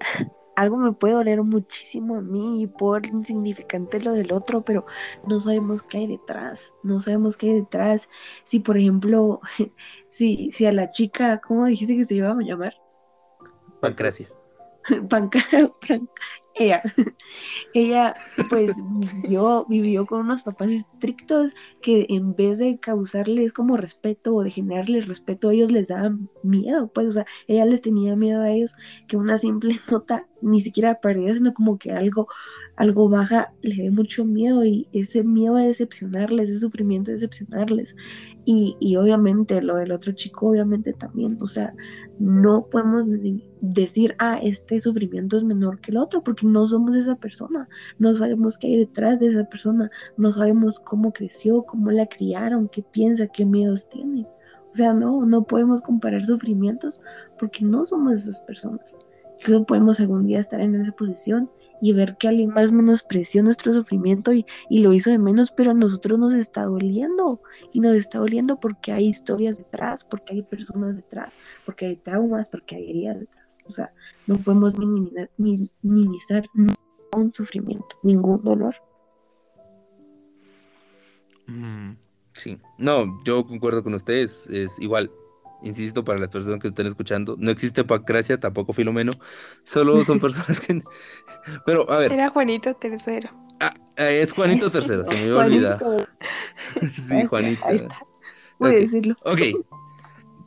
algo 0.56 0.76
me 0.78 0.92
puede 0.92 1.14
doler 1.14 1.42
muchísimo 1.42 2.16
a 2.16 2.20
mí 2.20 2.62
y 2.62 2.66
por 2.66 3.06
insignificante 3.06 4.00
lo 4.00 4.12
del 4.12 4.32
otro, 4.32 4.64
pero 4.64 4.84
no 5.26 5.38
sabemos 5.38 5.82
qué 5.82 5.98
hay 5.98 6.06
detrás, 6.08 6.72
no 6.82 6.98
sabemos 6.98 7.36
qué 7.36 7.50
hay 7.50 7.60
detrás. 7.60 8.08
Si, 8.44 8.58
por 8.58 8.76
ejemplo, 8.76 9.40
si, 10.08 10.50
si 10.50 10.66
a 10.66 10.72
la 10.72 10.88
chica, 10.88 11.40
¿cómo 11.46 11.66
dijiste 11.66 11.96
que 11.96 12.04
se 12.04 12.16
iba 12.16 12.30
a 12.30 12.42
llamar? 12.42 12.74
Pancracia. 15.08 15.72
ella, 16.58 16.82
ella 17.74 18.14
pues 18.50 18.72
vivió, 19.22 19.66
vivió 19.68 20.06
con 20.06 20.20
unos 20.20 20.42
papás 20.42 20.68
estrictos 20.68 21.54
que 21.82 22.06
en 22.08 22.34
vez 22.34 22.58
de 22.58 22.78
causarles 22.78 23.52
como 23.52 23.76
respeto 23.76 24.34
o 24.34 24.42
de 24.42 24.50
generarles 24.50 25.06
respeto, 25.06 25.50
ellos 25.50 25.70
les 25.70 25.88
daban 25.88 26.28
miedo, 26.42 26.90
pues, 26.92 27.08
o 27.08 27.12
sea, 27.12 27.26
ella 27.46 27.64
les 27.64 27.82
tenía 27.82 28.16
miedo 28.16 28.42
a 28.42 28.50
ellos 28.50 28.74
que 29.06 29.16
una 29.16 29.38
simple 29.38 29.76
nota 29.90 30.26
ni 30.40 30.60
siquiera 30.60 31.00
perdida, 31.00 31.34
sino 31.34 31.52
como 31.54 31.78
que 31.78 31.92
algo, 31.92 32.28
algo 32.76 33.08
baja 33.08 33.52
le 33.62 33.84
dé 33.84 33.90
mucho 33.90 34.24
miedo 34.24 34.64
y 34.64 34.88
ese 34.92 35.24
miedo 35.24 35.56
a 35.56 35.62
decepcionarles, 35.62 36.48
ese 36.48 36.60
sufrimiento 36.60 37.10
de 37.10 37.16
decepcionarles. 37.16 37.96
Y, 38.44 38.76
y 38.80 38.96
obviamente 38.96 39.60
lo 39.60 39.76
del 39.76 39.92
otro 39.92 40.12
chico, 40.12 40.48
obviamente 40.48 40.92
también, 40.92 41.36
o 41.40 41.46
sea, 41.46 41.74
no 42.18 42.66
podemos 42.66 43.06
decir, 43.60 44.14
ah, 44.18 44.38
este 44.42 44.80
sufrimiento 44.80 45.36
es 45.36 45.44
menor 45.44 45.80
que 45.80 45.90
el 45.90 45.98
otro, 45.98 46.22
porque 46.22 46.46
no 46.46 46.66
somos 46.66 46.96
esa 46.96 47.16
persona, 47.16 47.68
no 47.98 48.12
sabemos 48.14 48.58
qué 48.58 48.68
hay 48.68 48.78
detrás 48.78 49.20
de 49.20 49.28
esa 49.28 49.44
persona, 49.44 49.90
no 50.16 50.30
sabemos 50.30 50.80
cómo 50.80 51.12
creció, 51.12 51.62
cómo 51.62 51.90
la 51.90 52.06
criaron, 52.06 52.68
qué 52.68 52.82
piensa, 52.82 53.26
qué 53.28 53.44
miedos 53.44 53.88
tiene. 53.88 54.26
O 54.70 54.74
sea, 54.74 54.92
no, 54.92 55.24
no 55.24 55.44
podemos 55.44 55.80
comparar 55.80 56.24
sufrimientos 56.24 57.00
porque 57.38 57.64
no 57.64 57.86
somos 57.86 58.14
esas 58.14 58.40
personas. 58.40 58.98
Incluso 59.40 59.64
podemos 59.64 60.00
algún 60.00 60.26
día 60.26 60.40
estar 60.40 60.60
en 60.60 60.74
esa 60.74 60.92
posición 60.92 61.50
y 61.80 61.92
ver 61.92 62.16
que 62.16 62.28
alguien 62.28 62.50
más 62.50 62.72
menospreció 62.72 63.42
nuestro 63.42 63.72
sufrimiento 63.72 64.32
y, 64.32 64.44
y, 64.68 64.80
lo 64.80 64.92
hizo 64.92 65.10
de 65.10 65.18
menos, 65.18 65.50
pero 65.50 65.70
a 65.70 65.74
nosotros 65.74 66.18
nos 66.18 66.34
está 66.34 66.64
doliendo. 66.64 67.40
Y 67.72 67.80
nos 67.80 67.96
está 67.96 68.18
doliendo 68.18 68.58
porque 68.58 68.92
hay 68.92 69.06
historias 69.06 69.58
detrás, 69.58 70.04
porque 70.04 70.34
hay 70.34 70.42
personas 70.42 70.96
detrás, 70.96 71.34
porque 71.64 71.86
hay 71.86 71.96
traumas, 71.96 72.48
porque 72.48 72.76
hay 72.76 72.90
heridas 72.90 73.20
detrás. 73.20 73.58
O 73.66 73.70
sea, 73.70 73.92
no 74.26 74.36
podemos 74.36 74.78
minimizar, 74.78 75.30
minimizar 75.82 76.44
ningún 76.54 77.32
sufrimiento, 77.32 77.96
ningún 78.02 78.42
dolor. 78.42 78.74
Mm, 81.46 81.96
sí, 82.34 82.58
no, 82.76 83.22
yo 83.24 83.46
concuerdo 83.46 83.82
con 83.82 83.94
ustedes, 83.94 84.48
es 84.50 84.78
igual, 84.80 85.10
insisto, 85.62 86.04
para 86.04 86.18
las 86.18 86.28
personas 86.28 86.60
que 86.60 86.68
están 86.68 86.86
escuchando, 86.86 87.36
no 87.38 87.50
existe 87.50 87.84
Pancracia, 87.84 88.38
tampoco 88.38 88.72
Filomeno, 88.72 89.12
solo 89.64 90.04
son 90.04 90.20
personas 90.20 90.60
que... 90.60 90.82
Pero, 91.66 91.90
a 91.90 91.98
ver. 92.00 92.12
Era 92.12 92.28
Juanito 92.28 92.74
tercero. 92.74 93.30
Ah, 93.60 93.74
eh, 93.96 94.20
es 94.22 94.32
Juanito 94.32 94.70
tercero, 94.70 95.04
se 95.04 95.14
me 95.14 95.26
iba 95.26 95.42
a 95.42 95.46
olvidar. 95.46 96.08
sí, 96.94 97.24
Juanito. 97.26 97.64
Ahí 97.64 97.76
está. 97.76 97.98
Voy 98.58 98.70
okay. 98.70 98.78
a 98.78 98.84
decirlo. 98.84 99.16
Ok. 99.24 99.40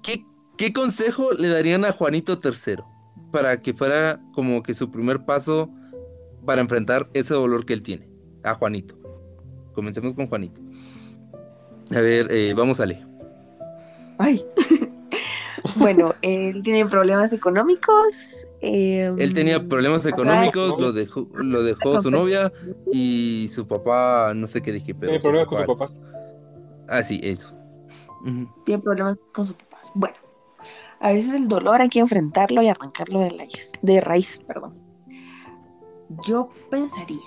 ¿Qué, 0.03 0.25
¿Qué 0.57 0.73
consejo 0.73 1.31
le 1.31 1.49
darían 1.49 1.85
a 1.85 1.91
Juanito 1.91 2.39
tercero 2.39 2.85
para 3.31 3.55
que 3.57 3.73
fuera 3.73 4.19
como 4.33 4.61
que 4.63 4.73
su 4.73 4.91
primer 4.91 5.25
paso 5.25 5.69
para 6.45 6.61
enfrentar 6.61 7.09
ese 7.13 7.33
dolor 7.33 7.65
que 7.65 7.73
él 7.73 7.83
tiene? 7.83 8.09
A 8.43 8.55
Juanito. 8.55 8.95
Comencemos 9.73 10.13
con 10.13 10.27
Juanito. 10.27 10.61
A 11.91 11.99
ver, 11.99 12.27
eh, 12.31 12.53
vamos 12.53 12.79
a 12.79 12.85
leer. 12.85 13.05
Ay. 14.17 14.45
Bueno, 15.75 16.13
él 16.21 16.61
tiene 16.63 16.85
problemas 16.85 17.33
económicos. 17.33 18.45
Eh, 18.61 19.13
él 19.17 19.33
tenía 19.33 19.63
problemas 19.67 20.05
económicos, 20.05 20.79
lo 20.79 20.91
dejó, 20.91 21.27
lo 21.33 21.63
dejó 21.63 22.01
su 22.01 22.11
novia 22.11 22.51
y 22.91 23.49
su 23.51 23.67
papá, 23.67 24.33
no 24.35 24.47
sé 24.47 24.61
qué 24.61 24.71
dije, 24.71 24.93
pero. 24.93 25.11
Tiene 25.11 25.21
problemas 25.21 25.47
con 25.47 25.57
sus 25.57 25.67
papás. 25.67 26.03
Ah, 26.87 27.03
sí, 27.03 27.19
eso. 27.23 27.53
Tiene 28.65 28.81
problemas 28.81 29.17
con 29.33 29.47
sus 29.47 29.55
papás. 29.55 29.91
Bueno, 29.95 30.15
a 30.99 31.11
veces 31.11 31.33
el 31.33 31.47
dolor 31.47 31.81
hay 31.81 31.89
que 31.89 31.99
enfrentarlo 31.99 32.61
y 32.61 32.67
arrancarlo 32.67 33.19
de 33.19 33.29
raíz, 33.29 33.71
de 33.81 34.01
raíz, 34.01 34.39
perdón. 34.47 34.75
Yo 36.27 36.49
pensaría 36.69 37.17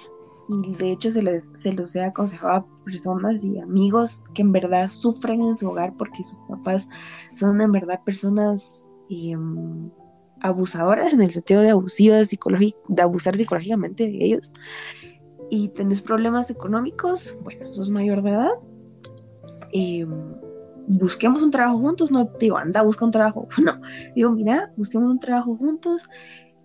y 0.48 0.74
de 0.74 0.92
hecho 0.92 1.11
se, 1.11 1.22
les, 1.22 1.48
se 1.57 1.72
los 1.72 1.94
he 1.96 2.04
aconsejado 2.04 2.52
a 2.52 2.66
personas 2.85 3.44
y 3.44 3.59
amigos 3.59 4.24
que 4.35 4.42
en 4.42 4.52
verdad 4.52 4.88
sufren 4.88 5.42
en 5.42 5.57
su 5.57 5.68
hogar 5.68 5.94
porque 5.96 6.22
sus 6.22 6.38
papás 6.48 6.88
son 7.35 7.61
en 7.61 7.72
verdad 7.72 8.00
personas 8.04 8.88
eh, 9.11 9.37
abusadoras 10.40 11.12
en 11.12 11.22
el 11.22 11.30
sentido 11.30 11.62
de 11.62 11.70
abusivas 11.70 12.28
de 12.30 13.02
abusar 13.02 13.37
psicológicamente 13.37 14.04
de 14.04 14.24
ellos 14.24 14.52
y 15.50 15.68
tenés 15.68 16.02
problemas 16.02 16.50
económicos, 16.50 17.37
bueno, 17.42 17.72
sos 17.72 17.90
mayor 17.90 18.22
de 18.22 18.30
edad, 18.30 18.52
eh, 19.72 20.07
busquemos 20.87 21.42
un 21.42 21.50
trabajo 21.50 21.78
juntos, 21.78 22.11
no 22.11 22.30
digo, 22.38 22.57
anda, 22.57 22.83
busca 22.83 23.04
un 23.04 23.11
trabajo, 23.11 23.48
no, 23.62 23.80
digo, 24.14 24.30
mira, 24.30 24.72
busquemos 24.76 25.11
un 25.11 25.18
trabajo 25.18 25.57
juntos 25.57 26.09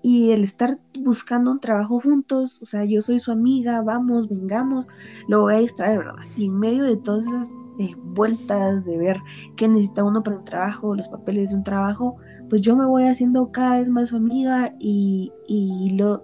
y 0.01 0.31
el 0.31 0.43
estar 0.43 0.79
buscando 0.99 1.51
un 1.51 1.59
trabajo 1.59 1.99
juntos, 1.99 2.62
o 2.62 2.65
sea, 2.65 2.85
yo 2.85 3.01
soy 3.01 3.19
su 3.19 3.31
amiga, 3.31 3.81
vamos, 3.81 4.29
vengamos, 4.29 4.88
lo 5.27 5.41
voy 5.41 5.55
a 5.55 5.59
distraer, 5.59 5.99
¿verdad? 5.99 6.25
Y 6.38 6.45
en 6.45 6.57
medio 6.57 6.83
de 6.85 6.97
todas 6.97 7.25
esas 7.25 7.49
eh, 7.79 7.95
vueltas 7.97 8.85
de 8.85 8.97
ver 8.97 9.17
qué 9.55 9.67
necesita 9.67 10.03
uno 10.03 10.23
para 10.23 10.38
un 10.38 10.45
trabajo, 10.45 10.95
los 10.95 11.07
papeles 11.07 11.49
de 11.49 11.57
un 11.57 11.63
trabajo, 11.63 12.15
pues 12.49 12.62
yo 12.62 12.75
me 12.75 12.85
voy 12.85 13.03
haciendo 13.03 13.51
cada 13.51 13.77
vez 13.77 13.89
más 13.89 14.09
su 14.09 14.15
amiga 14.15 14.73
y, 14.79 15.31
y 15.47 15.95
lo 15.97 16.23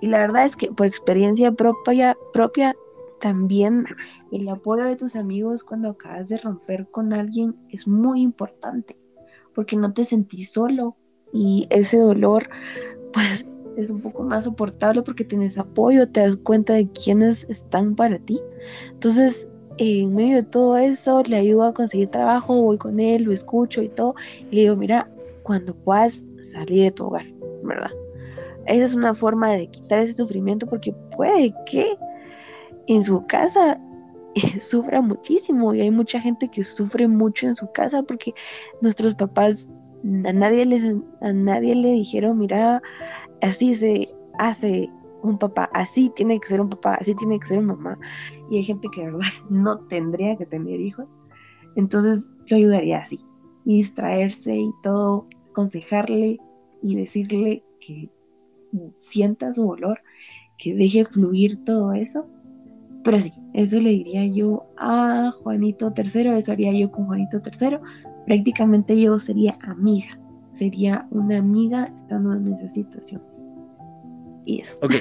y 0.00 0.08
la 0.08 0.18
verdad 0.18 0.44
es 0.44 0.54
que 0.54 0.70
por 0.70 0.86
experiencia 0.86 1.52
propia, 1.52 2.14
propia 2.34 2.76
también 3.20 3.86
el 4.32 4.46
apoyo 4.50 4.84
de 4.84 4.96
tus 4.96 5.16
amigos 5.16 5.64
cuando 5.64 5.88
acabas 5.88 6.28
de 6.28 6.36
romper 6.36 6.86
con 6.90 7.14
alguien 7.14 7.54
es 7.70 7.88
muy 7.88 8.20
importante, 8.20 8.98
porque 9.54 9.76
no 9.76 9.94
te 9.94 10.04
sentís 10.04 10.52
solo 10.52 10.96
y 11.32 11.66
ese 11.70 11.96
dolor 11.96 12.50
pues 13.14 13.46
es 13.76 13.90
un 13.90 14.00
poco 14.00 14.22
más 14.22 14.44
soportable 14.44 15.02
porque 15.02 15.24
tienes 15.24 15.56
apoyo, 15.56 16.08
te 16.08 16.20
das 16.20 16.36
cuenta 16.36 16.74
de 16.74 16.88
quiénes 16.90 17.46
están 17.48 17.94
para 17.94 18.18
ti. 18.18 18.40
Entonces, 18.90 19.48
en 19.78 20.14
medio 20.14 20.36
de 20.36 20.42
todo 20.42 20.76
eso, 20.76 21.22
le 21.22 21.36
ayudo 21.36 21.64
a 21.64 21.74
conseguir 21.74 22.08
trabajo, 22.08 22.54
voy 22.60 22.78
con 22.78 23.00
él, 23.00 23.22
lo 23.24 23.32
escucho 23.32 23.82
y 23.82 23.88
todo, 23.88 24.14
y 24.50 24.56
le 24.56 24.60
digo, 24.62 24.76
mira, 24.76 25.10
cuando 25.42 25.74
puedas 25.74 26.24
salir 26.42 26.84
de 26.84 26.90
tu 26.92 27.06
hogar, 27.06 27.26
¿verdad? 27.62 27.90
Esa 28.66 28.84
es 28.84 28.94
una 28.94 29.14
forma 29.14 29.52
de 29.52 29.66
quitar 29.68 29.98
ese 29.98 30.14
sufrimiento 30.14 30.66
porque 30.66 30.94
puede 31.16 31.54
que 31.66 31.96
en 32.86 33.02
su 33.02 33.24
casa 33.26 33.80
sufra 34.60 35.02
muchísimo 35.02 35.74
y 35.74 35.82
hay 35.82 35.90
mucha 35.90 36.20
gente 36.20 36.48
que 36.48 36.64
sufre 36.64 37.06
mucho 37.08 37.46
en 37.46 37.56
su 37.56 37.70
casa 37.72 38.02
porque 38.02 38.32
nuestros 38.80 39.14
papás 39.14 39.70
a 40.24 40.32
nadie, 40.32 40.66
les, 40.66 40.84
a 41.22 41.32
nadie 41.32 41.74
le 41.74 41.92
dijeron, 41.92 42.38
mira, 42.38 42.82
así 43.40 43.74
se 43.74 44.08
hace 44.38 44.88
un 45.22 45.38
papá, 45.38 45.70
así 45.72 46.10
tiene 46.14 46.38
que 46.38 46.48
ser 46.48 46.60
un 46.60 46.68
papá, 46.68 46.94
así 46.94 47.14
tiene 47.14 47.38
que 47.38 47.46
ser 47.46 47.58
una 47.58 47.74
mamá. 47.74 47.98
Y 48.50 48.58
hay 48.58 48.62
gente 48.64 48.88
que 48.92 49.00
de 49.00 49.12
verdad 49.12 49.28
no 49.50 49.78
tendría 49.86 50.36
que 50.36 50.46
tener 50.46 50.80
hijos. 50.80 51.12
Entonces 51.76 52.30
yo 52.46 52.56
ayudaría 52.56 52.98
así, 52.98 53.24
distraerse 53.64 54.54
y 54.56 54.70
todo, 54.82 55.26
aconsejarle 55.50 56.38
y 56.82 56.96
decirle 56.96 57.64
que 57.80 58.10
sienta 58.98 59.52
su 59.52 59.64
dolor, 59.64 60.00
que 60.58 60.74
deje 60.74 61.04
fluir 61.04 61.64
todo 61.64 61.92
eso. 61.92 62.26
Pero 63.02 63.18
sí, 63.18 63.32
eso 63.54 63.80
le 63.80 63.90
diría 63.90 64.26
yo 64.26 64.66
a 64.78 65.30
Juanito 65.42 65.92
III, 65.96 66.38
eso 66.38 66.52
haría 66.52 66.72
yo 66.72 66.90
con 66.90 67.06
Juanito 67.06 67.38
III, 67.38 67.78
prácticamente 68.26 69.00
yo 69.00 69.18
sería 69.18 69.56
amiga, 69.62 70.18
sería 70.52 71.06
una 71.10 71.38
amiga 71.38 71.84
estando 71.94 72.34
en 72.34 72.48
esas 72.48 72.72
situaciones. 72.72 73.42
Y 74.44 74.60
eso. 74.60 74.78
Ok, 74.82 74.94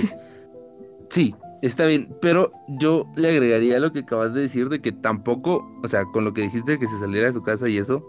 sí, 1.10 1.36
está 1.62 1.86
bien, 1.86 2.16
pero 2.22 2.52
yo 2.68 3.06
le 3.16 3.30
agregaría 3.30 3.80
lo 3.80 3.92
que 3.92 4.00
acabas 4.00 4.34
de 4.34 4.42
decir 4.42 4.70
de 4.70 4.82
que 4.82 4.92
tampoco, 4.92 5.66
o 5.84 5.88
sea, 5.88 6.04
con 6.06 6.26
lo 6.26 6.34
que 6.34 6.42
dijiste 6.42 6.74
de 6.74 6.80
que 6.80 6.88
se 6.88 7.00
saliera 7.00 7.28
de 7.28 7.34
su 7.34 7.42
casa 7.42 7.68
y 7.70 7.78
eso, 7.78 8.04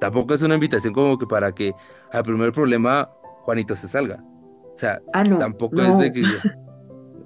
tampoco 0.00 0.34
es 0.34 0.42
una 0.42 0.54
invitación 0.54 0.92
como 0.92 1.18
que 1.18 1.26
para 1.26 1.52
que 1.52 1.72
al 2.12 2.24
primer 2.24 2.52
problema 2.52 3.08
Juanito 3.42 3.76
se 3.76 3.88
salga. 3.88 4.22
O 4.74 4.78
sea, 4.78 5.00
ah, 5.14 5.24
no, 5.24 5.38
tampoco 5.38 5.80
es 5.80 5.98
de 5.98 6.12
que... 6.12 6.22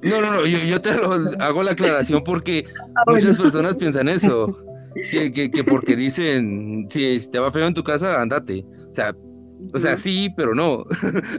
No, 0.03 0.19
no, 0.19 0.33
no, 0.33 0.47
yo, 0.47 0.81
te 0.81 0.95
lo 0.95 1.11
hago 1.41 1.63
la 1.63 1.73
aclaración 1.73 2.25
porque 2.25 2.65
ah, 2.97 3.03
muchas 3.07 3.39
personas 3.39 3.77
piensan 3.77 4.09
eso. 4.09 4.57
Que, 4.95 5.51
que, 5.51 5.65
porque 5.65 5.97
dicen, 5.97 6.87
si 6.91 7.21
te 7.31 7.39
va 7.39 7.51
feo 7.51 7.67
en 7.67 7.75
tu 7.75 7.85
casa, 7.85 8.21
andate. 8.21 8.65
O 8.91 8.95
sea, 8.95 9.15
o 9.75 9.79
sea, 9.79 9.97
sí, 9.97 10.29
pero 10.37 10.55
no. 10.55 10.75
o 10.75 10.87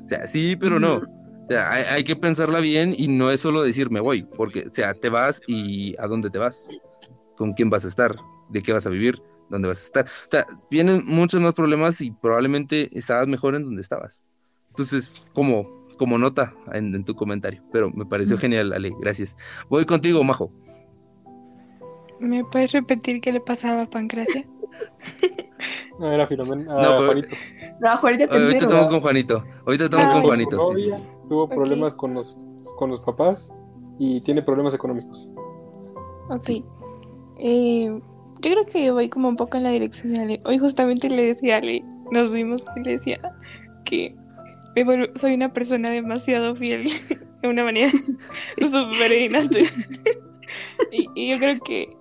sea, 0.08 0.28
sí, 0.28 0.56
pero 0.56 0.80
no. 0.80 0.98
O 0.98 1.48
sea, 1.48 1.72
hay, 1.72 2.04
que 2.04 2.16
pensarla 2.16 2.60
bien 2.60 2.96
y 2.98 3.08
no 3.08 3.30
es 3.30 3.42
solo 3.42 3.62
decir 3.62 3.90
me 3.90 4.00
voy, 4.00 4.24
porque, 4.24 4.68
o 4.70 4.74
sea, 4.74 4.94
te 4.94 5.10
vas 5.10 5.42
y 5.48 5.96
a 6.00 6.08
dónde 6.08 6.30
te 6.30 6.38
vas, 6.38 6.70
con 7.36 7.54
quién 7.54 7.70
vas 7.70 7.84
a 7.84 7.90
estar, 7.90 8.16
de 8.50 8.64
qué 8.64 8.72
vas 8.72 8.86
a 8.86 8.90
vivir, 8.90 9.22
dónde 9.50 9.68
vas 9.68 9.82
a 9.82 9.86
estar. 9.86 10.06
O 10.06 10.32
sea, 10.32 10.48
vienen 10.70 11.04
muchos 11.06 11.42
más 11.42 11.54
problemas 11.54 12.00
y 12.00 12.12
probablemente 12.12 12.90
estabas 12.98 13.28
mejor 13.28 13.56
en 13.56 13.64
donde 13.64 13.82
estabas. 13.82 14.24
Entonces, 14.70 15.12
como, 15.34 15.88
como 15.98 16.18
nota 16.18 16.54
en, 16.72 16.96
en 16.96 17.04
tu 17.04 17.16
comentario, 17.16 17.62
pero 17.74 17.92
me 17.92 18.06
pareció 18.06 18.38
genial, 18.38 18.72
Ale, 18.72 18.92
gracias. 19.02 19.36
Voy 19.68 19.86
contigo, 19.86 20.24
Majo. 20.24 20.54
¿Me 22.22 22.44
puedes 22.46 22.72
repetir 22.72 23.20
qué 23.22 23.32
le 23.32 23.42
pasaba 23.42 23.82
a 23.84 23.90
Pancracia? 23.90 24.46
No, 26.00 26.12
era 26.12 26.26
Filomena. 26.28 26.64
No, 26.66 27.06
Juanito. 27.06 27.36
No, 27.80 27.98
Juanito 27.98 28.32
Ahorita 28.34 28.58
estamos 28.58 28.88
con 28.88 29.00
Juanito. 29.02 29.44
Ahorita 29.66 29.84
estamos 29.86 30.08
Ah, 30.08 30.14
con 30.14 30.22
Juanito. 30.24 30.58
sí, 30.76 30.88
novia 30.88 30.98
sí. 30.98 31.04
Tuvo 31.30 31.50
problemas 31.50 31.94
con 31.94 32.14
los, 32.14 32.38
con 32.78 32.90
los 32.90 33.00
papás 33.02 33.52
y 34.00 34.22
tiene 34.22 34.42
problemas 34.42 34.74
económicos. 34.74 35.28
Ok. 36.30 36.64
Eh, 37.38 37.86
yo 38.42 38.52
creo 38.52 38.66
que 38.66 38.92
voy 38.92 39.10
como 39.10 39.30
un 39.30 39.36
poco 39.36 39.58
en 39.58 39.64
la 39.64 39.70
dirección 39.72 40.14
de 40.14 40.20
Ale. 40.20 40.42
Hoy 40.46 40.58
justamente 40.58 41.10
le 41.10 41.24
decía 41.28 41.56
a 41.56 41.58
Ale, 41.60 41.84
nos 42.12 42.32
vimos 42.32 42.64
y 42.76 42.80
le 42.84 42.92
decía 42.92 43.20
que 43.86 44.16
me 44.76 44.84
vuelvo- 44.86 45.12
soy 45.16 45.34
una 45.34 45.54
persona 45.54 45.90
demasiado 45.90 46.56
fiel 46.56 46.84
de 47.42 47.48
una 47.48 47.64
manera 47.64 47.92
súper 48.60 49.12
innatura. 49.22 49.66
y, 50.92 51.08
y 51.16 51.30
yo 51.32 51.38
creo 51.38 51.60
que 51.60 51.96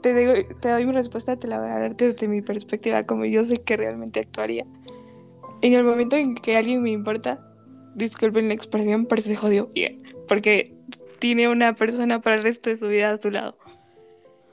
te, 0.00 0.14
digo- 0.14 0.32
te 0.60 0.68
doy 0.70 0.86
mi 0.86 0.92
respuesta, 0.92 1.36
te 1.36 1.48
la 1.48 1.58
voy 1.60 1.68
a 1.70 1.78
dar 1.78 1.96
desde 1.96 2.28
mi 2.28 2.42
perspectiva, 2.42 3.04
como 3.04 3.24
yo 3.24 3.42
sé 3.44 3.56
que 3.56 3.76
realmente 3.76 4.20
actuaría. 4.20 4.66
En 5.60 5.74
el 5.74 5.84
momento 5.84 6.16
en 6.16 6.34
que 6.34 6.56
alguien 6.56 6.82
me 6.82 6.90
importa, 6.90 7.40
disculpen 7.94 8.48
la 8.48 8.54
expresión, 8.54 9.06
pero 9.06 9.22
se 9.22 9.36
jodió. 9.36 9.72
Yeah, 9.74 9.92
porque 10.28 10.74
tiene 11.18 11.48
una 11.48 11.74
persona 11.74 12.20
para 12.20 12.36
el 12.36 12.42
resto 12.42 12.70
de 12.70 12.76
su 12.76 12.88
vida 12.88 13.12
a 13.12 13.16
su 13.16 13.30
lado. 13.30 13.56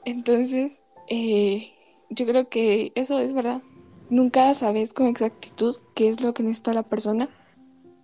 Entonces, 0.04 0.82
eh, 1.08 1.72
yo 2.10 2.26
creo 2.26 2.48
que 2.48 2.92
eso 2.94 3.18
es 3.18 3.32
verdad. 3.32 3.62
nunca 4.08 4.52
sabes 4.54 4.92
con 4.92 5.06
exactitud 5.06 5.76
qué 5.94 6.08
es 6.08 6.20
lo 6.20 6.34
que 6.34 6.42
necesita 6.42 6.74
la 6.74 6.82
persona 6.82 7.28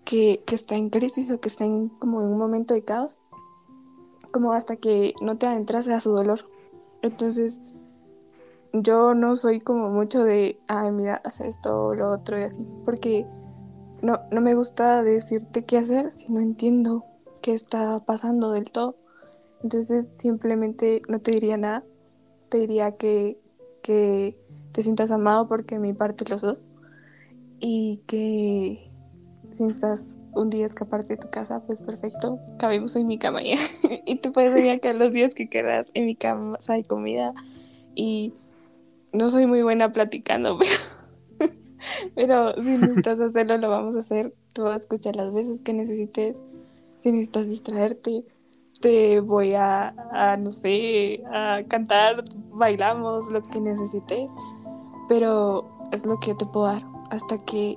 que, 0.05 0.41
que 0.47 0.55
está 0.55 0.77
en 0.77 0.91
crisis 0.91 1.31
o 1.33 1.41
que 1.41 1.49
está 1.49 1.65
en 1.65 1.89
como 1.89 2.21
en 2.23 2.29
un 2.29 2.39
momento 2.39 2.75
de 2.75 2.85
caos, 2.85 3.19
como 4.33 4.53
hasta 4.53 4.77
que 4.77 5.15
no 5.23 5.37
te 5.37 5.47
adentras 5.47 5.89
a 5.89 6.01
su 6.01 6.13
dolor. 6.13 6.49
Entonces, 7.07 7.61
yo 8.73 9.15
no 9.15 9.37
soy 9.37 9.61
como 9.61 9.91
mucho 9.91 10.25
de, 10.25 10.59
ay, 10.69 10.91
mira, 10.91 11.21
haz 11.25 11.41
esto 11.41 11.87
o 11.87 11.95
lo 11.95 12.13
otro 12.13 12.39
y 12.39 12.43
así, 12.43 12.67
porque 12.85 13.27
no, 14.03 14.21
no 14.31 14.41
me 14.41 14.55
gusta 14.55 15.03
decirte 15.03 15.65
qué 15.65 15.79
hacer 15.79 16.13
si 16.13 16.33
no 16.33 16.41
entiendo 16.41 17.05
qué 17.41 17.55
está 17.55 18.01
pasando 18.01 18.53
del 18.53 18.71
todo. 18.71 18.97
Entonces, 19.63 20.11
simplemente 20.17 21.03
no 21.09 21.21
te 21.21 21.33
diría 21.33 21.57
nada, 21.57 21.85
te 22.49 22.59
diría 22.59 22.93
que, 22.93 23.39
que 23.83 24.39
te 24.73 24.83
sientas 24.83 25.11
amado 25.11 25.49
porque 25.49 25.79
mi 25.79 25.93
parte 25.93 26.25
los 26.29 26.43
dos 26.43 26.71
y 27.59 28.03
que 28.07 28.91
si 29.51 29.65
estás 29.65 30.19
un 30.37 30.51
día 30.51 30.67
escaparte 30.67 31.15
de 31.15 31.17
tu 31.17 31.31
casa, 31.31 31.61
pues 31.67 31.81
perfecto, 31.81 32.39
cabemos 32.59 32.95
en 32.97 33.07
mi 33.07 33.19
cama 33.19 33.43
ya. 33.43 33.57
y 34.07 34.17
tú 34.17 34.33
puedes 34.33 34.55
venir 34.55 34.73
acá 34.73 34.93
los 34.93 35.13
días 35.13 35.35
que 35.35 35.49
quieras 35.49 35.89
en 35.95 36.07
mi 36.07 36.15
casa 36.15 36.73
hay 36.73 36.85
comida 36.85 37.35
y 37.95 38.35
no 39.13 39.29
soy 39.29 39.47
muy 39.47 39.63
buena 39.63 39.93
platicando, 39.93 40.59
pero, 41.39 41.53
pero 42.15 42.63
si 42.63 42.69
necesitas 42.79 43.19
hacerlo, 43.19 43.57
lo 43.59 43.71
vamos 43.71 43.97
a 43.97 44.01
hacer. 44.01 44.35
Tú 44.53 44.65
vas 44.65 44.75
a 44.75 44.81
escuchar 44.81 45.17
las 45.17 45.33
veces 45.33 45.63
que 45.63 45.73
necesites. 45.73 46.45
Si 46.99 47.13
necesitas 47.13 47.49
distraerte, 47.49 48.25
te 48.81 49.21
voy 49.21 49.55
a, 49.55 49.89
a, 50.13 50.37
no 50.37 50.51
sé, 50.51 51.23
a 51.33 51.63
cantar, 51.69 52.25
bailamos, 52.53 53.29
lo 53.29 53.43
que 53.43 53.61
necesites. 53.61 54.31
Pero 55.09 55.89
es 55.93 56.05
lo 56.05 56.19
que 56.19 56.29
yo 56.29 56.37
te 56.37 56.47
puedo 56.47 56.67
dar 56.67 56.83
hasta 57.11 57.39
que 57.45 57.77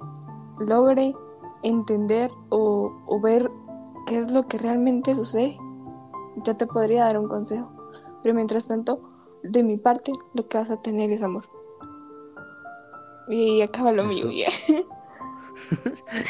logre 0.59 1.13
entender 1.63 2.31
o, 2.49 2.91
o 3.05 3.21
ver 3.21 3.49
qué 4.05 4.17
es 4.17 4.31
lo 4.31 4.43
que 4.43 4.57
realmente 4.57 5.15
sucede. 5.15 5.57
Ya 6.43 6.55
te 6.55 6.67
podría 6.67 7.05
dar 7.05 7.17
un 7.17 7.27
consejo. 7.27 7.71
Pero 8.23 8.35
mientras 8.35 8.67
tanto, 8.67 9.01
de 9.43 9.63
mi 9.63 9.77
parte, 9.77 10.11
lo 10.33 10.47
que 10.47 10.57
vas 10.57 10.71
a 10.71 10.81
tener 10.81 11.11
es 11.11 11.23
amor. 11.23 11.45
Y 13.29 13.61
acaba 13.61 13.91
lo 13.91 14.05
mío. 14.05 14.27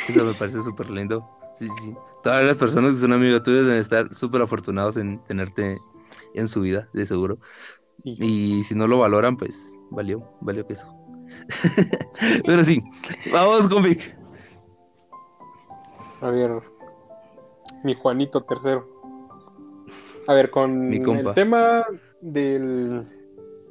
Eso 0.10 0.26
me 0.26 0.34
parece 0.34 0.62
súper 0.64 0.90
lindo. 0.90 1.28
Sí, 1.56 1.68
sí. 1.82 1.94
Todas 2.24 2.46
las 2.46 2.58
personas 2.58 2.94
que 2.94 3.00
son 3.00 3.14
amigos 3.14 3.44
tuyos 3.44 3.66
deben 3.66 3.82
estar 3.82 4.14
súper 4.14 4.42
afortunados 4.42 4.98
en 4.98 5.20
tenerte 5.26 5.78
en 6.34 6.48
su 6.48 6.62
vida, 6.62 6.90
de 6.94 7.06
seguro. 7.06 7.40
Y 8.04 8.64
si 8.64 8.76
no 8.76 8.88
lo 8.88 9.00
valoran, 9.00 9.38
pues 9.38 9.76
valió, 9.90 10.24
valió 10.42 10.66
que 10.66 10.74
eso. 10.74 10.88
Pero 12.46 12.64
sí, 12.64 12.82
vamos 13.32 13.68
con 13.68 13.84
Vic. 13.84 14.19
A 16.22 16.30
ver, 16.32 16.52
mi 17.84 17.96
Juanito 17.96 18.42
tercero. 18.42 18.86
A 20.28 20.34
ver, 20.34 20.50
con 20.50 20.94
el 20.94 21.34
tema 21.34 21.86
del, 22.22 23.08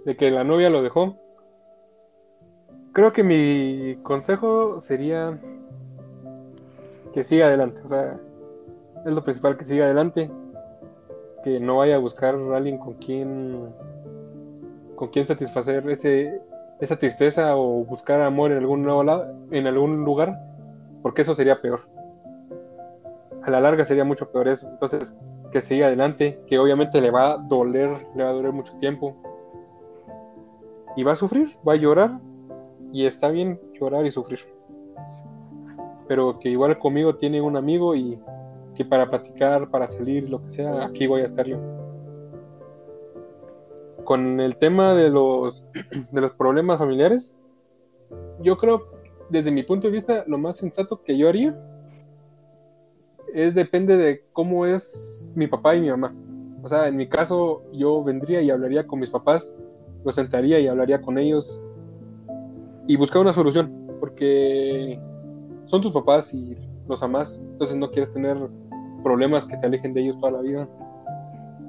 de 0.04 0.16
que 0.16 0.30
la 0.30 0.44
novia 0.44 0.70
lo 0.70 0.82
dejó, 0.82 1.16
creo 2.92 3.12
que 3.12 3.22
mi 3.22 3.96
consejo 4.02 4.80
sería 4.80 5.38
que 7.12 7.22
siga 7.22 7.46
adelante. 7.46 7.80
O 7.84 7.88
sea, 7.88 8.18
es 9.04 9.12
lo 9.12 9.22
principal, 9.22 9.56
que 9.56 9.64
siga 9.64 9.84
adelante. 9.84 10.30
Que 11.44 11.60
no 11.60 11.76
vaya 11.76 11.96
a 11.96 11.98
buscar 11.98 12.34
a 12.34 12.56
alguien 12.56 12.78
con 12.78 12.94
quien 12.94 13.72
con 14.96 15.08
quien 15.10 15.26
satisfacer 15.26 15.88
ese 15.88 16.40
esa 16.80 16.96
tristeza 16.96 17.56
o 17.56 17.84
buscar 17.84 18.20
amor 18.20 18.52
en 18.52 18.58
algún 18.58 18.86
lado, 18.86 19.26
en 19.50 19.66
algún 19.66 20.04
lugar, 20.04 20.38
porque 21.02 21.22
eso 21.22 21.34
sería 21.34 21.60
peor. 21.60 21.97
A 23.48 23.50
la 23.50 23.62
larga 23.62 23.82
sería 23.86 24.04
mucho 24.04 24.30
peor 24.30 24.46
eso. 24.46 24.68
Entonces, 24.68 25.14
que 25.50 25.62
siga 25.62 25.86
adelante, 25.86 26.38
que 26.46 26.58
obviamente 26.58 27.00
le 27.00 27.10
va 27.10 27.32
a 27.32 27.38
doler, 27.38 27.88
le 28.14 28.22
va 28.22 28.28
a 28.28 28.32
doler 28.34 28.52
mucho 28.52 28.74
tiempo. 28.74 29.16
Y 30.96 31.02
va 31.02 31.12
a 31.12 31.14
sufrir, 31.14 31.56
va 31.66 31.72
a 31.72 31.76
llorar, 31.76 32.20
y 32.92 33.06
está 33.06 33.30
bien 33.30 33.58
llorar 33.72 34.04
y 34.04 34.10
sufrir. 34.10 34.40
Pero 36.06 36.38
que 36.38 36.50
igual 36.50 36.78
conmigo 36.78 37.16
tiene 37.16 37.40
un 37.40 37.56
amigo 37.56 37.94
y 37.94 38.20
que 38.74 38.84
para 38.84 39.08
platicar, 39.08 39.70
para 39.70 39.88
salir, 39.88 40.28
lo 40.28 40.44
que 40.44 40.50
sea, 40.50 40.84
aquí 40.84 41.06
voy 41.06 41.22
a 41.22 41.24
estar 41.24 41.46
yo. 41.46 41.56
Con 44.04 44.40
el 44.40 44.58
tema 44.58 44.92
de 44.92 45.08
los, 45.08 45.64
de 46.12 46.20
los 46.20 46.32
problemas 46.32 46.80
familiares, 46.80 47.34
yo 48.42 48.58
creo, 48.58 48.90
desde 49.30 49.50
mi 49.50 49.62
punto 49.62 49.86
de 49.86 49.94
vista, 49.94 50.24
lo 50.26 50.36
más 50.36 50.56
sensato 50.56 51.02
que 51.02 51.16
yo 51.16 51.30
haría 51.30 51.58
es 53.34 53.54
depende 53.54 53.96
de 53.96 54.24
cómo 54.32 54.66
es 54.66 55.32
mi 55.34 55.46
papá 55.46 55.74
y 55.74 55.80
mi 55.80 55.90
mamá. 55.90 56.14
O 56.62 56.68
sea, 56.68 56.88
en 56.88 56.96
mi 56.96 57.06
caso 57.06 57.62
yo 57.72 58.02
vendría 58.02 58.40
y 58.40 58.50
hablaría 58.50 58.86
con 58.86 59.00
mis 59.00 59.10
papás, 59.10 59.54
los 60.04 60.14
sentaría 60.14 60.58
y 60.60 60.66
hablaría 60.66 61.00
con 61.00 61.18
ellos 61.18 61.62
y 62.86 62.96
buscar 62.96 63.22
una 63.22 63.32
solución, 63.32 63.70
porque 64.00 64.98
son 65.66 65.82
tus 65.82 65.92
papás 65.92 66.32
y 66.32 66.56
los 66.88 67.02
amas, 67.02 67.40
entonces 67.52 67.76
no 67.76 67.90
quieres 67.90 68.12
tener 68.12 68.36
problemas 69.02 69.44
que 69.44 69.56
te 69.56 69.66
alejen 69.66 69.92
de 69.92 70.00
ellos 70.02 70.18
toda 70.18 70.32
la 70.32 70.40
vida. 70.40 70.68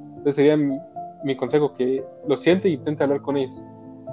Entonces 0.10 0.36
sería 0.36 0.58
mi, 0.58 1.36
consejo 1.36 1.74
que 1.74 2.04
lo 2.28 2.36
siente 2.38 2.70
y 2.70 2.74
intente 2.74 3.04
hablar 3.04 3.22
con 3.22 3.38
ellos. 3.38 3.62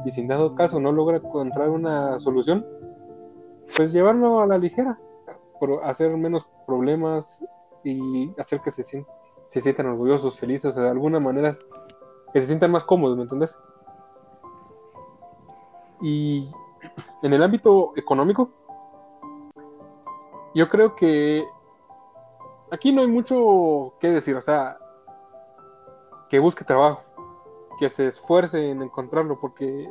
Y 0.05 0.11
si 0.11 0.21
en 0.21 0.29
dado 0.29 0.55
caso 0.55 0.81
no 0.81 0.93
logra 0.93 1.19
encontrar 1.19 1.71
una 1.71 2.19
solución, 2.19 2.67
pues 3.77 3.93
llevarlo 3.93 4.41
a 4.41 4.47
la 4.47 4.59
ligera, 4.59 4.99
por 5.59 5.85
hacer 5.85 6.17
menos 6.17 6.49
problemas 6.67 7.41
y 7.85 8.33
hacer 8.39 8.61
que 8.61 8.71
se, 8.71 8.83
sientan, 8.83 9.15
se 9.47 9.73
orgullosos, 9.87 10.39
felices, 10.39 10.75
de 10.75 10.89
alguna 10.89 11.21
manera 11.21 11.55
que 12.33 12.41
se 12.41 12.47
sientan 12.47 12.73
más 12.73 12.85
cómodos, 12.85 13.17
¿me 13.17 13.23
entendés? 13.23 13.59
Y 16.01 16.51
en 17.23 17.33
el 17.33 17.43
ámbito 17.43 17.93
económico, 17.97 18.51
yo 20.55 20.69
creo 20.69 20.95
que 20.95 21.45
aquí 22.71 22.93
no 22.93 23.03
hay 23.03 23.09
mucho 23.09 23.95
que 24.01 24.11
decir, 24.11 24.37
o 24.37 24.41
sea, 24.41 24.79
que 26.29 26.39
busque 26.39 26.65
trabajo, 26.65 27.03
que 27.79 27.89
se 27.91 28.07
esfuerce 28.07 28.71
en 28.71 28.83
encontrarlo, 28.83 29.39
porque 29.39 29.89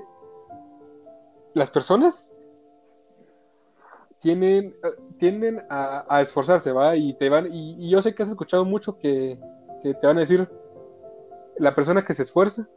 las 1.54 1.70
personas 1.72 2.32
tienen, 4.26 4.76
eh, 4.84 5.02
tienden 5.20 5.62
a, 5.70 6.20
esforzarse, 6.20 6.72
¿va? 6.72 6.96
Y 6.96 7.14
te 7.14 7.30
van, 7.30 7.48
y, 7.52 7.88
yo 7.92 8.02
sé 8.02 8.16
que 8.16 8.24
has 8.24 8.30
escuchado 8.30 8.66
mucho 8.66 8.98
que, 8.98 9.40
que, 9.84 9.94
te 9.94 10.08
van 10.08 10.18
a 10.18 10.22
decir, 10.22 10.50
la 11.60 11.76
persona 11.76 12.04
que 12.04 12.16
se 12.16 12.24
esfuerza 12.24 12.68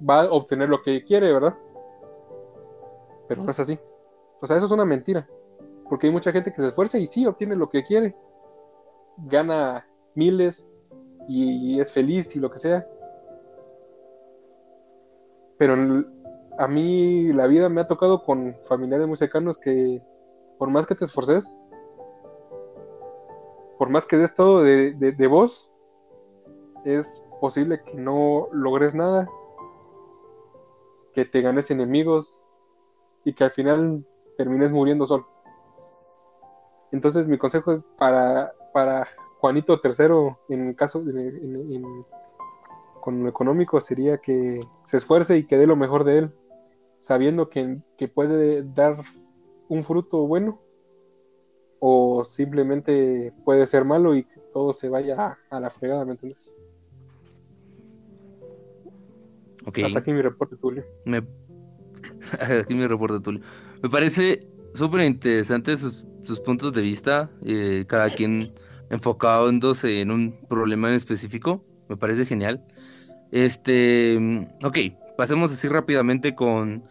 va 0.00 0.22
a 0.22 0.32
obtener 0.32 0.68
lo 0.68 0.82
que 0.82 1.04
quiere, 1.04 1.32
¿verdad? 1.32 1.54
Pero 3.28 3.44
no 3.44 3.52
es 3.52 3.60
así. 3.60 3.78
O 4.42 4.46
sea, 4.48 4.56
eso 4.56 4.66
es 4.66 4.72
una 4.72 4.84
mentira. 4.84 5.28
Porque 5.88 6.08
hay 6.08 6.12
mucha 6.12 6.32
gente 6.32 6.52
que 6.52 6.62
se 6.62 6.66
esfuerza 6.66 6.98
y 6.98 7.06
sí 7.06 7.24
obtiene 7.26 7.54
lo 7.54 7.68
que 7.68 7.84
quiere. 7.84 8.16
Gana 9.18 9.86
miles 10.16 10.68
y, 11.28 11.78
es 11.78 11.92
feliz 11.92 12.34
y 12.34 12.40
lo 12.40 12.50
que 12.50 12.58
sea. 12.58 12.88
Pero 15.58 15.76
a 16.58 16.66
mí 16.66 17.32
la 17.32 17.46
vida 17.46 17.68
me 17.68 17.82
ha 17.82 17.86
tocado 17.86 18.24
con 18.24 18.56
familiares 18.68 19.06
muy 19.06 19.16
cercanos 19.16 19.58
que 19.58 20.02
por 20.58 20.70
más 20.70 20.86
que 20.86 20.94
te 20.94 21.04
esforces, 21.04 21.58
por 23.78 23.88
más 23.90 24.06
que 24.06 24.16
des 24.16 24.34
todo 24.34 24.62
de, 24.62 24.92
de, 24.92 25.26
vos, 25.26 25.72
es 26.84 27.24
posible 27.40 27.82
que 27.82 27.94
no 27.94 28.48
logres 28.52 28.94
nada, 28.94 29.28
que 31.12 31.24
te 31.24 31.42
ganes 31.42 31.70
enemigos 31.70 32.50
y 33.24 33.34
que 33.34 33.44
al 33.44 33.50
final 33.50 34.04
termines 34.36 34.70
muriendo 34.70 35.06
solo. 35.06 35.26
Entonces 36.92 37.26
mi 37.26 37.38
consejo 37.38 37.72
es 37.72 37.84
para, 37.98 38.52
para 38.72 39.06
Juanito 39.38 39.80
III, 39.82 40.36
en 40.54 40.74
caso 40.74 41.02
con 43.00 43.22
lo 43.22 43.28
económico, 43.28 43.80
sería 43.80 44.18
que 44.18 44.66
se 44.82 44.96
esfuerce 44.96 45.36
y 45.36 45.44
que 45.44 45.58
dé 45.58 45.66
lo 45.66 45.76
mejor 45.76 46.04
de 46.04 46.18
él, 46.18 46.34
sabiendo 46.98 47.50
que, 47.50 47.78
que 47.98 48.08
puede 48.08 48.62
dar 48.62 48.96
un 49.68 49.82
fruto 49.84 50.26
bueno 50.26 50.60
o 51.80 52.24
simplemente 52.24 53.32
puede 53.44 53.66
ser 53.66 53.84
malo 53.84 54.14
y 54.14 54.24
que 54.24 54.40
todo 54.52 54.72
se 54.72 54.88
vaya 54.88 55.38
a, 55.50 55.60
la 55.60 55.70
fregada, 55.70 56.04
¿me 56.04 56.12
entiendes? 56.12 56.52
Hasta 59.66 59.98
aquí 59.98 60.12
mi 60.12 60.22
reporte, 60.22 60.56
Tulio. 60.56 60.84
Me... 61.04 61.18
aquí 62.60 62.74
mi 62.74 62.86
reporte, 62.86 63.20
Tulio. 63.20 63.42
Me 63.82 63.90
parece 63.90 64.46
súper 64.72 65.02
interesante 65.02 65.76
sus, 65.76 66.04
puntos 66.44 66.72
de 66.72 66.80
vista, 66.80 67.30
eh, 67.44 67.84
cada 67.86 68.08
quien 68.14 68.54
enfocándose 68.90 70.00
en 70.00 70.10
un 70.10 70.38
problema 70.48 70.88
en 70.88 70.94
específico. 70.94 71.62
Me 71.88 71.96
parece 71.96 72.24
genial. 72.24 72.64
Este, 73.30 74.48
ok, 74.62 74.78
pasemos 75.18 75.52
así 75.52 75.68
rápidamente 75.68 76.34
con 76.34 76.84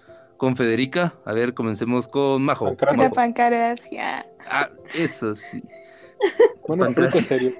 con 0.43 0.57
Federica. 0.57 1.13
A 1.23 1.31
ver, 1.31 1.53
comencemos 1.53 2.05
con 2.09 2.41
Majo. 2.43 2.65
Pancracia. 2.65 3.03
La 3.03 3.09
pancracia. 3.11 4.25
Ah, 4.45 4.69
eso 4.93 5.37
sí. 5.37 5.63
Bueno, 6.67 6.89
serio. 6.89 7.53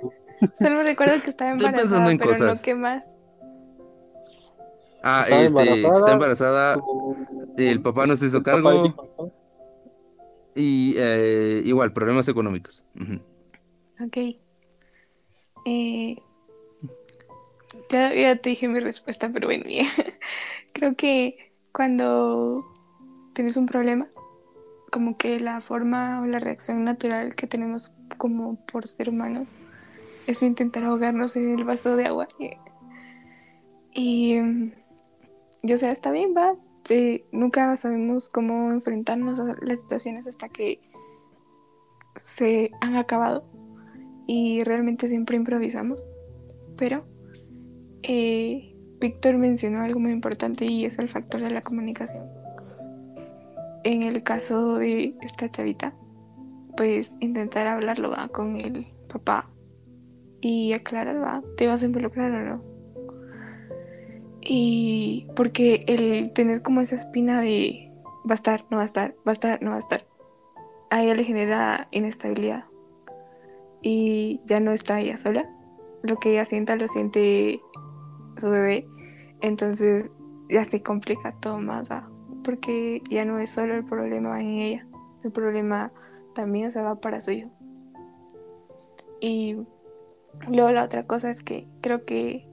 Solo 0.54 0.84
recuerdo 0.84 1.22
que 1.24 1.30
estaba 1.30 1.52
Estoy 1.52 1.72
pensando 1.72 2.10
embarazada, 2.10 2.12
en 2.12 2.18
pero 2.18 2.32
no 2.32 2.40
cosas. 2.52 2.62
qué 2.62 2.76
más. 2.76 3.04
Ah, 5.02 5.22
Está 5.24 5.36
este, 5.44 5.46
embarazada. 5.48 5.98
está 5.98 6.12
embarazada. 6.14 6.76
Su- 6.76 7.16
El 7.58 7.82
papá 7.82 8.06
no 8.06 8.18
se 8.18 8.26
hizo 8.26 8.44
cargo. 8.44 8.94
Y 10.56 10.96
eh, 10.98 11.62
igual, 11.64 11.94
problemas 11.94 12.28
económicos. 12.28 12.84
Ok. 14.06 14.18
Eh, 15.66 16.18
ya, 17.90 18.14
ya 18.14 18.36
te 18.36 18.50
dije 18.50 18.68
mi 18.68 18.82
respuesta, 18.82 19.30
pero 19.34 19.48
bueno, 19.48 19.64
ya. 19.70 19.86
Creo 20.74 20.96
que 20.98 21.54
cuando 21.74 22.73
tienes 23.34 23.58
un 23.58 23.66
problema, 23.66 24.08
como 24.92 25.18
que 25.18 25.40
la 25.40 25.62
forma 25.62 26.22
o 26.22 26.26
la 26.26 26.40
reacción 26.40 26.84
natural 26.84 27.36
que 27.36 27.48
tenemos 27.48 27.92
como 28.18 28.64
por 28.66 28.88
ser 28.88 29.10
humanos 29.10 29.50
es 30.28 30.42
intentar 30.44 30.84
ahogarnos 30.84 31.36
en 31.36 31.58
el 31.58 31.64
vaso 31.64 31.96
de 31.96 32.06
agua. 32.06 32.28
Y 33.94 34.40
mm, 34.40 34.72
yo 35.64 35.78
sé, 35.78 35.90
está 35.90 36.12
bien, 36.12 36.34
va. 36.36 36.56
eh, 36.90 37.26
nunca 37.32 37.76
sabemos 37.76 38.30
cómo 38.30 38.72
enfrentarnos 38.72 39.40
a 39.40 39.56
las 39.62 39.82
situaciones 39.82 40.28
hasta 40.28 40.50
que 40.50 40.80
se 42.16 42.72
han 42.82 42.96
acabado 42.96 43.44
y 44.28 44.64
realmente 44.64 45.08
siempre 45.08 45.38
improvisamos. 45.38 46.10
Pero 46.78 47.06
eh, 48.04 48.76
Víctor 49.00 49.38
mencionó 49.38 49.82
algo 49.82 50.00
muy 50.00 50.12
importante 50.12 50.66
y 50.66 50.86
es 50.86 51.00
el 51.00 51.10
factor 51.10 51.42
de 51.42 51.52
la 51.52 51.62
comunicación. 51.62 52.43
En 53.84 54.04
el 54.04 54.24
caso 54.24 54.76
de 54.76 55.16
esta 55.22 55.50
chavita, 55.50 55.94
pues 56.78 57.14
intentar 57.20 57.68
hablarlo 57.68 58.14
con 58.32 58.56
el 58.56 58.88
papá 59.12 59.50
y 60.42 60.74
aclarar. 60.74 61.44
¿te 61.58 61.68
vas 61.68 61.84
a 61.84 61.86
involucrar 61.86 62.32
o 62.32 62.40
no? 62.40 62.64
Y 64.42 65.28
porque 65.36 65.86
el 65.88 66.34
tener 66.34 66.62
como 66.62 66.82
esa 66.82 66.98
espina 66.98 67.42
de 67.42 67.90
va 68.30 68.32
a 68.32 68.36
estar, 68.36 68.66
no 68.70 68.78
va 68.78 68.84
a 68.84 68.86
estar, 68.86 69.16
va 69.28 69.32
a 69.32 69.34
estar, 69.34 69.62
no 69.62 69.72
va 69.72 69.76
a 69.78 69.80
estar, 69.80 70.06
a 70.90 71.02
ella 71.02 71.16
le 71.16 71.24
genera 71.24 71.88
inestabilidad 71.92 72.66
y 73.82 74.42
ya 74.46 74.60
no 74.60 74.72
está 74.72 75.00
ella 75.00 75.18
sola. 75.18 75.50
Lo 76.02 76.18
que 76.18 76.32
ella 76.32 76.46
sienta 76.46 76.76
lo 76.76 76.88
siente 76.88 77.60
su 78.38 78.50
bebé, 78.50 78.86
entonces 79.42 80.10
ya 80.50 80.66
se 80.66 80.82
complica 80.84 81.34
todo 81.40 81.60
más, 81.60 81.90
¿va? 81.90 82.10
Porque 82.44 83.02
ya 83.10 83.26
no 83.26 83.40
es 83.40 83.50
solo 83.50 83.74
el 83.74 83.86
problema 83.86 84.42
en 84.42 84.60
ella, 84.60 84.88
el 85.24 85.32
problema 85.32 85.92
también 86.36 86.72
se 86.72 86.82
va 86.82 86.96
para 86.96 87.22
su 87.22 87.32
hijo. 87.32 87.50
Y 89.20 89.58
luego 90.50 90.72
la 90.72 90.84
otra 90.84 91.08
cosa 91.08 91.30
es 91.30 91.42
que 91.42 91.68
creo 91.82 92.06
que 92.06 92.48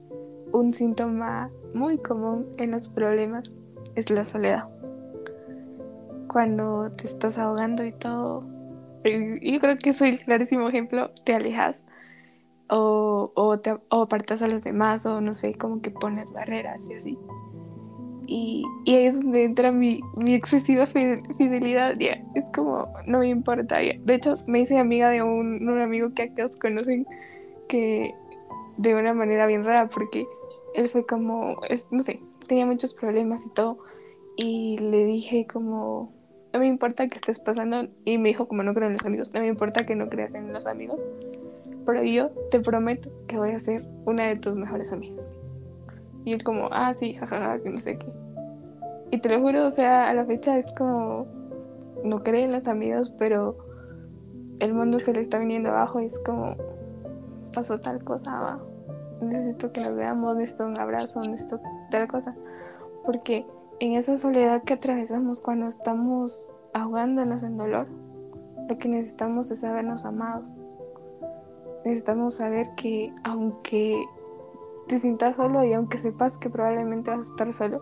un 0.53 0.73
síntoma 0.73 1.49
muy 1.73 1.97
común 1.97 2.47
en 2.57 2.71
los 2.71 2.89
problemas 2.89 3.53
es 3.95 4.09
la 4.09 4.25
soledad. 4.25 4.69
Cuando 6.27 6.91
te 6.91 7.05
estás 7.05 7.37
ahogando 7.37 7.83
y 7.83 7.91
todo, 7.91 8.45
yo 9.03 9.59
creo 9.59 9.77
que 9.77 9.93
soy 9.93 10.09
el 10.09 10.19
clarísimo 10.19 10.69
ejemplo, 10.69 11.11
te 11.25 11.35
alejas 11.35 11.83
o, 12.69 13.31
o, 13.35 13.59
te, 13.59 13.77
o 13.89 14.03
apartas 14.03 14.41
a 14.41 14.47
los 14.47 14.63
demás 14.63 15.05
o 15.05 15.19
no 15.19 15.33
sé, 15.33 15.55
como 15.55 15.81
que 15.81 15.91
pones 15.91 16.31
barreras 16.31 16.89
y 16.89 16.93
así. 16.93 17.19
Y, 18.27 18.63
y 18.85 18.95
ahí 18.95 19.05
es 19.07 19.21
donde 19.21 19.43
entra 19.43 19.71
mi, 19.71 19.99
mi 20.15 20.35
excesiva 20.35 20.85
fide- 20.85 21.23
fidelidad, 21.37 21.95
ya, 21.99 22.23
es 22.35 22.49
como, 22.53 22.87
no 23.07 23.19
me 23.19 23.29
importa, 23.29 23.81
ya. 23.81 23.93
De 24.05 24.15
hecho, 24.15 24.35
me 24.47 24.59
hice 24.61 24.77
amiga 24.77 25.09
de 25.09 25.21
un, 25.23 25.67
un 25.67 25.81
amigo 25.81 26.13
que 26.13 26.29
todos 26.29 26.55
conocen 26.55 27.05
que 27.67 28.13
de 28.77 28.95
una 28.95 29.13
manera 29.13 29.47
bien 29.47 29.63
rara, 29.65 29.89
porque 29.89 30.25
él 30.75 30.89
fue 30.89 31.05
como, 31.05 31.57
es, 31.69 31.87
no 31.91 31.99
sé, 31.99 32.19
tenía 32.47 32.65
muchos 32.65 32.93
problemas 32.93 33.45
y 33.45 33.53
todo, 33.53 33.79
y 34.37 34.77
le 34.77 35.03
dije 35.05 35.47
como, 35.51 36.13
no 36.53 36.59
me 36.59 36.67
importa 36.67 37.07
que 37.07 37.15
estés 37.15 37.39
pasando, 37.39 37.87
y 38.05 38.17
me 38.17 38.29
dijo 38.29 38.47
como 38.47 38.63
no 38.63 38.73
creo 38.73 38.87
en 38.87 38.93
los 38.93 39.05
amigos, 39.05 39.33
no 39.33 39.41
me 39.41 39.47
importa 39.47 39.85
que 39.85 39.95
no 39.95 40.09
creas 40.09 40.33
en 40.33 40.51
los 40.53 40.67
amigos, 40.67 41.03
pero 41.85 42.03
yo 42.03 42.29
te 42.51 42.59
prometo 42.59 43.09
que 43.27 43.37
voy 43.37 43.51
a 43.51 43.59
ser 43.59 43.83
una 44.05 44.27
de 44.27 44.35
tus 44.35 44.55
mejores 44.55 44.91
amigas. 44.91 45.25
Y 46.25 46.33
él 46.33 46.43
como, 46.43 46.69
ah, 46.71 46.93
sí, 46.93 47.13
jajaja, 47.13 47.59
que 47.59 47.69
no 47.69 47.77
sé 47.77 47.97
qué. 47.97 48.07
Y 49.11 49.19
te 49.19 49.29
lo 49.29 49.41
juro, 49.41 49.67
o 49.67 49.71
sea, 49.71 50.09
a 50.09 50.13
la 50.13 50.25
fecha 50.25 50.57
es 50.57 50.65
como, 50.77 51.27
no 52.03 52.23
cree 52.23 52.45
en 52.45 52.53
los 52.53 52.67
amigos, 52.67 53.13
pero 53.17 53.57
el 54.59 54.73
mundo 54.73 54.99
se 54.99 55.13
le 55.13 55.21
está 55.21 55.39
viniendo 55.39 55.69
abajo 55.69 55.99
y 55.99 56.05
es 56.05 56.19
como, 56.19 56.55
pasó 57.53 57.79
tal 57.79 58.03
cosa, 58.03 58.39
va. 58.39 58.59
necesito 59.21 59.71
que 59.71 59.81
nos 59.81 59.95
veamos, 59.95 60.35
necesito 60.37 60.65
un 60.65 60.77
abrazo, 60.77 61.21
necesito 61.21 61.59
tal 61.89 62.07
cosa. 62.07 62.35
Porque 63.05 63.45
en 63.79 63.93
esa 63.93 64.17
soledad 64.17 64.63
que 64.63 64.75
atravesamos 64.75 65.41
cuando 65.41 65.67
estamos 65.67 66.51
ahogándonos 66.73 67.43
en 67.43 67.57
dolor, 67.57 67.87
lo 68.69 68.77
que 68.77 68.87
necesitamos 68.87 69.51
es 69.51 69.59
sabernos 69.59 70.05
amados. 70.05 70.53
Necesitamos 71.83 72.35
saber 72.35 72.69
que 72.75 73.11
aunque 73.23 74.01
te 74.91 74.99
sientas 74.99 75.37
solo 75.37 75.63
y 75.63 75.71
aunque 75.71 75.97
sepas 75.97 76.37
que 76.37 76.49
probablemente 76.49 77.09
vas 77.09 77.19
a 77.19 77.31
estar 77.31 77.53
solo, 77.53 77.81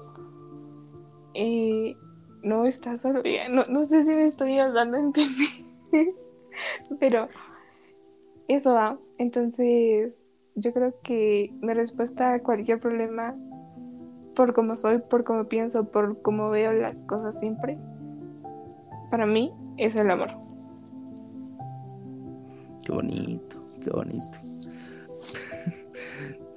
eh, 1.34 1.96
no 2.44 2.66
estás 2.66 3.02
solo. 3.02 3.24
No, 3.50 3.66
no 3.66 3.84
sé 3.84 4.04
si 4.06 4.12
me 4.12 4.28
estoy 4.28 4.58
dando 4.58 4.98
a 4.98 5.00
entender, 5.00 5.50
pero 7.00 7.26
eso 8.48 8.74
va. 8.74 9.00
Entonces, 9.18 10.14
yo 10.54 10.72
creo 10.72 10.94
que 11.02 11.52
mi 11.62 11.74
respuesta 11.74 12.34
a 12.36 12.44
cualquier 12.44 12.80
problema, 12.80 13.36
por 14.36 14.54
cómo 14.54 14.78
soy, 14.78 15.00
por 15.00 15.24
cómo 15.24 15.46
pienso, 15.46 15.86
por 15.86 16.22
cómo 16.22 16.52
veo 16.52 16.74
las 16.74 17.02
cosas 17.06 17.34
siempre, 17.40 17.80
para 19.10 19.26
mí 19.26 19.52
es 19.78 19.96
el 19.96 20.12
amor. 20.12 20.30
Qué 22.84 22.92
bonito, 22.92 23.58
qué 23.84 23.90
bonito. 23.90 24.38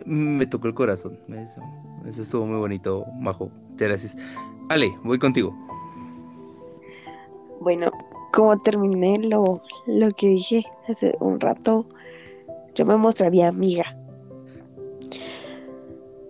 Me 0.06 0.46
tocó 0.46 0.68
el 0.68 0.74
corazón. 0.74 1.18
Eso, 1.28 1.60
eso 2.06 2.22
estuvo 2.22 2.46
muy 2.46 2.58
bonito, 2.58 3.04
Majo. 3.20 3.50
Muchas 3.70 3.88
gracias. 3.88 4.16
Ale, 4.68 4.92
voy 5.04 5.18
contigo. 5.18 5.52
Bueno, 7.60 7.90
como 8.32 8.56
terminé 8.58 9.18
lo, 9.18 9.60
lo 9.86 10.10
que 10.12 10.28
dije 10.28 10.64
hace 10.88 11.14
un 11.20 11.38
rato, 11.38 11.86
yo 12.74 12.86
me 12.86 12.96
mostraría 12.96 13.48
amiga. 13.48 13.84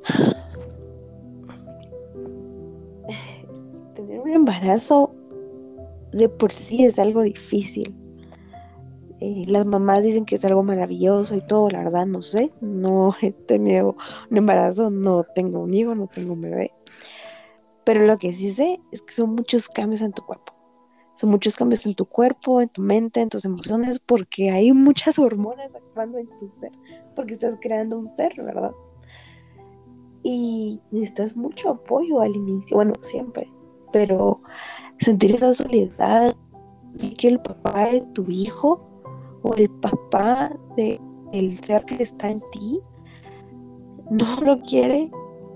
Tener 3.94 4.20
un 4.20 4.30
embarazo 4.30 5.14
de 6.12 6.28
por 6.28 6.52
sí 6.52 6.84
es 6.84 6.98
algo 6.98 7.22
difícil. 7.22 7.94
Eh, 9.24 9.44
las 9.46 9.64
mamás 9.66 10.02
dicen 10.02 10.24
que 10.24 10.34
es 10.34 10.44
algo 10.44 10.64
maravilloso 10.64 11.36
y 11.36 11.46
todo, 11.46 11.70
la 11.70 11.78
verdad 11.84 12.06
no 12.06 12.22
sé, 12.22 12.52
no 12.60 13.14
he 13.22 13.30
tenido 13.30 13.94
un 14.28 14.36
embarazo, 14.36 14.90
no 14.90 15.22
tengo 15.22 15.60
un 15.60 15.72
hijo, 15.72 15.94
no 15.94 16.08
tengo 16.08 16.32
un 16.32 16.40
bebé. 16.40 16.72
Pero 17.84 18.04
lo 18.04 18.18
que 18.18 18.32
sí 18.32 18.50
sé 18.50 18.80
es 18.90 19.00
que 19.00 19.12
son 19.12 19.36
muchos 19.36 19.68
cambios 19.68 20.00
en 20.00 20.12
tu 20.12 20.22
cuerpo. 20.22 20.52
Son 21.14 21.30
muchos 21.30 21.54
cambios 21.54 21.86
en 21.86 21.94
tu 21.94 22.04
cuerpo, 22.04 22.60
en 22.60 22.68
tu 22.68 22.82
mente, 22.82 23.20
en 23.20 23.28
tus 23.28 23.44
emociones, 23.44 24.00
porque 24.00 24.50
hay 24.50 24.72
muchas 24.72 25.16
hormonas 25.20 25.72
actuando 25.72 26.18
en 26.18 26.26
tu 26.38 26.50
ser, 26.50 26.72
porque 27.14 27.34
estás 27.34 27.56
creando 27.60 28.00
un 28.00 28.12
ser, 28.16 28.34
¿verdad? 28.42 28.72
Y 30.24 30.80
necesitas 30.90 31.36
mucho 31.36 31.70
apoyo 31.70 32.20
al 32.20 32.34
inicio, 32.34 32.74
bueno, 32.74 32.94
siempre, 33.02 33.48
pero 33.92 34.42
sentir 34.98 35.32
esa 35.32 35.52
soledad 35.52 36.34
de 36.94 37.14
que 37.14 37.28
el 37.28 37.40
papá 37.40 37.86
de 37.86 38.00
tu 38.14 38.28
hijo 38.28 38.91
o 39.42 39.54
el 39.54 39.68
papá 39.80 40.50
de 40.76 41.00
el 41.32 41.54
ser 41.54 41.84
que 41.84 42.02
está 42.02 42.30
en 42.30 42.40
ti 42.52 42.80
no 44.10 44.26
lo 44.44 44.60
quiere, 44.60 45.10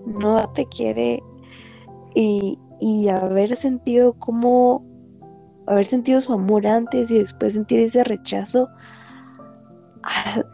no 0.07 0.49
te 0.53 0.67
quiere 0.67 1.23
y, 2.15 2.59
y 2.81 3.09
haber 3.09 3.55
sentido 3.57 4.15
como 4.15 4.85
haber 5.67 5.85
sentido 5.85 6.21
su 6.21 6.33
amor 6.33 6.67
antes 6.67 7.11
y 7.11 7.19
después 7.19 7.55
sentir 7.55 7.81
ese 7.81 8.05
rechazo 8.05 8.69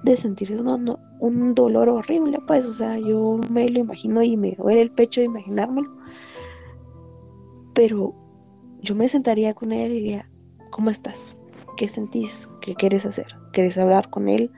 de 0.05 0.17
sentir 0.17 0.59
un, 0.59 0.97
un 1.21 1.55
dolor 1.55 1.89
horrible 1.89 2.39
pues 2.47 2.67
o 2.67 2.73
sea 2.73 2.99
yo 2.99 3.39
me 3.51 3.69
lo 3.69 3.81
imagino 3.81 4.23
y 4.23 4.37
me 4.37 4.53
duele 4.53 4.81
el 4.81 4.91
pecho 4.91 5.21
de 5.21 5.27
imaginármelo 5.27 5.95
pero 7.75 8.15
yo 8.81 8.95
me 8.95 9.09
sentaría 9.09 9.53
con 9.53 9.73
él 9.73 9.93
y 9.93 9.97
diría 9.97 10.31
¿cómo 10.71 10.91
estás? 10.91 11.37
¿Qué 11.83 11.89
sentís? 11.89 12.49
¿qué 12.61 12.77
quieres 12.77 13.05
hacer? 13.07 13.27
¿quieres 13.53 13.77
hablar 13.77 14.09
con 14.09 14.29
él? 14.29 14.53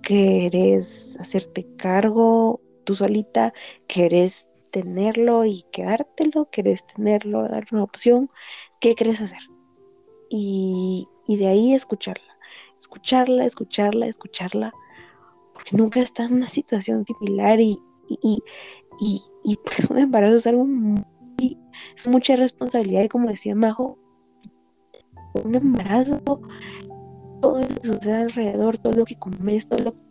¿quieres 0.00 1.18
hacerte 1.18 1.66
cargo 1.76 2.60
tú 2.84 2.94
solita? 2.94 3.52
¿quieres 3.88 4.48
tenerlo 4.70 5.44
y 5.44 5.64
quedártelo? 5.72 6.48
¿Querés 6.52 6.86
tenerlo, 6.86 7.48
dar 7.48 7.66
una 7.72 7.82
opción? 7.82 8.28
¿Qué 8.80 8.94
querés 8.94 9.20
hacer? 9.20 9.40
Y, 10.30 11.08
de 11.26 11.48
ahí 11.48 11.74
escucharla, 11.74 12.38
escucharla, 12.78 13.44
escucharla, 13.44 14.06
escucharla, 14.06 14.72
porque 15.54 15.76
nunca 15.76 15.98
está 15.98 16.26
en 16.26 16.34
una 16.34 16.48
situación 16.48 17.04
similar 17.04 17.60
y, 17.60 17.76
y, 18.08 18.40
y, 19.42 19.56
pues 19.64 19.80
un 19.90 19.98
embarazo 19.98 20.36
es 20.36 20.46
algo 20.46 20.64
muy, 20.64 21.58
es 21.96 22.06
mucha 22.06 22.36
responsabilidad 22.36 23.02
y 23.02 23.08
como 23.08 23.28
decía 23.28 23.56
Majo, 23.56 23.98
un 25.44 25.54
embarazo, 25.54 26.20
todo 27.40 27.60
lo 27.60 27.68
que 27.68 27.88
sucede 27.88 28.16
alrededor, 28.16 28.78
todo 28.78 28.92
lo 28.92 29.04
que 29.04 29.16
comes, 29.16 29.68
todo 29.68 29.80
lo 29.80 29.92
que 29.92 30.08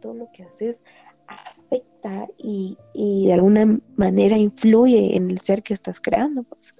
todo 0.00 0.14
lo 0.14 0.30
que 0.32 0.42
haces, 0.42 0.82
afecta 1.26 2.28
y, 2.38 2.76
de 2.94 3.32
alguna 3.32 3.78
manera 3.96 4.36
influye 4.36 5.16
en 5.16 5.30
el 5.30 5.38
ser 5.38 5.62
que 5.62 5.74
estás 5.74 6.00
creando. 6.00 6.42
Pues. 6.42 6.74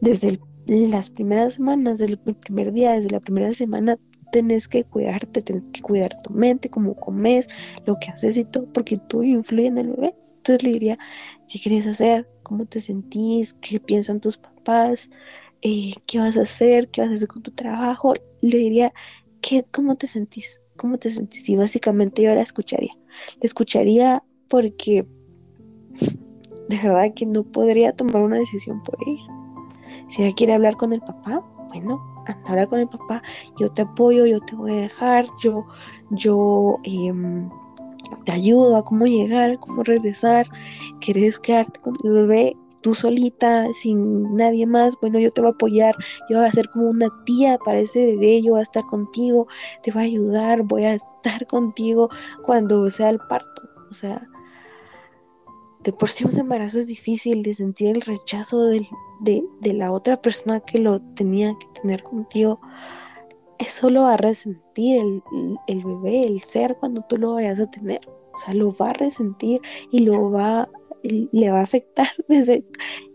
Desde 0.00 0.40
las 0.66 1.10
primeras 1.10 1.54
semanas, 1.54 1.98
desde 1.98 2.12
el 2.12 2.18
primer 2.18 2.72
día, 2.72 2.92
desde 2.92 3.10
la 3.10 3.20
primera 3.20 3.52
semana, 3.52 3.98
tenés 4.32 4.68
que 4.68 4.84
cuidarte, 4.84 5.42
tenés 5.42 5.64
que 5.72 5.82
cuidar 5.82 6.22
tu 6.22 6.32
mente, 6.32 6.70
cómo 6.70 6.94
comes, 6.94 7.48
lo 7.86 7.98
que 7.98 8.10
haces 8.10 8.36
y 8.36 8.44
todo, 8.44 8.66
porque 8.72 8.96
tú 8.96 9.22
influye 9.22 9.66
en 9.66 9.78
el 9.78 9.88
bebé. 9.88 10.14
Entonces 10.36 10.62
le 10.62 10.72
diría, 10.72 10.98
¿qué 11.48 11.58
quieres 11.58 11.86
hacer? 11.86 12.28
¿Cómo 12.44 12.64
te 12.64 12.80
sentís? 12.80 13.54
¿Qué 13.54 13.80
piensan 13.80 14.20
tus 14.20 14.38
papás? 14.38 15.10
Eh, 15.62 15.92
¿Qué 16.06 16.18
vas 16.18 16.36
a 16.36 16.42
hacer? 16.42 16.88
¿Qué 16.90 17.02
vas 17.02 17.10
a 17.10 17.14
hacer 17.14 17.28
con 17.28 17.42
tu 17.42 17.50
trabajo? 17.50 18.14
Le 18.40 18.56
diría, 18.56 18.92
¿qué, 19.42 19.64
¿cómo 19.70 19.96
te 19.96 20.06
sentís? 20.06 20.60
¿Cómo 20.76 20.98
te 20.98 21.10
sentís? 21.10 21.48
Y 21.48 21.56
básicamente 21.56 22.22
yo 22.22 22.34
la 22.34 22.40
escucharía. 22.40 22.96
La 23.40 23.46
escucharía 23.46 24.22
porque 24.48 25.06
de 26.68 26.76
verdad 26.76 27.12
que 27.14 27.26
no 27.26 27.42
podría 27.42 27.92
tomar 27.92 28.22
una 28.22 28.38
decisión 28.38 28.82
por 28.82 28.96
ella. 29.06 29.26
Si 30.08 30.22
ella 30.22 30.34
quiere 30.34 30.54
hablar 30.54 30.76
con 30.76 30.92
el 30.92 31.00
papá, 31.00 31.44
bueno, 31.68 32.00
anda 32.26 32.42
a 32.46 32.50
hablar 32.50 32.68
con 32.68 32.78
el 32.78 32.88
papá, 32.88 33.22
yo 33.58 33.70
te 33.70 33.82
apoyo, 33.82 34.24
yo 34.26 34.40
te 34.40 34.56
voy 34.56 34.72
a 34.72 34.82
dejar, 34.82 35.26
yo, 35.42 35.64
yo 36.10 36.78
em, 36.84 37.50
te 38.24 38.32
ayudo 38.32 38.76
a 38.76 38.84
cómo 38.84 39.06
llegar, 39.06 39.58
cómo 39.58 39.82
regresar, 39.82 40.46
querés 41.00 41.38
quedarte 41.38 41.80
con 41.80 41.96
el 42.04 42.10
bebé 42.12 42.56
tú 42.80 42.94
solita, 42.94 43.66
sin 43.74 44.34
nadie 44.34 44.66
más, 44.66 44.94
bueno, 45.00 45.18
yo 45.18 45.30
te 45.30 45.40
voy 45.40 45.50
a 45.50 45.54
apoyar, 45.54 45.96
yo 46.28 46.38
voy 46.38 46.46
a 46.46 46.52
ser 46.52 46.68
como 46.70 46.88
una 46.88 47.08
tía 47.24 47.58
para 47.58 47.80
ese 47.80 48.06
bebé, 48.06 48.42
yo 48.42 48.52
voy 48.52 48.60
a 48.60 48.64
estar 48.64 48.84
contigo, 48.86 49.46
te 49.82 49.92
voy 49.92 50.02
a 50.02 50.06
ayudar, 50.06 50.62
voy 50.62 50.84
a 50.84 50.94
estar 50.94 51.46
contigo 51.46 52.08
cuando 52.44 52.90
sea 52.90 53.10
el 53.10 53.18
parto. 53.18 53.62
O 53.90 53.92
sea, 53.92 54.22
de 55.82 55.92
por 55.92 56.10
sí 56.10 56.24
un 56.24 56.38
embarazo 56.38 56.78
es 56.78 56.86
difícil 56.86 57.42
de 57.42 57.54
sentir 57.54 57.96
el 57.96 58.02
rechazo 58.02 58.64
de, 58.64 58.86
de, 59.20 59.72
la 59.72 59.92
otra 59.92 60.20
persona 60.20 60.60
que 60.60 60.78
lo 60.78 61.00
tenía 61.14 61.54
que 61.58 61.80
tener 61.80 62.02
contigo. 62.02 62.60
Eso 63.58 63.90
lo 63.90 64.02
va 64.02 64.14
a 64.14 64.16
resentir 64.16 65.00
el, 65.00 65.22
el, 65.66 65.84
bebé, 65.84 66.26
el 66.26 66.40
ser 66.42 66.76
cuando 66.78 67.02
tú 67.08 67.18
lo 67.18 67.34
vayas 67.34 67.60
a 67.60 67.70
tener. 67.70 68.00
O 68.32 68.38
sea, 68.38 68.54
lo 68.54 68.74
va 68.74 68.90
a 68.90 68.94
resentir 68.94 69.60
y 69.90 70.00
lo 70.00 70.30
va, 70.30 70.68
le 71.02 71.50
va 71.50 71.60
a 71.60 71.64
afectar 71.64 72.08
desde 72.28 72.64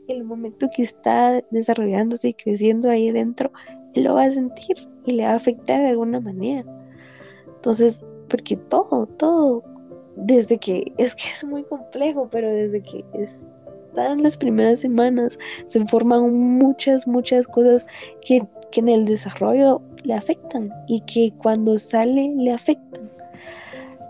el 0.08 0.24
momento 0.24 0.68
que 0.76 0.84
está 0.84 1.42
desarrollándose 1.52 2.30
y 2.30 2.34
creciendo 2.34 2.90
ahí 2.90 3.12
dentro. 3.12 3.52
Lo 3.96 4.16
va 4.16 4.26
a 4.26 4.32
sentir 4.32 4.76
y 5.06 5.14
le 5.14 5.24
va 5.24 5.32
a 5.32 5.36
afectar 5.36 5.80
de 5.80 5.90
alguna 5.90 6.20
manera. 6.20 6.66
Entonces, 7.56 8.06
porque 8.30 8.58
todo, 8.58 9.06
todo 9.18 9.64
desde 10.16 10.58
que, 10.58 10.92
es 10.98 11.16
que 11.16 11.30
es 11.30 11.44
muy 11.44 11.64
complejo, 11.64 12.28
pero 12.32 12.50
desde 12.50 12.82
que 12.82 13.04
están 13.14 14.24
las 14.24 14.38
primeras 14.38 14.80
semanas 14.80 15.38
se 15.66 15.86
forman 15.86 16.34
muchas, 16.34 17.08
muchas 17.08 17.48
cosas 17.48 17.86
que, 18.26 18.46
en 18.74 18.90
el 18.90 19.06
desarrollo 19.06 19.82
le 20.04 20.14
afectan 20.14 20.70
y 20.90 21.00
que 21.02 21.32
cuando 21.42 21.78
sale 21.78 22.34
le 22.36 22.52
afectan. 22.52 23.10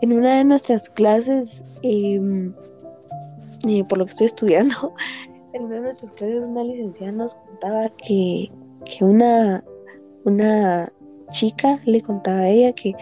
En 0.02 0.12
una 0.12 0.38
de 0.38 0.44
nuestras 0.44 0.90
clases, 0.90 1.64
em, 1.84 2.52
por 3.88 3.98
lo 3.98 4.06
que 4.06 4.12
estoy 4.12 4.26
estudiando, 4.28 4.94
en 5.54 5.64
una 5.64 5.76
de 5.76 5.82
nuestras 5.82 6.12
clases 6.14 6.44
una 6.44 6.64
licenciada 6.64 7.12
nos 7.12 7.36
contaba 7.36 7.90
que, 7.90 8.50
que 8.86 9.04
una, 9.04 9.64
una 10.26 10.88
chica 11.30 11.78
le 11.86 12.02
contaba 12.02 12.40
a 12.40 12.50
ella 12.50 12.74
que 12.74 12.94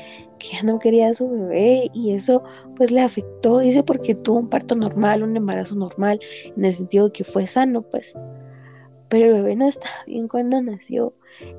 que 0.44 0.58
ya 0.58 0.64
no 0.64 0.78
quería 0.78 1.10
a 1.10 1.14
su 1.14 1.30
bebé 1.30 1.90
y 1.94 2.12
eso 2.14 2.44
pues 2.76 2.92
le 2.92 3.02
afectó, 3.02 3.60
dice, 3.60 3.84
porque 3.84 4.14
tuvo 4.14 4.40
un 4.40 4.50
parto 4.50 4.76
normal, 4.76 5.24
un 5.24 5.38
embarazo 5.38 5.76
normal, 5.76 6.20
en 6.56 6.66
el 6.66 6.74
sentido 6.74 7.06
de 7.06 7.12
que 7.12 7.24
fue 7.24 7.48
sano, 7.48 7.82
pues. 7.82 8.14
Pero 9.10 9.28
el 9.28 9.34
bebé 9.34 9.56
no 9.56 9.68
estaba 9.68 9.96
bien 10.08 10.28
cuando 10.28 10.62
nació 10.62 11.14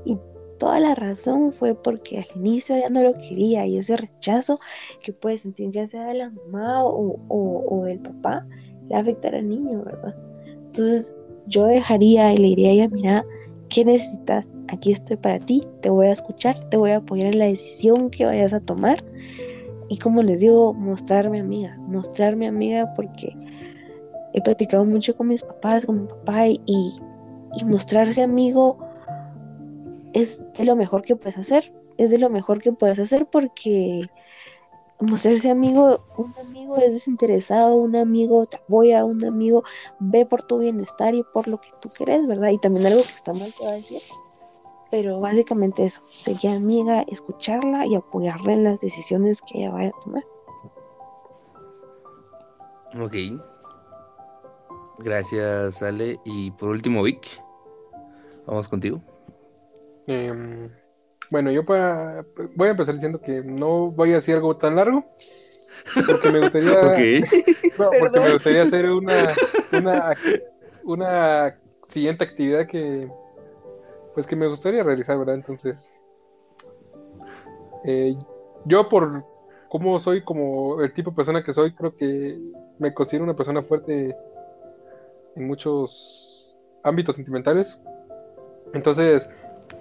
y 0.04 0.18
toda 0.58 0.80
la 0.80 0.94
razón 0.94 1.52
fue 1.52 1.74
porque 1.74 2.18
al 2.18 2.26
inicio 2.36 2.76
ya 2.76 2.88
no 2.88 3.02
lo 3.02 3.14
quería 3.14 3.66
y 3.66 3.78
ese 3.78 3.96
rechazo 3.96 4.58
que 5.02 5.12
puede 5.12 5.38
sentir 5.38 5.70
ya 5.70 5.86
sea 5.86 6.06
de 6.06 6.14
la 6.14 6.30
mamá 6.30 6.84
o, 6.84 7.18
o, 7.28 7.84
del 7.84 7.98
papá 7.98 8.46
le 8.88 8.96
afectará 8.96 9.38
al 9.38 9.48
niño, 9.48 9.82
¿verdad? 9.84 10.14
Entonces 10.46 11.16
yo 11.46 11.66
dejaría 11.66 12.32
y 12.32 12.36
le 12.38 12.48
diría 12.48 12.84
a 12.84 12.88
mira, 12.88 13.24
¿Qué 13.74 13.84
necesitas? 13.84 14.52
Aquí 14.72 14.92
estoy 14.92 15.16
para 15.16 15.38
ti, 15.38 15.62
te 15.80 15.90
voy 15.90 16.06
a 16.06 16.12
escuchar, 16.12 16.56
te 16.70 16.76
voy 16.76 16.90
a 16.90 16.98
apoyar 16.98 17.32
en 17.32 17.38
la 17.40 17.46
decisión 17.46 18.10
que 18.10 18.24
vayas 18.24 18.52
a 18.52 18.60
tomar. 18.60 19.04
Y 19.88 19.98
como 19.98 20.22
les 20.22 20.40
digo, 20.40 20.72
mostrarme 20.74 21.40
amiga, 21.40 21.76
mostrarme 21.80 22.46
amiga 22.46 22.92
porque 22.94 23.34
he 24.32 24.40
platicado 24.40 24.84
mucho 24.84 25.16
con 25.16 25.28
mis 25.28 25.42
papás, 25.42 25.86
con 25.86 26.02
mi 26.02 26.06
papá 26.06 26.46
y, 26.46 26.58
y 26.66 27.64
mostrarse 27.64 28.22
amigo 28.22 28.78
es 30.12 30.40
de 30.56 30.64
lo 30.64 30.76
mejor 30.76 31.02
que 31.02 31.16
puedes 31.16 31.36
hacer, 31.36 31.74
es 31.98 32.10
de 32.10 32.18
lo 32.18 32.30
mejor 32.30 32.62
que 32.62 32.72
puedes 32.72 32.98
hacer 32.98 33.26
porque 33.30 34.06
mostrarse 35.00 35.50
amigo, 35.50 36.04
un 36.16 36.34
amigo 36.40 36.76
es 36.76 36.92
desinteresado, 36.92 37.74
un 37.76 37.96
amigo 37.96 38.46
te 38.46 38.56
apoya, 38.56 39.04
un 39.04 39.24
amigo 39.24 39.64
ve 39.98 40.26
por 40.26 40.42
tu 40.42 40.58
bienestar 40.58 41.14
y 41.14 41.22
por 41.22 41.48
lo 41.48 41.60
que 41.60 41.68
tú 41.80 41.88
querés, 41.96 42.26
¿verdad? 42.26 42.50
Y 42.50 42.58
también 42.58 42.86
algo 42.86 43.02
que 43.02 43.08
está 43.08 43.32
mal 43.32 43.52
te 43.52 43.64
va 43.64 43.72
a 43.72 43.74
decir. 43.74 44.02
Pero 44.90 45.18
básicamente 45.18 45.84
eso, 45.84 46.02
sería 46.08 46.54
amiga, 46.54 47.02
escucharla 47.08 47.86
y 47.86 47.96
apoyarla 47.96 48.52
en 48.52 48.64
las 48.64 48.78
decisiones 48.78 49.42
que 49.42 49.58
ella 49.58 49.72
vaya 49.72 49.88
a 49.88 50.04
tomar. 50.04 50.24
Ok. 53.00 53.14
Gracias, 55.00 55.82
Ale. 55.82 56.20
Y 56.24 56.52
por 56.52 56.68
último, 56.68 57.02
Vic, 57.02 57.26
vamos 58.46 58.68
contigo. 58.68 59.02
Eh, 60.06 60.70
bueno, 61.34 61.50
yo 61.50 61.64
para, 61.64 62.24
voy 62.54 62.68
a 62.68 62.70
empezar 62.70 62.94
diciendo 62.94 63.20
que 63.20 63.42
no 63.42 63.90
voy 63.90 64.12
a 64.12 64.16
decir 64.18 64.36
algo 64.36 64.56
tan 64.56 64.76
largo, 64.76 65.04
porque 66.06 66.30
me 66.30 66.38
gustaría, 66.38 66.70
porque 67.98 68.20
me 68.20 68.32
gustaría 68.34 68.62
hacer 68.62 68.88
una, 68.88 69.34
una, 69.72 70.16
una 70.84 71.58
siguiente 71.88 72.22
actividad 72.22 72.68
que, 72.68 73.10
pues 74.14 74.28
que 74.28 74.36
me 74.36 74.46
gustaría 74.46 74.84
realizar, 74.84 75.18
¿verdad? 75.18 75.34
Entonces, 75.34 76.00
eh, 77.84 78.16
yo 78.66 78.88
por 78.88 79.24
cómo 79.68 79.98
soy, 79.98 80.22
como 80.22 80.82
el 80.82 80.92
tipo 80.92 81.10
de 81.10 81.16
persona 81.16 81.42
que 81.42 81.52
soy, 81.52 81.74
creo 81.74 81.96
que 81.96 82.38
me 82.78 82.94
considero 82.94 83.24
una 83.24 83.34
persona 83.34 83.60
fuerte 83.64 84.14
en 85.34 85.46
muchos 85.48 86.60
ámbitos 86.84 87.16
sentimentales. 87.16 87.82
Entonces, 88.72 89.28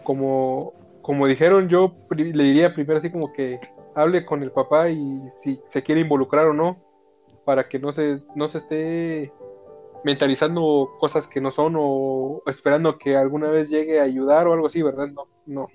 como 0.04 0.74
como 1.04 1.28
dijeron, 1.28 1.68
yo 1.68 1.96
le 2.10 2.44
diría 2.44 2.74
primero 2.74 3.00
así 3.00 3.12
como 3.12 3.34
que 3.34 3.60
hable 3.94 4.26
con 4.26 4.42
el 4.42 4.52
papá 4.52 4.90
y 4.90 5.22
si 5.36 5.62
se 5.70 5.84
quiere 5.84 6.02
involucrar 6.02 6.48
o 6.48 6.54
no, 6.54 6.82
para 7.46 7.68
que 7.68 7.78
no 7.78 7.92
se, 7.92 8.24
no 8.36 8.48
se 8.48 8.60
esté 8.60 9.34
mentalizando 10.06 10.96
cosas 11.00 11.28
que 11.28 11.42
no 11.42 11.52
son 11.52 11.76
o 11.78 12.42
esperando 12.46 12.98
que 12.98 13.18
alguna 13.18 13.50
vez 13.50 13.70
llegue 13.70 14.00
a 14.00 14.04
ayudar 14.04 14.48
o 14.48 14.54
algo 14.54 14.68
así, 14.68 14.82
¿verdad? 14.82 15.08
No, 15.08 15.28
no. 15.46 15.68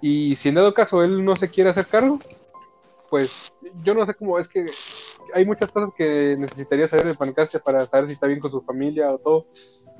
Y 0.00 0.36
si 0.36 0.48
en 0.48 0.54
dado 0.54 0.72
caso 0.72 1.02
él 1.02 1.24
no 1.24 1.34
se 1.34 1.50
quiere 1.50 1.70
hacer 1.70 1.86
cargo, 1.86 2.20
pues 3.10 3.52
yo 3.82 3.94
no 3.94 4.06
sé 4.06 4.14
cómo 4.14 4.38
es 4.38 4.46
que 4.46 4.64
hay 5.34 5.44
muchas 5.44 5.70
cosas 5.70 5.90
que 5.96 6.36
necesitaría 6.38 6.88
saber 6.88 7.06
de 7.06 7.14
Pancastia 7.14 7.60
para 7.60 7.86
saber 7.86 8.06
si 8.06 8.14
está 8.14 8.26
bien 8.26 8.40
con 8.40 8.50
su 8.50 8.62
familia 8.62 9.12
o 9.12 9.18
todo 9.18 9.46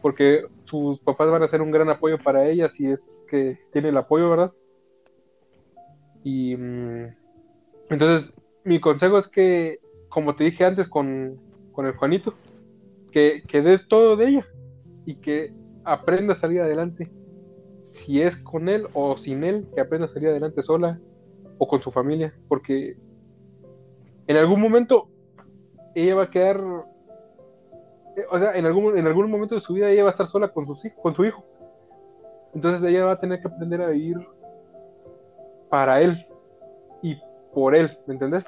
porque 0.06 0.46
sus 0.64 1.00
papás 1.00 1.30
van 1.30 1.42
a 1.42 1.48
ser 1.48 1.62
un 1.62 1.70
gran 1.70 1.88
apoyo 1.88 2.18
para 2.18 2.48
ella 2.48 2.68
si 2.68 2.86
es 2.86 3.24
que 3.28 3.58
tiene 3.72 3.88
el 3.88 3.96
apoyo, 3.96 4.30
¿verdad? 4.30 4.52
Y 6.22 6.56
mm, 6.56 7.06
entonces 7.90 8.32
mi 8.64 8.80
consejo 8.80 9.18
es 9.18 9.28
que, 9.28 9.80
como 10.08 10.36
te 10.36 10.44
dije 10.44 10.64
antes 10.64 10.88
con, 10.88 11.40
el 11.78 11.92
Juanito, 11.96 12.34
que, 13.10 13.42
que 13.48 13.62
des 13.62 13.86
todo 13.88 14.16
de 14.16 14.28
ella 14.28 14.46
y 15.04 15.16
que 15.16 15.52
aprenda 15.84 16.34
a 16.34 16.36
salir 16.36 16.60
adelante. 16.60 17.10
Si 17.80 18.22
es 18.22 18.36
con 18.36 18.68
él 18.68 18.86
o 18.92 19.16
sin 19.16 19.44
él, 19.44 19.66
que 19.74 19.80
aprenda 19.80 20.06
a 20.06 20.08
salir 20.08 20.28
adelante 20.28 20.62
sola 20.62 21.00
o 21.58 21.66
con 21.66 21.80
su 21.80 21.90
familia, 21.90 22.32
porque 22.48 22.96
en 24.26 24.36
algún 24.36 24.60
momento 24.60 25.08
ella 26.02 26.14
va 26.14 26.22
a 26.24 26.30
quedar, 26.30 26.60
eh, 28.16 28.24
o 28.30 28.38
sea, 28.38 28.52
en 28.56 28.66
algún, 28.66 28.96
en 28.98 29.06
algún 29.06 29.30
momento 29.30 29.54
de 29.54 29.60
su 29.60 29.74
vida 29.74 29.90
ella 29.90 30.04
va 30.04 30.10
a 30.10 30.12
estar 30.12 30.26
sola 30.26 30.48
con, 30.48 30.66
sus, 30.66 30.82
con 31.02 31.14
su 31.14 31.24
hijo. 31.24 31.44
Entonces 32.54 32.88
ella 32.88 33.04
va 33.06 33.12
a 33.12 33.20
tener 33.20 33.40
que 33.40 33.48
aprender 33.48 33.80
a 33.82 33.88
vivir 33.88 34.16
para 35.68 36.00
él 36.00 36.26
y 37.02 37.18
por 37.52 37.74
él, 37.74 37.98
¿me 38.06 38.14
entendés? 38.14 38.44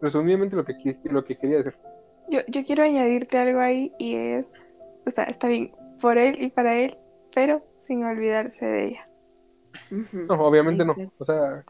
Resumidamente 0.00 0.56
lo 0.56 0.64
que, 0.64 0.98
lo 1.04 1.24
que 1.24 1.36
quería 1.36 1.58
decir. 1.58 1.74
Yo, 2.28 2.40
yo 2.48 2.64
quiero 2.64 2.82
añadirte 2.84 3.38
algo 3.38 3.60
ahí 3.60 3.92
y 3.98 4.14
es, 4.16 4.52
o 5.06 5.10
sea, 5.10 5.24
está 5.24 5.48
bien 5.48 5.72
por 6.00 6.18
él 6.18 6.42
y 6.42 6.50
para 6.50 6.76
él, 6.76 6.96
pero 7.34 7.62
sin 7.80 8.04
olvidarse 8.04 8.66
de 8.66 8.86
ella. 8.88 9.08
No, 10.12 10.34
obviamente 10.46 10.84
no. 10.84 10.94
O 11.18 11.24
sea, 11.24 11.64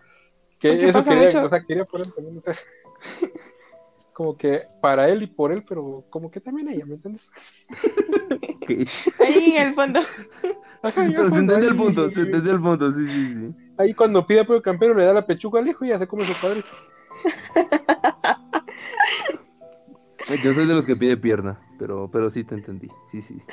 que 0.58 0.68
Porque 0.68 0.88
eso 0.88 1.04
quería, 1.04 1.24
mucho- 1.24 1.44
o 1.44 1.48
sea, 1.48 1.64
quería 1.64 1.84
poner 1.84 2.12
también, 2.12 2.38
o 2.38 2.40
sea, 2.40 2.54
como 4.14 4.36
que 4.36 4.62
para 4.80 5.09
él 5.09 5.22
y 5.24 5.26
por 5.26 5.52
él, 5.52 5.64
pero 5.66 6.05
como 6.09 6.30
que 6.30 6.40
también 6.40 6.68
ella, 6.68 6.86
¿me 6.86 6.94
entiendes? 6.94 7.28
Ahí 9.20 9.57
en 9.57 9.68
el 9.68 9.74
fondo. 9.74 10.00
Ajá, 10.82 11.07
Pero 11.07 11.30
se 11.30 11.38
entendió 11.38 11.68
el 11.68 11.76
punto, 11.76 12.11
se 12.11 12.20
entendió 12.20 12.52
el 12.52 12.61
punto, 12.61 12.92
sí, 12.92 13.07
sí, 13.09 13.34
sí. 13.34 13.55
Ahí 13.76 13.92
cuando 13.92 14.26
pide 14.26 14.40
apoyo 14.40 14.62
campero 14.62 14.94
le 14.94 15.05
da 15.05 15.12
la 15.12 15.26
pechuga 15.26 15.61
al 15.61 15.68
hijo 15.68 15.84
y 15.84 15.88
ya 15.88 15.98
se 15.98 16.07
come 16.07 16.24
su 16.24 16.40
cuadrito. 16.40 16.68
Yo 20.42 20.55
soy 20.55 20.66
de 20.66 20.74
los 20.74 20.86
que 20.86 20.96
pide 20.96 21.16
pierna, 21.16 21.61
pero, 21.78 22.09
pero 22.11 22.30
sí 22.30 22.44
te 22.44 22.55
entendí. 22.55 22.88
Sí, 23.11 23.20
sí. 23.20 23.38
sí. 23.38 23.46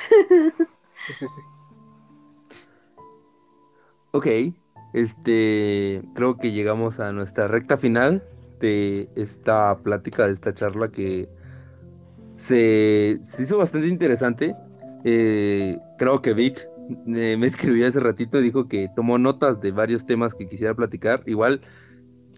Sí, 1.06 1.12
sí, 1.18 1.26
sí. 1.26 1.40
Ok, 4.12 4.26
este, 4.92 6.02
creo 6.14 6.36
que 6.36 6.52
llegamos 6.52 7.00
a 7.00 7.12
nuestra 7.12 7.48
recta 7.48 7.78
final 7.78 8.22
de 8.62 9.08
esta 9.16 9.76
plática, 9.78 10.26
de 10.26 10.32
esta 10.32 10.54
charla 10.54 10.88
que 10.88 11.28
se, 12.36 13.18
se 13.20 13.42
hizo 13.42 13.58
bastante 13.58 13.88
interesante. 13.88 14.54
Eh, 15.04 15.78
creo 15.98 16.22
que 16.22 16.32
Vic 16.32 16.66
eh, 17.08 17.36
me 17.36 17.46
escribió 17.48 17.86
hace 17.86 18.00
ratito 18.00 18.38
y 18.38 18.44
dijo 18.44 18.68
que 18.68 18.88
tomó 18.94 19.18
notas 19.18 19.60
de 19.60 19.72
varios 19.72 20.06
temas 20.06 20.34
que 20.34 20.48
quisiera 20.48 20.74
platicar. 20.74 21.22
Igual, 21.26 21.60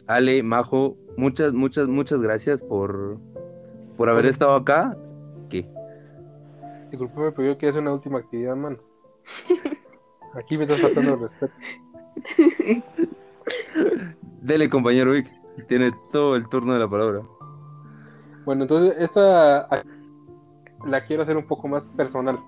Ale, 0.06 0.42
Majo, 0.42 0.96
muchas, 1.16 1.52
muchas, 1.52 1.88
muchas 1.88 2.20
gracias 2.20 2.62
por, 2.62 3.18
por 3.96 4.08
haber 4.08 4.26
estado 4.26 4.54
acá. 4.54 4.96
¿Qué? 5.50 5.68
Disculpame, 6.90 7.32
pero 7.32 7.48
yo 7.48 7.58
quiero 7.58 7.70
hacer 7.70 7.82
una 7.82 7.92
última 7.92 8.18
actividad, 8.18 8.56
mano. 8.56 8.78
Aquí 10.34 10.56
me 10.56 10.64
estás 10.64 10.80
faltando 10.80 11.14
el 11.14 11.20
respeto. 11.20 11.54
Dele, 14.42 14.68
compañero 14.68 15.12
Vic, 15.12 15.30
tiene 15.68 15.92
todo 16.12 16.36
el 16.36 16.48
turno 16.48 16.74
de 16.74 16.80
la 16.80 16.88
palabra. 16.88 17.22
Bueno, 18.44 18.62
entonces 18.62 18.96
esta 18.98 19.68
la 20.86 21.04
quiero 21.04 21.22
hacer 21.22 21.36
un 21.36 21.46
poco 21.46 21.68
más 21.68 21.86
personal. 21.96 22.38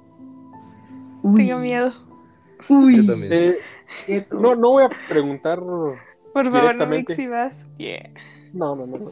Uy, 1.22 1.46
Tengo 1.46 1.60
miedo. 1.60 1.92
Uy, 2.68 2.98
Yo 2.98 3.12
también. 3.12 3.56
Eh, 4.08 4.26
no, 4.30 4.54
no 4.54 4.72
voy 4.72 4.84
a 4.84 4.90
preguntar. 5.08 5.60
Por 5.60 5.96
favor, 6.34 6.44
no 6.44 6.50
Directamente. 6.50 6.88
me 6.88 7.14
exhibas. 7.14 7.68
Yeah. 7.78 8.10
No, 8.52 8.76
no, 8.76 8.86
no. 8.86 9.10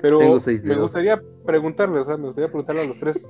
Pero 0.00 0.18
Tengo 0.18 0.38
seis 0.38 0.62
me 0.62 0.76
gustaría 0.76 1.20
preguntarle, 1.46 2.00
o 2.00 2.04
sea, 2.04 2.16
me 2.16 2.26
gustaría 2.26 2.48
preguntarle 2.48 2.82
a 2.82 2.86
los 2.86 2.98
tres. 2.98 3.26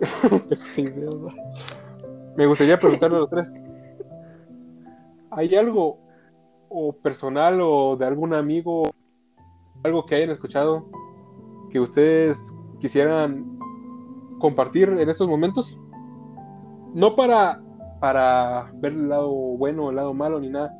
Me 2.36 2.46
gustaría 2.46 2.78
preguntarle 2.78 3.16
a 3.16 3.20
los 3.20 3.30
tres. 3.30 3.52
¿Hay 5.30 5.54
algo 5.54 5.98
o 6.68 6.92
personal 6.92 7.60
o 7.60 7.96
de 7.96 8.06
algún 8.06 8.34
amigo, 8.34 8.90
algo 9.82 10.06
que 10.06 10.16
hayan 10.16 10.30
escuchado 10.30 10.86
que 11.70 11.80
ustedes 11.80 12.38
quisieran 12.78 13.58
compartir 14.38 14.88
en 14.88 15.08
estos 15.08 15.28
momentos? 15.28 15.80
No 16.94 17.16
para, 17.16 17.62
para 18.00 18.70
ver 18.74 18.92
el 18.92 19.08
lado 19.08 19.30
bueno 19.30 19.86
o 19.86 19.90
el 19.90 19.96
lado 19.96 20.14
malo 20.14 20.38
ni 20.40 20.50
nada, 20.50 20.76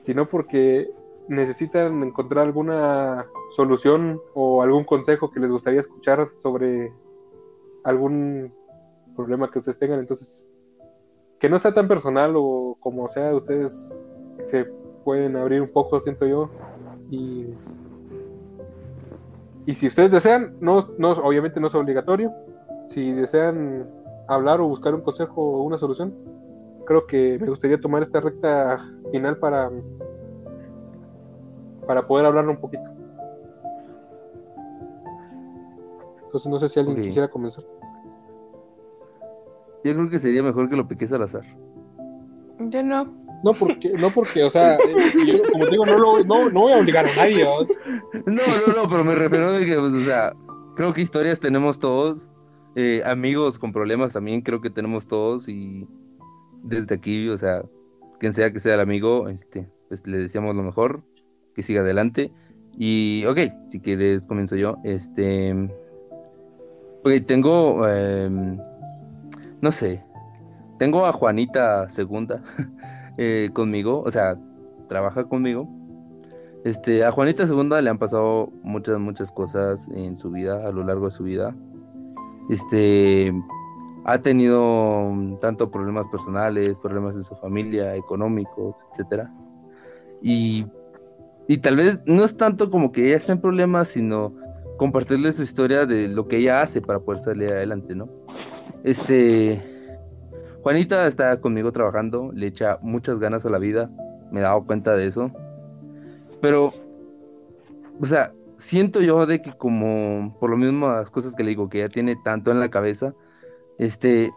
sino 0.00 0.28
porque 0.28 0.90
necesitan 1.28 2.02
encontrar 2.02 2.46
alguna 2.46 3.26
solución 3.54 4.20
o 4.34 4.62
algún 4.62 4.84
consejo 4.84 5.30
que 5.30 5.40
les 5.40 5.50
gustaría 5.50 5.80
escuchar 5.80 6.30
sobre 6.34 6.92
algún 7.84 8.52
problema 9.14 9.50
que 9.50 9.58
ustedes 9.58 9.78
tengan. 9.78 10.00
Entonces, 10.00 10.48
que 11.38 11.48
no 11.48 11.58
sea 11.58 11.72
tan 11.72 11.88
personal 11.88 12.34
o 12.36 12.76
como 12.80 13.08
sea, 13.08 13.34
ustedes 13.34 14.10
se 14.40 14.66
pueden 15.08 15.36
abrir 15.36 15.62
un 15.62 15.70
poco, 15.70 15.98
siento 16.00 16.26
yo. 16.26 16.50
Y, 17.10 17.46
y 19.64 19.72
si 19.72 19.86
ustedes 19.86 20.10
desean, 20.10 20.58
no, 20.60 20.86
no, 20.98 21.12
obviamente 21.12 21.60
no 21.60 21.68
es 21.68 21.74
obligatorio. 21.74 22.30
Si 22.84 23.12
desean 23.12 23.88
hablar 24.28 24.60
o 24.60 24.68
buscar 24.68 24.94
un 24.94 25.00
consejo 25.00 25.40
o 25.40 25.62
una 25.62 25.78
solución, 25.78 26.14
creo 26.84 27.06
que 27.06 27.38
me 27.40 27.48
gustaría 27.48 27.80
tomar 27.80 28.02
esta 28.02 28.20
recta 28.20 28.76
final 29.10 29.38
para 29.38 29.70
para 31.86 32.06
poder 32.06 32.26
hablarlo 32.26 32.50
un 32.50 32.60
poquito. 32.60 32.90
Entonces 36.24 36.52
no 36.52 36.58
sé 36.58 36.68
si 36.68 36.80
alguien 36.80 37.00
quisiera 37.00 37.28
comenzar. 37.28 37.64
Yo 39.84 39.94
creo 39.94 40.10
que 40.10 40.18
sería 40.18 40.42
mejor 40.42 40.68
que 40.68 40.76
lo 40.76 40.86
piques 40.86 41.10
al 41.12 41.22
azar. 41.22 41.44
Yo 42.58 42.82
no. 42.82 43.27
No 43.44 43.54
porque, 43.54 43.90
no 43.90 44.10
porque, 44.10 44.42
o 44.42 44.50
sea, 44.50 44.74
eh, 44.74 44.78
yo, 45.26 45.42
como 45.52 45.64
te 45.66 45.70
digo, 45.70 45.86
no, 45.86 45.98
lo, 45.98 46.24
no, 46.24 46.50
no 46.50 46.60
voy 46.62 46.72
a 46.72 46.78
obligar 46.78 47.06
a 47.06 47.14
nadie. 47.14 47.44
¿no? 47.44 47.62
No, 48.26 48.72
no, 48.74 48.88
pero 48.88 49.04
me 49.04 49.14
refiero 49.14 49.54
a 49.54 49.58
que, 49.60 49.76
pues, 49.76 49.92
o 49.92 50.04
sea, 50.04 50.32
creo 50.74 50.92
que 50.92 51.02
historias 51.02 51.38
tenemos 51.38 51.78
todos, 51.78 52.28
eh, 52.74 53.02
amigos 53.04 53.58
con 53.58 53.72
problemas 53.72 54.12
también 54.12 54.40
creo 54.40 54.60
que 54.60 54.70
tenemos 54.70 55.08
todos 55.08 55.48
y 55.48 55.88
desde 56.62 56.94
aquí, 56.94 57.28
o 57.28 57.36
sea, 57.36 57.64
quien 58.20 58.32
sea 58.32 58.52
que 58.52 58.60
sea 58.60 58.74
el 58.74 58.80
amigo, 58.80 59.28
este, 59.28 59.68
pues 59.88 60.06
le 60.06 60.18
deseamos 60.18 60.54
lo 60.54 60.62
mejor, 60.62 61.02
que 61.54 61.62
siga 61.64 61.80
adelante 61.80 62.30
y, 62.76 63.24
ok, 63.26 63.38
si 63.70 63.80
quieres 63.80 64.24
comienzo 64.26 64.54
yo, 64.54 64.76
este, 64.84 65.52
ok, 67.04 67.10
tengo, 67.26 67.88
em, 67.88 68.58
no 69.60 69.72
sé, 69.72 70.04
tengo 70.78 71.04
a 71.06 71.12
Juanita 71.12 71.88
Segunda 71.90 72.44
eh, 73.18 73.50
conmigo, 73.52 74.02
o 74.06 74.10
sea, 74.10 74.38
trabaja 74.88 75.24
conmigo. 75.24 75.68
Este, 76.64 77.04
a 77.04 77.12
Juanita 77.12 77.46
Segunda 77.46 77.80
le 77.82 77.90
han 77.90 77.98
pasado 77.98 78.50
muchas, 78.62 78.98
muchas 78.98 79.30
cosas 79.30 79.88
en 79.92 80.16
su 80.16 80.30
vida, 80.30 80.66
a 80.66 80.72
lo 80.72 80.84
largo 80.84 81.06
de 81.06 81.10
su 81.10 81.24
vida. 81.24 81.54
Este, 82.48 83.32
ha 84.04 84.18
tenido 84.18 85.10
mm, 85.12 85.40
tanto 85.40 85.70
problemas 85.70 86.06
personales, 86.10 86.76
problemas 86.76 87.16
en 87.16 87.24
su 87.24 87.34
familia, 87.36 87.94
económicos, 87.96 88.76
etcétera. 88.92 89.32
Y, 90.22 90.66
y 91.48 91.58
tal 91.58 91.76
vez 91.76 92.00
no 92.06 92.24
es 92.24 92.36
tanto 92.36 92.70
como 92.70 92.92
que 92.92 93.06
ella 93.06 93.16
está 93.16 93.32
en 93.32 93.40
problemas, 93.40 93.88
sino 93.88 94.32
compartirle 94.76 95.32
su 95.32 95.42
historia 95.42 95.86
de 95.86 96.08
lo 96.08 96.28
que 96.28 96.38
ella 96.38 96.62
hace 96.62 96.80
para 96.80 97.00
poder 97.00 97.20
salir 97.20 97.50
adelante, 97.50 97.94
¿no? 97.94 98.08
Este, 98.84 99.77
Juanita 100.62 101.06
está 101.06 101.40
conmigo 101.40 101.72
trabajando, 101.72 102.30
le 102.34 102.48
echa 102.48 102.78
muchas 102.82 103.18
ganas 103.18 103.44
a 103.46 103.50
la 103.50 103.58
vida, 103.58 103.90
me 104.30 104.40
he 104.40 104.42
dado 104.42 104.64
cuenta 104.64 104.94
de 104.94 105.06
eso. 105.06 105.30
Pero, 106.40 106.72
o 108.00 108.06
sea, 108.06 108.32
siento 108.56 109.00
yo 109.00 109.24
de 109.26 109.40
que 109.40 109.52
como 109.52 110.36
por 110.40 110.50
lo 110.50 110.56
mismo 110.56 110.88
las 110.88 111.10
cosas 111.10 111.34
que 111.34 111.44
le 111.44 111.50
digo, 111.50 111.68
que 111.68 111.78
ella 111.78 111.88
tiene 111.88 112.16
tanto 112.16 112.50
en 112.50 112.60
la 112.60 112.70
cabeza, 112.70 113.14
este, 113.78 114.32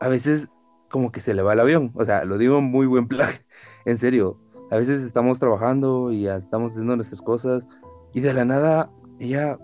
a 0.00 0.08
veces 0.08 0.48
como 0.90 1.10
que 1.10 1.20
se 1.20 1.34
le 1.34 1.42
va 1.42 1.54
el 1.54 1.60
avión. 1.60 1.90
O 1.94 2.04
sea, 2.04 2.24
lo 2.24 2.38
digo 2.38 2.60
muy 2.60 2.86
buen 2.86 3.08
plan, 3.08 3.30
en 3.84 3.98
serio. 3.98 4.38
A 4.70 4.76
veces 4.76 5.00
estamos 5.00 5.38
trabajando 5.38 6.12
y 6.12 6.26
estamos 6.26 6.72
haciendo 6.72 6.96
nuestras 6.96 7.20
cosas 7.20 7.66
y 8.12 8.20
de 8.20 8.32
la 8.32 8.44
nada 8.44 8.90
ella 9.18 9.58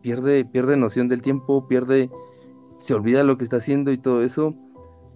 pierde, 0.00 0.44
pierde 0.44 0.76
noción 0.76 1.08
del 1.08 1.22
tiempo, 1.22 1.66
pierde, 1.68 2.10
se 2.80 2.94
olvida 2.94 3.22
lo 3.22 3.36
que 3.36 3.44
está 3.44 3.56
haciendo 3.56 3.90
y 3.92 3.98
todo 3.98 4.22
eso. 4.22 4.54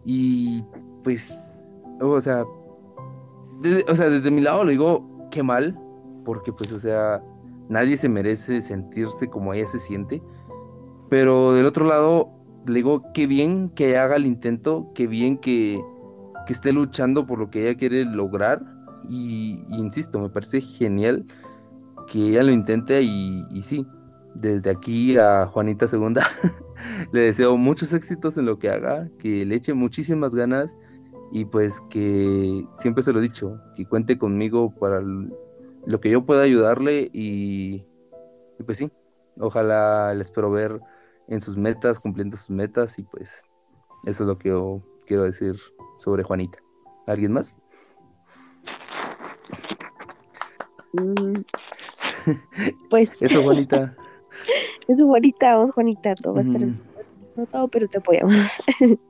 Y 0.05 0.63
pues, 1.05 1.57
o 2.01 2.21
sea, 2.21 2.45
desde, 3.61 3.85
o 3.91 3.95
sea, 3.95 4.09
desde 4.09 4.31
mi 4.31 4.41
lado 4.41 4.65
lo 4.65 4.71
digo, 4.71 5.29
qué 5.31 5.43
mal, 5.43 5.79
porque 6.25 6.53
pues, 6.53 6.73
o 6.73 6.79
sea, 6.79 7.23
nadie 7.69 7.97
se 7.97 8.09
merece 8.09 8.61
sentirse 8.61 9.29
como 9.29 9.53
ella 9.55 9.67
se 9.67 9.79
siente. 9.79 10.23
Pero 11.09 11.53
del 11.53 11.67
otro 11.67 11.87
lado, 11.87 12.31
le 12.67 12.75
digo, 12.75 13.03
qué 13.15 13.27
bien 13.27 13.71
que 13.71 13.97
haga 13.99 14.17
el 14.17 14.27
intento, 14.27 14.91
qué 14.95 15.07
bien 15.07 15.39
que, 15.39 15.83
que 16.47 16.53
esté 16.53 16.73
luchando 16.73 17.27
por 17.27 17.39
lo 17.39 17.51
que 17.51 17.69
ella 17.69 17.79
quiere 17.79 18.05
lograr. 18.05 18.63
Y, 19.09 19.65
insisto, 19.71 20.21
me 20.21 20.29
parece 20.29 20.61
genial 20.61 21.27
que 22.07 22.29
ella 22.29 22.43
lo 22.43 22.53
intente 22.53 23.03
y 23.03 23.63
sí, 23.63 23.87
desde 24.35 24.70
aquí 24.70 25.16
a 25.16 25.47
Juanita 25.47 25.89
Segunda 25.89 26.26
le 27.12 27.22
deseo 27.22 27.57
muchos 27.57 27.93
éxitos 27.93 28.37
en 28.37 28.47
lo 28.47 28.59
que 28.59 28.70
haga, 28.70 29.09
que 29.18 29.45
le 29.45 29.57
eche 29.57 29.74
muchísimas 29.74 30.35
ganas 30.35 30.76
y 31.33 31.45
pues 31.45 31.81
que 31.91 32.64
siempre 32.78 33.03
se 33.03 33.12
lo 33.12 33.20
he 33.20 33.22
dicho, 33.22 33.59
que 33.76 33.87
cuente 33.87 34.18
conmigo 34.18 34.74
para 34.74 35.01
lo 35.01 36.01
que 36.01 36.11
yo 36.11 36.24
pueda 36.24 36.43
ayudarle 36.43 37.11
y, 37.12 37.85
y 38.59 38.62
pues 38.64 38.78
sí, 38.78 38.91
ojalá 39.39 40.14
les 40.14 40.26
espero 40.26 40.51
ver 40.51 40.81
en 41.28 41.41
sus 41.41 41.57
metas, 41.57 42.01
cumpliendo 42.01 42.37
sus 42.37 42.51
metas 42.51 42.99
y 42.99 43.03
pues 43.03 43.43
eso 44.05 44.24
es 44.24 44.28
lo 44.28 44.39
que 44.39 44.49
yo 44.49 44.83
quiero 45.07 45.24
decir 45.24 45.57
sobre 45.99 46.22
Juanita. 46.22 46.59
¿Alguien 47.07 47.33
más? 47.33 47.55
Mm, 50.93 51.43
Pues 52.91 53.11
Eso, 53.20 53.43
Juanita. 53.43 53.95
Juanita, 54.99 55.57
vos, 55.57 55.70
Juanita, 55.72 56.14
todo 56.16 56.34
va 56.34 56.41
a 56.41 56.45
estar 56.45 56.62
Ujú. 56.62 56.74
notado, 57.36 57.68
pero 57.68 57.88
te 57.88 57.99
apoyamos. 57.99 58.62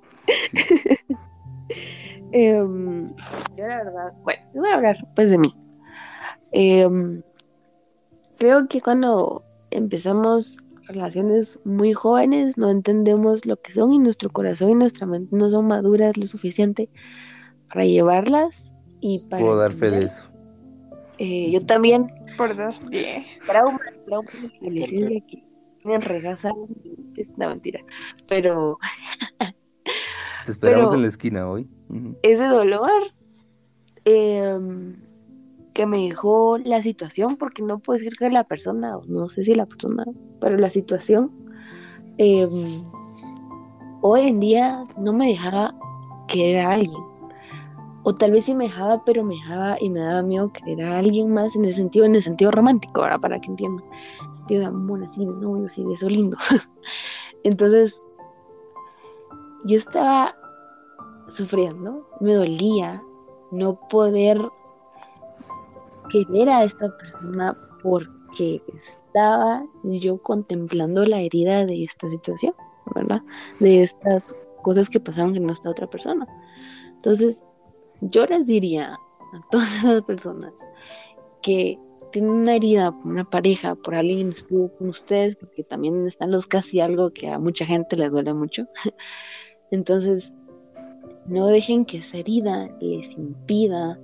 Em, 2.33 3.09
yo 3.57 3.67
la 3.67 3.83
verdad, 3.83 4.15
bueno, 4.23 4.41
voy 4.55 4.71
a 4.71 4.75
hablar 4.77 4.97
pues 5.17 5.31
de 5.31 5.39
mí. 5.39 5.53
Em, 6.53 7.23
creo 8.39 8.69
que 8.69 8.81
cuando 8.81 9.43
empezamos 9.71 10.57
relaciones 10.87 11.59
muy 11.65 11.93
jóvenes 11.93 12.57
no 12.57 12.71
entendemos 12.71 13.47
lo 13.47 13.57
que 13.57 13.73
son 13.73 13.93
y 13.93 13.99
nuestro 13.99 14.31
corazón 14.31 14.71
y 14.71 14.75
nuestra 14.75 15.07
mente 15.07 15.37
no 15.37 15.51
son 15.51 15.67
maduras 15.67 16.17
lo 16.17 16.27
suficiente 16.27 16.89
para 17.69 17.85
llevarlas 17.85 18.75
y 19.01 19.21
para 19.29 19.43
Puedo 19.43 19.59
dar 19.59 19.73
fe 19.73 19.91
de 19.91 20.07
eso. 20.07 20.25
Eh, 21.19 21.51
yo 21.51 21.65
también 21.67 22.11
Por 22.37 22.57
dos, 22.57 22.89
yeah. 22.91 23.23
trauma, 23.47 23.79
trauma 24.07 24.31
de 24.33 24.51
adolescencia 24.61 25.21
que 25.29 25.50
me 25.85 25.99
regazaron 25.99 26.67
es 27.17 27.29
una 27.37 27.49
mentira, 27.49 27.81
pero 28.29 28.79
Te 30.47 30.53
esperamos 30.53 30.87
Pero- 30.91 30.95
en 30.95 31.03
la 31.03 31.09
esquina 31.09 31.49
hoy. 31.51 31.69
Ujú. 31.89 32.17
ese 32.23 32.45
dolor 32.45 32.91
em, 34.05 34.97
que 35.75 35.87
me 35.87 35.99
dejó 35.99 36.57
la 36.59 36.81
situación, 36.83 37.37
porque 37.37 37.63
no 37.63 37.79
puedo 37.79 37.99
decir 37.99 38.15
que 38.17 38.31
la 38.31 38.45
persona, 38.45 38.97
o 38.97 39.05
no 39.07 39.29
sé 39.29 39.45
si 39.45 39.55
la 39.55 39.67
persona, 39.67 40.05
pero 40.41 40.57
la 40.57 40.69
situación, 40.69 41.31
em, 42.19 42.85
hoy 44.03 44.23
en 44.29 44.41
día 44.41 44.85
no 44.97 45.13
me 45.13 45.27
dejaba 45.29 45.75
querer 46.29 46.61
a 46.67 46.73
alguien. 46.73 47.03
O 48.03 48.15
tal 48.15 48.33
vez 48.33 48.45
sí 48.45 48.55
me 48.55 48.65
dejaba, 48.65 49.05
pero 49.05 49.23
me 49.23 49.35
dejaba 49.35 49.77
y 49.81 49.91
me 49.91 50.01
daba 50.01 50.23
miedo 50.23 50.53
querer 50.53 50.83
a 50.83 50.99
alguien 50.99 51.33
más 51.33 51.55
en 51.55 51.67
el 51.67 51.75
sentido, 51.75 52.07
en 52.07 52.15
el 52.15 52.23
sentido 52.23 52.51
romántico, 52.51 53.03
¿verdad? 53.03 53.21
Para 53.21 53.41
que 53.41 53.49
entiendan. 53.51 53.85
Sentido 54.33 54.61
de 54.61 54.67
amor, 54.67 55.03
así, 55.05 55.27
novio, 55.27 55.67
así, 55.67 55.85
de 55.85 55.95
eso 55.95 56.09
lindo. 56.09 56.37
Entonces, 57.45 58.03
yo 59.65 59.77
estaba 59.77 60.35
sufriendo, 61.29 62.09
me 62.21 62.35
dolía 62.35 63.03
no 63.51 63.79
poder 63.89 64.41
querer 66.11 66.49
a 66.49 66.65
esta 66.65 66.97
persona 66.97 67.57
porque 67.83 68.63
estaba 69.11 69.65
yo 69.85 70.19
contemplando 70.19 71.05
la 71.05 71.21
herida 71.21 71.67
de 71.67 71.85
esta 71.85 72.09
situación, 72.09 72.55
¿verdad? 72.95 73.23
De 73.61 73.83
estas 73.83 74.35
cosas 74.63 74.89
que 74.89 75.01
pasaron 75.01 75.37
en 75.37 75.51
esta 75.51 75.71
otra 75.71 75.89
persona. 75.89 76.27
Entonces, 76.97 77.43
yo 78.01 78.27
les 78.27 78.47
diría 78.47 78.95
a 78.95 79.41
todas 79.51 79.79
esas 79.79 80.03
personas 80.03 80.53
que 81.43 81.79
tienen 82.13 82.31
una 82.31 82.57
herida 82.57 82.93
por 82.93 83.07
una 83.07 83.25
pareja, 83.25 83.75
por 83.77 83.95
alguien 83.95 84.31
que 84.31 84.39
estuvo 84.39 84.69
con 84.77 84.89
ustedes, 84.89 85.37
porque 85.37 85.63
también 85.63 86.07
están 86.07 86.31
los 86.31 86.47
casi 86.47 86.81
algo 86.81 87.11
que 87.11 87.29
a 87.29 87.39
mucha 87.39 87.65
gente 87.65 87.97
les 87.97 88.11
duele 88.11 88.35
mucho. 88.35 88.67
Entonces, 89.71 90.35
no 91.27 91.47
dejen 91.47 91.85
que 91.85 91.99
esa 91.99 92.19
herida 92.19 92.69
les 92.81 93.17
impida 93.17 93.99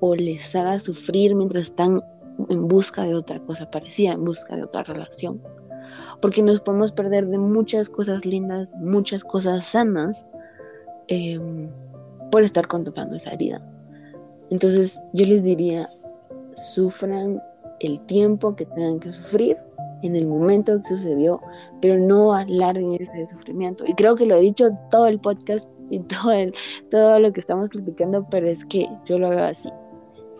o 0.00 0.14
les 0.14 0.54
haga 0.54 0.78
sufrir 0.78 1.34
mientras 1.34 1.64
están 1.64 2.00
en 2.48 2.68
busca 2.68 3.02
de 3.02 3.16
otra 3.16 3.40
cosa 3.40 3.68
parecida, 3.70 4.12
en 4.12 4.24
busca 4.24 4.54
de 4.54 4.62
otra 4.62 4.84
relación. 4.84 5.42
Porque 6.22 6.42
nos 6.42 6.60
podemos 6.60 6.92
perder 6.92 7.26
de 7.26 7.38
muchas 7.38 7.88
cosas 7.88 8.24
lindas, 8.24 8.72
muchas 8.76 9.24
cosas 9.24 9.66
sanas, 9.66 10.28
eh, 11.08 11.40
por 12.30 12.42
estar 12.42 12.66
contemplando 12.66 13.16
esa 13.16 13.32
herida. 13.32 13.60
Entonces 14.50 15.00
yo 15.12 15.26
les 15.26 15.42
diría, 15.42 15.88
sufran 16.54 17.40
el 17.80 18.00
tiempo 18.06 18.56
que 18.56 18.66
tengan 18.66 18.98
que 18.98 19.12
sufrir 19.12 19.56
en 20.02 20.16
el 20.16 20.26
momento 20.26 20.80
que 20.82 20.90
sucedió, 20.90 21.40
pero 21.80 21.96
no 21.96 22.32
alarguen 22.32 22.94
ese 22.94 23.26
sufrimiento. 23.26 23.84
Y 23.86 23.94
creo 23.94 24.14
que 24.14 24.26
lo 24.26 24.36
he 24.36 24.40
dicho 24.40 24.70
todo 24.90 25.06
el 25.06 25.20
podcast 25.20 25.68
y 25.90 26.00
todo, 26.00 26.32
todo 26.90 27.20
lo 27.20 27.32
que 27.32 27.40
estamos 27.40 27.68
criticando, 27.68 28.26
pero 28.30 28.48
es 28.48 28.64
que 28.64 28.88
yo 29.06 29.18
lo 29.18 29.30
veo 29.30 29.44
así. 29.44 29.70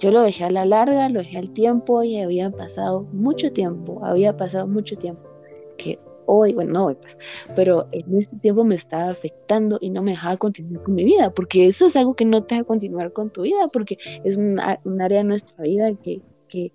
Yo 0.00 0.12
lo 0.12 0.22
dejé 0.22 0.44
a 0.44 0.50
la 0.50 0.64
larga, 0.64 1.08
lo 1.08 1.18
dejé 1.18 1.38
al 1.38 1.50
tiempo 1.50 2.04
y 2.04 2.20
había 2.20 2.50
pasado 2.50 3.02
mucho 3.12 3.52
tiempo, 3.52 4.04
había 4.04 4.36
pasado 4.36 4.68
mucho 4.68 4.96
tiempo 4.96 5.28
que 5.76 5.98
hoy, 6.28 6.52
bueno, 6.52 6.72
no 6.72 6.86
hoy 6.86 6.94
pues, 6.94 7.16
pero 7.56 7.88
en 7.90 8.18
este 8.18 8.36
tiempo 8.36 8.62
me 8.62 8.74
estaba 8.74 9.10
afectando 9.10 9.78
y 9.80 9.90
no 9.90 10.02
me 10.02 10.12
dejaba 10.12 10.36
continuar 10.36 10.82
con 10.84 10.94
mi 10.94 11.04
vida, 11.04 11.30
porque 11.30 11.66
eso 11.66 11.86
es 11.86 11.96
algo 11.96 12.14
que 12.14 12.24
no 12.24 12.44
te 12.44 12.54
deja 12.54 12.64
continuar 12.64 13.12
con 13.12 13.30
tu 13.30 13.42
vida, 13.42 13.68
porque 13.72 13.98
es 14.24 14.36
un, 14.36 14.60
área 14.60 15.18
de 15.18 15.24
nuestra 15.24 15.64
vida 15.64 15.92
que, 15.94 16.20
que, 16.48 16.72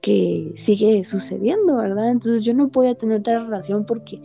que 0.00 0.52
sigue 0.56 1.04
sucediendo, 1.04 1.76
¿verdad? 1.76 2.10
Entonces 2.10 2.44
yo 2.44 2.54
no 2.54 2.68
podía 2.68 2.94
tener 2.94 3.18
otra 3.18 3.44
relación 3.44 3.84
porque 3.84 4.20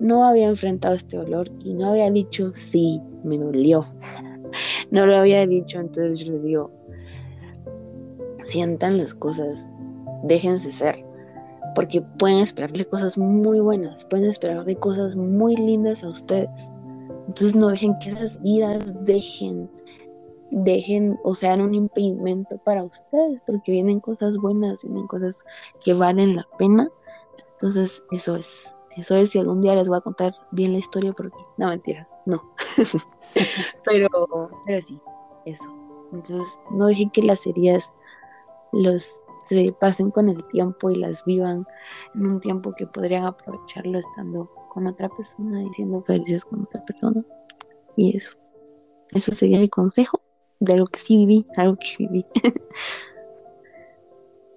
no 0.00 0.24
había 0.24 0.48
enfrentado 0.48 0.94
este 0.94 1.16
dolor 1.16 1.50
y 1.64 1.74
no 1.74 1.90
había 1.90 2.10
dicho, 2.10 2.52
sí, 2.54 3.00
me 3.24 3.38
dolió. 3.38 3.86
No 4.90 5.06
lo 5.06 5.18
había 5.18 5.46
dicho, 5.46 5.78
entonces 5.78 6.18
yo 6.18 6.32
le 6.32 6.40
digo, 6.40 6.72
sientan 8.44 8.98
las 8.98 9.14
cosas, 9.14 9.68
déjense 10.24 10.72
ser, 10.72 11.04
porque 11.74 12.00
pueden 12.18 12.38
esperarle 12.38 12.84
cosas 12.86 13.16
muy 13.16 13.60
buenas, 13.60 14.04
pueden 14.04 14.26
esperarle 14.26 14.76
cosas 14.76 15.16
muy 15.16 15.56
lindas 15.56 16.02
a 16.04 16.08
ustedes. 16.08 16.70
Entonces 17.26 17.54
no 17.54 17.68
dejen 17.68 17.96
que 17.98 18.10
esas 18.10 18.40
vidas 18.42 19.04
dejen, 19.04 19.70
dejen 20.50 21.18
o 21.22 21.34
sean 21.34 21.60
un 21.60 21.74
impedimento 21.74 22.58
para 22.64 22.82
ustedes, 22.82 23.40
porque 23.46 23.72
vienen 23.72 24.00
cosas 24.00 24.36
buenas, 24.36 24.82
vienen 24.82 25.06
cosas 25.06 25.38
que 25.84 25.94
valen 25.94 26.36
la 26.36 26.46
pena. 26.58 26.88
Entonces 27.52 28.02
eso 28.10 28.36
es, 28.36 28.68
eso 28.96 29.14
es, 29.14 29.30
si 29.30 29.38
algún 29.38 29.60
día 29.60 29.76
les 29.76 29.88
voy 29.88 29.98
a 29.98 30.02
contar 30.02 30.32
bien 30.50 30.72
la 30.72 30.78
historia, 30.78 31.12
porque 31.12 31.36
no 31.56 31.68
mentira, 31.68 32.08
no. 32.26 32.42
pero, 33.84 34.08
pero 34.66 34.82
sí, 34.82 35.00
eso. 35.46 35.64
Entonces 36.12 36.58
no 36.72 36.86
dejen 36.86 37.10
que 37.10 37.22
las 37.22 37.46
heridas 37.46 37.92
los 38.72 39.19
se 39.56 39.72
pasen 39.72 40.10
con 40.10 40.28
el 40.28 40.46
tiempo 40.48 40.90
y 40.90 40.96
las 40.96 41.24
vivan 41.24 41.66
en 42.14 42.26
un 42.26 42.40
tiempo 42.40 42.72
que 42.72 42.86
podrían 42.86 43.24
aprovecharlo 43.24 43.98
estando 43.98 44.50
con 44.72 44.86
otra 44.86 45.08
persona 45.08 45.62
y 45.62 45.68
siendo 45.74 46.02
felices 46.02 46.44
con 46.44 46.62
otra 46.62 46.84
persona. 46.84 47.24
Y 47.96 48.16
eso. 48.16 48.32
Eso 49.10 49.32
sería 49.32 49.58
mi 49.58 49.68
consejo 49.68 50.20
de 50.60 50.74
algo 50.74 50.86
que 50.86 50.98
sí 51.00 51.16
viví, 51.16 51.46
algo 51.56 51.76
que 51.76 51.96
viví. 51.98 52.24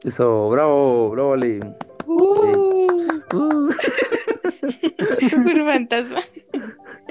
Eso, 0.03 0.49
bravo, 0.49 1.09
bravo, 1.11 1.33
Ale. 1.33 1.59
Uh, 2.05 2.93
Uh. 3.33 3.71
super 5.29 5.65
fantasma. 5.65 6.19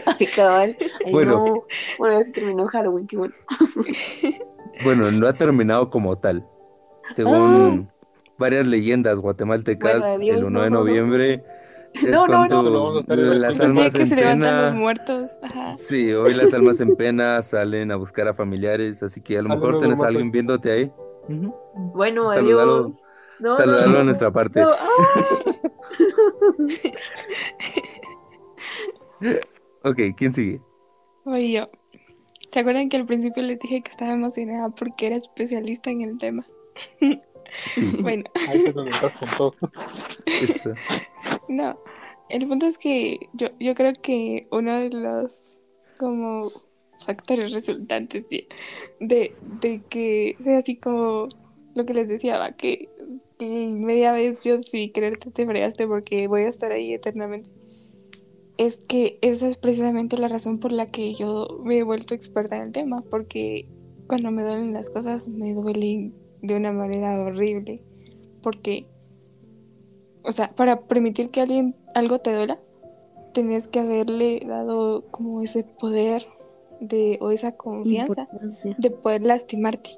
Ay, 0.07 0.26
cabal. 0.26 0.76
Ay, 1.05 1.12
Bueno. 1.12 1.47
no. 1.47 1.64
Bueno, 1.99 2.20
ya 2.20 2.26
se 2.26 2.33
terminó 2.33 2.66
Halloween, 2.66 3.07
qué 3.07 3.16
bueno. 3.16 3.35
Bueno, 4.85 5.11
no 5.12 5.28
ha 5.28 5.33
terminado 5.35 5.91
como 5.91 6.18
tal. 6.18 6.45
Según 7.14 7.90
varias 8.38 8.66
leyendas 8.66 9.16
guatemaltecas, 9.16 10.00
Bueno, 10.00 10.22
el 10.22 10.44
1 10.44 10.44
de 10.44 10.50
no, 10.50 10.50
no, 10.50 10.70
no. 10.70 10.78
noviembre 10.80 11.44
es 11.94 12.10
No, 12.10 12.26
no, 12.26 12.46
cuando 12.48 12.62
no. 12.62 13.14
El 13.14 13.40
las 13.40 13.60
almas 13.60 13.92
que 13.92 14.02
en 14.02 14.06
se 14.08 14.16
levantan 14.16 14.62
los 14.66 14.74
muertos. 14.74 15.30
Ajá. 15.42 15.74
Sí, 15.76 16.12
hoy 16.12 16.34
las 16.34 16.52
almas 16.54 16.80
en 16.80 16.96
pena 16.96 17.42
salen 17.42 17.92
a 17.92 17.96
buscar 17.96 18.28
a 18.28 18.34
familiares, 18.34 19.02
así 19.02 19.20
que 19.20 19.38
a 19.38 19.42
lo 19.42 19.52
Ah, 19.52 19.54
mejor 19.56 19.74
no, 19.74 19.88
no, 19.88 19.96
no, 19.96 20.04
a 20.04 20.08
alguien 20.08 20.30
viéndote 20.30 20.70
ahí. 20.72 20.92
Bueno, 21.94 22.32
Saludalo. 22.32 22.72
adiós. 22.78 23.00
No, 23.40 23.56
Saludalo 23.56 23.88
no, 23.90 23.94
a 23.94 23.98
no. 23.98 24.04
nuestra 24.04 24.30
parte. 24.32 24.60
No, 24.60 24.70
¡ah! 24.70 24.88
Ok, 29.84 29.98
¿quién 30.16 30.32
sigue? 30.32 30.60
Voy 31.24 31.52
yo. 31.52 31.68
¿Se 32.50 32.60
acuerdan 32.60 32.88
que 32.88 32.96
al 32.96 33.06
principio 33.06 33.42
les 33.42 33.58
dije 33.58 33.80
que 33.82 33.90
estaba 33.90 34.12
emocionada 34.12 34.68
porque 34.70 35.06
era 35.08 35.16
especialista 35.16 35.90
en 35.90 36.02
el 36.02 36.18
tema? 36.18 36.44
Bueno, 38.01 38.25
Ahí 38.49 38.64
te 38.64 38.73
donde 38.73 38.93
estás 38.93 39.12
con 39.18 39.29
todo. 39.37 39.55
esta. 40.27 40.75
no. 41.49 41.79
El 42.29 42.49
punto 42.49 42.66
es 42.66 42.79
que 42.79 43.29
yo, 43.35 43.49
yo 43.61 43.75
creo 43.75 43.93
que 44.01 44.47
uno 44.51 44.79
de 44.81 44.89
los 44.89 45.59
como 45.99 46.49
factores 47.05 47.53
resultantes 47.53 48.25
de, 49.01 49.35
de 49.61 49.83
que 49.89 50.37
sea 50.43 50.59
así 50.59 50.77
como 50.77 51.29
lo 51.75 51.85
que 51.85 51.95
les 51.95 52.09
decía, 52.09 52.39
va, 52.39 52.53
que, 52.53 52.89
que 53.39 53.47
media 53.47 54.12
vez 54.12 54.43
yo 54.45 54.61
sí 54.61 54.91
creerte 54.93 55.31
te 55.31 55.47
fregaste 55.47 55.87
porque 55.87 56.29
voy 56.29 56.43
a 56.43 56.49
estar 56.49 56.73
ahí 56.73 56.95
eternamente. 56.95 57.51
Es 58.57 58.83
que 58.87 59.18
esa 59.23 59.49
es 59.49 59.57
precisamente 59.57 60.18
la 60.18 60.29
razón 60.29 60.59
por 60.59 60.73
la 60.73 60.87
que 60.87 61.14
yo 61.14 61.61
me 61.64 61.79
he 61.79 61.83
vuelto 61.83 62.14
experta 62.14 62.57
en 62.57 62.62
el 62.62 62.73
tema, 62.73 63.03
porque 63.11 63.68
cuando 64.07 64.31
me 64.31 64.43
duelen 64.43 64.73
las 64.73 64.91
cosas 64.91 65.29
me 65.29 65.55
duelen 65.55 66.14
de 66.43 66.57
una 66.57 66.72
manera 66.72 67.20
horrible, 67.20 67.80
porque 68.43 68.86
o 70.24 70.32
sea, 70.32 70.51
para 70.53 70.80
permitir 70.82 71.30
que 71.30 71.40
alguien 71.40 71.74
algo 71.95 72.20
te 72.20 72.32
duela, 72.32 72.59
tenés 73.32 73.68
que 73.68 73.80
haberle 73.80 74.43
dado 74.47 75.05
como 75.11 75.43
ese 75.43 75.64
poder 75.64 76.26
de, 76.80 77.18
o 77.20 77.30
esa 77.30 77.57
confianza 77.57 78.28
de 78.78 78.90
poder 78.90 79.22
lastimarte. 79.22 79.90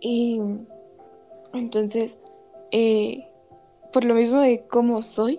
Y 0.00 0.40
entonces, 1.52 2.20
eh, 2.70 3.26
por 3.92 4.04
lo 4.04 4.14
mismo 4.14 4.40
de 4.40 4.64
cómo 4.68 5.02
soy, 5.02 5.38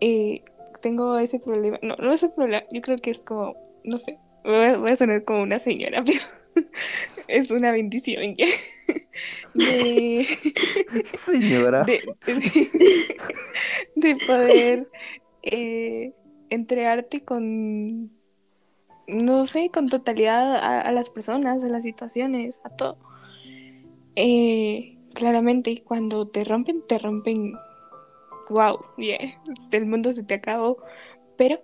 eh, 0.00 0.42
tengo 0.80 1.18
ese 1.18 1.38
problema. 1.38 1.78
No, 1.82 1.96
no 1.96 2.12
es 2.12 2.22
un 2.22 2.32
problema, 2.32 2.64
yo 2.70 2.80
creo 2.82 2.98
que 2.98 3.10
es 3.10 3.22
como, 3.22 3.54
no 3.84 3.98
sé, 3.98 4.18
voy 4.44 4.66
a, 4.66 4.76
voy 4.76 4.90
a 4.90 4.96
sonar 4.96 5.24
como 5.24 5.42
una 5.42 5.58
señora, 5.58 6.02
pero 6.54 6.66
es 7.28 7.50
una 7.50 7.72
bendición. 7.72 8.34
De, 9.54 10.26
Señora. 11.24 11.84
de, 11.84 12.02
de- 12.26 13.08
de 13.96 14.16
poder 14.16 14.90
eh, 15.42 16.12
entregarte 16.50 17.22
con, 17.24 18.10
no 19.06 19.46
sé, 19.46 19.70
con 19.72 19.88
totalidad 19.88 20.56
a, 20.56 20.80
a 20.80 20.92
las 20.92 21.10
personas, 21.10 21.62
a 21.62 21.68
las 21.68 21.84
situaciones, 21.84 22.60
a 22.64 22.70
todo. 22.70 22.98
Eh, 24.16 24.96
claramente, 25.14 25.82
cuando 25.84 26.26
te 26.28 26.44
rompen, 26.44 26.82
te 26.86 26.98
rompen, 26.98 27.54
wow, 28.50 28.78
yeah, 28.96 29.18
el 29.72 29.86
mundo 29.86 30.10
se 30.12 30.22
te 30.22 30.34
acabó. 30.34 30.78
Pero, 31.36 31.60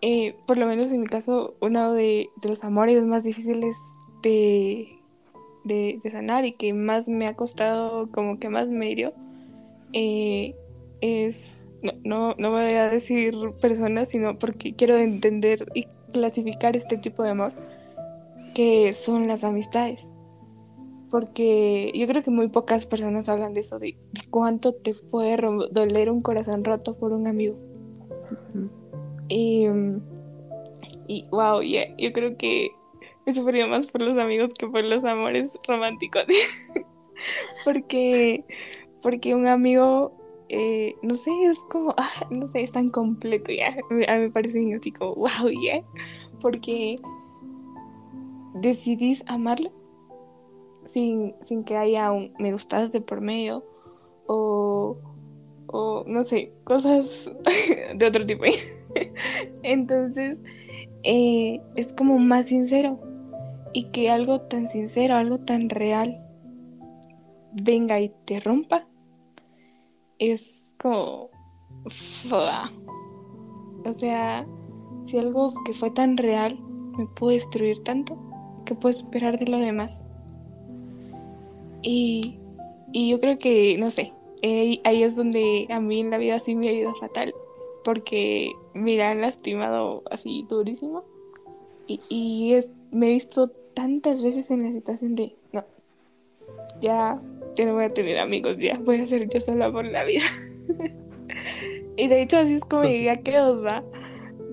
eh, 0.00 0.34
por 0.46 0.58
lo 0.58 0.66
menos 0.66 0.90
en 0.90 1.00
mi 1.00 1.06
caso, 1.06 1.56
uno 1.60 1.92
de, 1.92 2.28
de 2.42 2.48
los 2.48 2.64
amores 2.64 3.04
más 3.04 3.22
difíciles 3.24 3.76
de, 4.22 4.88
de, 5.64 5.98
de 6.02 6.10
sanar 6.10 6.44
y 6.44 6.52
que 6.52 6.72
más 6.72 7.08
me 7.08 7.26
ha 7.26 7.34
costado, 7.34 8.10
como 8.10 8.38
que 8.38 8.48
más 8.48 8.68
me 8.68 8.90
hirió, 8.90 9.12
eh, 9.92 10.54
es, 11.00 11.68
no, 11.82 11.92
no, 12.04 12.34
no 12.38 12.52
voy 12.52 12.72
a 12.72 12.88
decir 12.88 13.34
personas, 13.60 14.08
sino 14.08 14.38
porque 14.38 14.74
quiero 14.74 14.96
entender 14.96 15.70
y 15.74 15.86
clasificar 16.12 16.76
este 16.76 16.96
tipo 16.96 17.22
de 17.22 17.30
amor, 17.30 17.52
que 18.54 18.94
son 18.94 19.28
las 19.28 19.44
amistades. 19.44 20.10
Porque 21.10 21.90
yo 21.94 22.06
creo 22.06 22.22
que 22.22 22.30
muy 22.30 22.48
pocas 22.48 22.86
personas 22.86 23.30
hablan 23.30 23.54
de 23.54 23.60
eso, 23.60 23.78
de, 23.78 23.96
de 24.12 24.20
cuánto 24.28 24.74
te 24.74 24.92
puede 25.10 25.38
doler 25.70 26.10
un 26.10 26.20
corazón 26.20 26.64
roto 26.64 26.96
por 26.98 27.12
un 27.12 27.26
amigo. 27.26 27.56
Y, 29.28 29.66
y 31.06 31.26
wow, 31.30 31.62
yeah, 31.62 31.94
yo 31.96 32.12
creo 32.12 32.36
que 32.36 32.70
he 33.28 33.34
sufrido 33.34 33.68
más 33.68 33.86
por 33.88 34.00
los 34.02 34.16
amigos 34.16 34.54
que 34.54 34.66
por 34.66 34.82
los 34.84 35.04
amores 35.04 35.58
románticos. 35.66 36.24
porque, 37.64 38.44
porque 39.02 39.34
un 39.34 39.46
amigo, 39.46 40.12
eh, 40.48 40.94
no 41.02 41.14
sé, 41.14 41.30
es 41.44 41.58
como, 41.70 41.94
ah, 41.98 42.26
no 42.30 42.48
sé, 42.48 42.62
es 42.62 42.72
tan 42.72 42.88
completo 42.88 43.52
ya. 43.52 43.68
A 43.68 43.94
mí 43.94 44.04
me 44.06 44.30
parece 44.30 44.74
así 44.74 44.92
como, 44.92 45.14
wow, 45.14 45.50
yeah. 45.60 45.84
Porque 46.40 46.96
decidís 48.54 49.22
amarlo 49.26 49.70
sin, 50.84 51.34
sin 51.42 51.64
que 51.64 51.76
haya 51.76 52.10
un 52.10 52.32
me 52.38 52.52
gustas 52.52 52.92
de 52.92 53.02
por 53.02 53.20
medio 53.20 53.62
o, 54.26 54.96
o 55.66 56.04
no 56.06 56.24
sé, 56.24 56.52
cosas 56.64 57.30
de 57.94 58.06
otro 58.06 58.24
tipo. 58.24 58.44
Entonces, 59.62 60.38
eh, 61.02 61.60
es 61.76 61.92
como 61.92 62.18
más 62.18 62.46
sincero. 62.46 62.98
Y 63.78 63.92
que 63.92 64.10
algo 64.10 64.40
tan 64.40 64.68
sincero, 64.68 65.14
algo 65.14 65.38
tan 65.38 65.68
real, 65.70 66.20
venga 67.52 68.00
y 68.00 68.10
te 68.24 68.40
rompa, 68.40 68.88
es 70.18 70.74
como... 70.82 71.30
O 73.84 73.92
sea, 73.92 74.48
si 75.04 75.16
algo 75.16 75.52
que 75.64 75.74
fue 75.74 75.92
tan 75.92 76.16
real 76.16 76.58
me 76.98 77.06
puede 77.06 77.34
destruir 77.34 77.84
tanto, 77.84 78.18
¿qué 78.66 78.74
puedo 78.74 78.90
esperar 78.90 79.38
de 79.38 79.46
lo 79.46 79.58
demás? 79.58 80.04
Y, 81.82 82.40
y 82.92 83.10
yo 83.10 83.20
creo 83.20 83.38
que, 83.38 83.78
no 83.78 83.90
sé, 83.90 84.12
ahí 84.42 85.04
es 85.04 85.14
donde 85.14 85.68
a 85.70 85.78
mí 85.78 86.00
en 86.00 86.10
la 86.10 86.18
vida 86.18 86.40
sí 86.40 86.56
me 86.56 86.66
ha 86.66 86.72
ido 86.72 86.96
fatal, 86.96 87.32
porque 87.84 88.50
me 88.74 89.00
han 89.00 89.20
lastimado 89.20 90.02
así 90.10 90.44
durísimo. 90.48 91.04
Y, 91.86 92.00
y 92.10 92.54
es, 92.54 92.72
me 92.90 93.10
he 93.10 93.12
visto 93.12 93.52
tantas 93.78 94.24
veces 94.24 94.50
en 94.50 94.64
la 94.64 94.72
situación 94.72 95.14
de, 95.14 95.36
no, 95.52 95.64
ya, 96.80 97.22
no 97.64 97.74
voy 97.74 97.84
a 97.84 97.90
tener 97.90 98.18
amigos, 98.18 98.56
ya 98.58 98.76
voy 98.76 99.00
a 99.00 99.06
ser 99.06 99.28
yo 99.28 99.40
sola 99.40 99.70
por 99.70 99.84
la 99.84 100.02
vida. 100.02 100.24
y 101.96 102.08
de 102.08 102.22
hecho 102.22 102.38
así 102.38 102.54
es 102.54 102.64
como 102.64 102.82
llegué 102.82 103.10
a 103.10 103.22
Keos. 103.22 103.64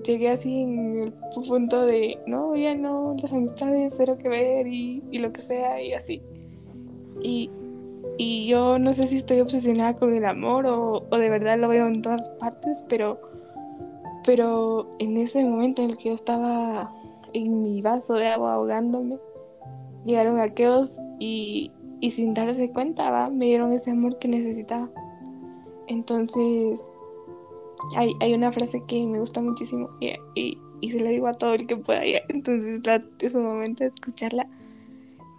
Llegué 0.04 0.28
así 0.28 0.60
en 0.60 1.02
el 1.02 1.14
punto 1.34 1.86
de, 1.86 2.20
no, 2.28 2.54
ya 2.54 2.76
no, 2.76 3.16
las 3.20 3.32
amistades, 3.32 3.94
cero 3.96 4.16
que 4.16 4.28
ver 4.28 4.68
y, 4.68 5.02
y 5.10 5.18
lo 5.18 5.32
que 5.32 5.42
sea 5.42 5.82
y 5.82 5.92
así. 5.92 6.22
Y, 7.20 7.50
y 8.18 8.46
yo 8.46 8.78
no 8.78 8.92
sé 8.92 9.08
si 9.08 9.16
estoy 9.16 9.40
obsesionada 9.40 9.96
con 9.96 10.14
el 10.14 10.24
amor 10.24 10.66
o, 10.66 11.04
o 11.10 11.18
de 11.18 11.28
verdad 11.30 11.58
lo 11.58 11.66
veo 11.66 11.88
en 11.88 12.00
todas 12.00 12.28
partes, 12.38 12.84
pero, 12.88 13.20
pero 14.24 14.88
en 15.00 15.16
ese 15.16 15.44
momento 15.44 15.82
en 15.82 15.90
el 15.90 15.96
que 15.96 16.10
yo 16.10 16.14
estaba 16.14 16.94
en 17.36 17.62
mi 17.62 17.82
vaso 17.82 18.14
de 18.14 18.28
agua 18.28 18.54
ahogándome, 18.54 19.18
llegaron 20.04 20.40
aquellos 20.40 20.98
y, 21.18 21.70
y 22.00 22.10
sin 22.10 22.32
darse 22.32 22.70
cuenta, 22.70 23.10
¿va? 23.10 23.28
me 23.28 23.46
dieron 23.46 23.72
ese 23.72 23.90
amor 23.90 24.18
que 24.18 24.28
necesitaba. 24.28 24.88
Entonces, 25.86 26.88
hay, 27.94 28.14
hay 28.20 28.32
una 28.32 28.52
frase 28.52 28.82
que 28.86 29.04
me 29.04 29.18
gusta 29.18 29.42
muchísimo 29.42 29.90
y, 30.00 30.58
y, 30.80 30.90
se 30.90 31.00
la 31.00 31.10
digo 31.10 31.26
a 31.26 31.34
todo 31.34 31.52
el 31.52 31.66
que 31.66 31.76
pueda. 31.76 32.00
Entonces, 32.28 32.80
es 33.20 33.34
un 33.34 33.44
momento 33.44 33.84
de 33.84 33.90
escucharla. 33.90 34.48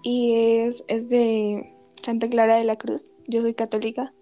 Y 0.03 0.35
es, 0.35 0.83
es 0.87 1.09
de 1.09 1.73
Santa 2.01 2.27
Clara 2.27 2.57
de 2.57 2.63
la 2.63 2.75
Cruz. 2.75 3.11
Yo 3.27 3.41
soy 3.41 3.53
católica. 3.53 4.13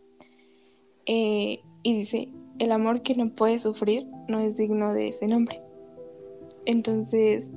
Eh, 1.06 1.60
y 1.84 1.98
dice, 1.98 2.30
el 2.58 2.72
amor 2.72 3.02
que 3.02 3.16
no 3.16 3.30
puede 3.30 3.60
sufrir 3.60 4.08
no 4.28 4.40
es 4.40 4.56
digno 4.58 4.94
de 4.94 5.10
ese 5.10 5.28
nombre. 5.28 5.62
Entonces, 6.66 7.52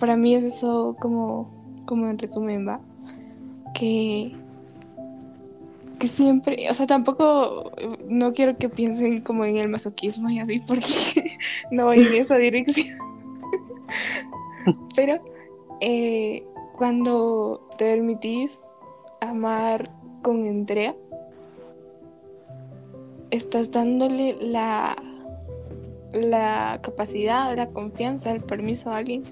para 0.00 0.16
mí 0.16 0.34
es 0.34 0.44
eso 0.44 0.96
como, 0.98 1.48
como 1.86 2.08
en 2.08 2.18
resumen, 2.18 2.66
va. 2.66 2.80
Que, 3.74 4.34
que 6.00 6.08
siempre, 6.08 6.68
o 6.68 6.74
sea, 6.74 6.86
tampoco, 6.86 7.70
no 8.08 8.32
quiero 8.32 8.56
que 8.56 8.68
piensen 8.68 9.20
como 9.20 9.44
en 9.44 9.58
el 9.58 9.68
masoquismo 9.68 10.28
y 10.30 10.40
así, 10.40 10.58
porque 10.60 11.38
no 11.70 11.84
voy 11.84 12.00
en 12.00 12.14
esa 12.14 12.36
dirección. 12.36 12.98
Pero 14.96 15.20
eh, 15.80 16.44
cuando 16.76 17.68
te 17.76 17.84
permitís 17.84 18.60
amar 19.20 19.90
con 20.22 20.46
entrega, 20.46 20.94
estás 23.30 23.70
dándole 23.70 24.36
la, 24.40 24.96
la 26.12 26.80
capacidad, 26.82 27.54
la 27.56 27.70
confianza, 27.70 28.30
el 28.30 28.42
permiso 28.42 28.90
a 28.90 28.98
alguien 28.98 29.24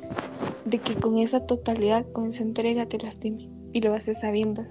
de 0.65 0.79
que 0.79 0.95
con 0.95 1.19
esa 1.19 1.47
totalidad, 1.47 2.07
con 2.13 2.29
esa 2.29 2.43
entrega 2.43 2.87
te 2.87 2.99
lastime 2.99 3.49
y 3.73 3.81
lo 3.81 3.95
haces 3.95 4.21
sabiéndolo. 4.21 4.69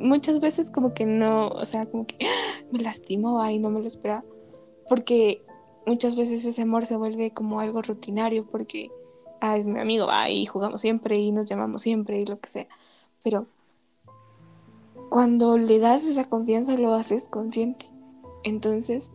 Muchas 0.00 0.40
veces 0.40 0.70
como 0.70 0.94
que 0.94 1.04
no, 1.04 1.48
o 1.48 1.64
sea, 1.64 1.86
como 1.86 2.06
que 2.06 2.16
"Ah, 2.24 2.64
me 2.72 2.80
lastimó, 2.80 3.42
ay, 3.42 3.58
no 3.58 3.68
me 3.70 3.80
lo 3.80 3.86
esperaba. 3.86 4.24
Porque 4.88 5.42
muchas 5.86 6.16
veces 6.16 6.44
ese 6.44 6.62
amor 6.62 6.86
se 6.86 6.96
vuelve 6.96 7.32
como 7.32 7.60
algo 7.60 7.82
rutinario 7.82 8.46
porque, 8.46 8.90
ah, 9.40 9.56
es 9.58 9.66
mi 9.66 9.78
amigo, 9.80 10.06
va, 10.06 10.30
y 10.30 10.46
jugamos 10.46 10.80
siempre 10.80 11.18
y 11.18 11.30
nos 11.30 11.44
llamamos 11.44 11.82
siempre 11.82 12.20
y 12.20 12.26
lo 12.26 12.38
que 12.40 12.48
sea. 12.48 12.68
Pero 13.22 13.46
cuando 15.10 15.58
le 15.58 15.78
das 15.78 16.04
esa 16.06 16.24
confianza 16.24 16.76
lo 16.78 16.94
haces 16.94 17.28
consciente. 17.28 17.86
Entonces, 18.44 19.12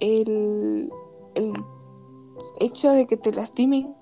el, 0.00 0.90
el 1.34 1.52
hecho 2.58 2.90
de 2.90 3.06
que 3.06 3.16
te 3.16 3.32
lastimen 3.32 3.94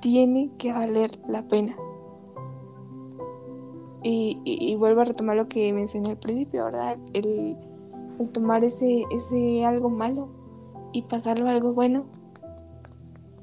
tiene 0.00 0.50
que 0.58 0.72
valer 0.72 1.18
la 1.26 1.46
pena. 1.48 1.76
Y, 4.02 4.40
y- 4.44 4.76
vuelvo 4.76 5.00
a 5.00 5.04
retomar 5.04 5.36
lo 5.36 5.48
que 5.48 5.72
mencioné 5.72 6.10
al 6.10 6.18
principio, 6.18 6.66
¿verdad? 6.66 6.96
El, 7.14 7.56
el 8.20 8.30
tomar 8.32 8.62
ese, 8.62 9.04
ese 9.10 9.64
algo 9.64 9.90
malo 9.90 10.28
y 10.92 11.02
pasarlo 11.02 11.48
a 11.48 11.50
algo 11.50 11.72
bueno, 11.72 12.04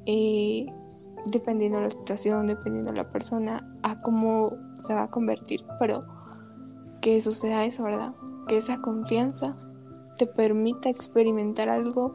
eh, 0.06 0.66
dependiendo 1.26 1.78
de 1.78 1.84
la 1.84 1.90
situación, 1.90 2.46
dependiendo 2.46 2.90
de 2.92 2.96
la 2.96 3.10
persona, 3.12 3.78
a 3.82 3.98
cómo 3.98 4.52
se 4.78 4.94
va 4.94 5.04
a 5.04 5.10
convertir. 5.10 5.62
Pero 5.78 6.04
que 7.02 7.20
suceda 7.20 7.66
eso, 7.66 7.84
¿verdad? 7.84 8.14
Que 8.48 8.56
esa 8.56 8.80
confianza 8.80 9.56
te 10.16 10.26
permita 10.26 10.88
experimentar 10.88 11.68
algo 11.68 12.14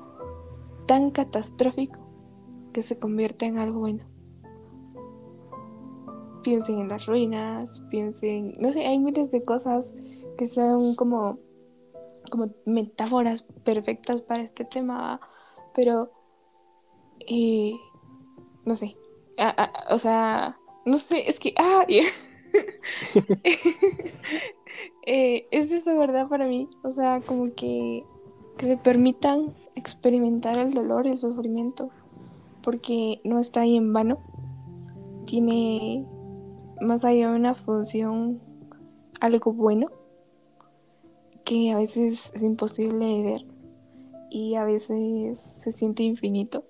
tan 0.85 1.11
catastrófico 1.11 1.99
que 2.73 2.81
se 2.81 2.99
convierta 2.99 3.45
en 3.45 3.59
algo 3.59 3.79
bueno. 3.79 4.05
Piensen 6.43 6.79
en 6.79 6.89
las 6.89 7.05
ruinas, 7.05 7.83
piensen, 7.89 8.55
no 8.59 8.71
sé, 8.71 8.87
hay 8.87 8.97
miles 8.97 9.31
de 9.31 9.43
cosas 9.45 9.95
que 10.37 10.47
son 10.47 10.95
como, 10.95 11.37
como 12.31 12.49
metáforas 12.65 13.43
perfectas 13.63 14.21
para 14.21 14.41
este 14.41 14.65
tema, 14.65 15.21
pero 15.75 16.11
eh, 17.19 17.73
no 18.65 18.73
sé, 18.73 18.97
o 19.89 19.97
sea, 19.97 20.57
no 20.85 20.97
sé, 20.97 21.29
es 21.29 21.39
que, 21.39 21.53
ah, 21.57 21.85
eh, 25.05 25.47
es 25.51 25.71
eso, 25.71 25.97
¿verdad? 25.97 26.27
Para 26.27 26.47
mí, 26.47 26.67
o 26.83 26.93
sea, 26.93 27.21
como 27.25 27.53
que, 27.53 28.03
que 28.57 28.65
se 28.67 28.77
permitan 28.77 29.53
experimentar 29.75 30.57
el 30.57 30.73
dolor, 30.73 31.07
el 31.07 31.17
sufrimiento, 31.17 31.89
porque 32.61 33.19
no 33.23 33.39
está 33.39 33.61
ahí 33.61 33.75
en 33.77 33.93
vano, 33.93 34.19
tiene 35.25 36.05
más 36.81 37.03
allá 37.03 37.29
de 37.29 37.35
una 37.35 37.55
función 37.55 38.41
algo 39.19 39.53
bueno 39.53 39.87
que 41.45 41.71
a 41.71 41.77
veces 41.77 42.31
es 42.33 42.43
imposible 42.43 43.05
de 43.05 43.23
ver 43.23 43.45
y 44.29 44.55
a 44.55 44.63
veces 44.63 45.39
se 45.39 45.71
siente 45.71 46.03
infinito, 46.03 46.63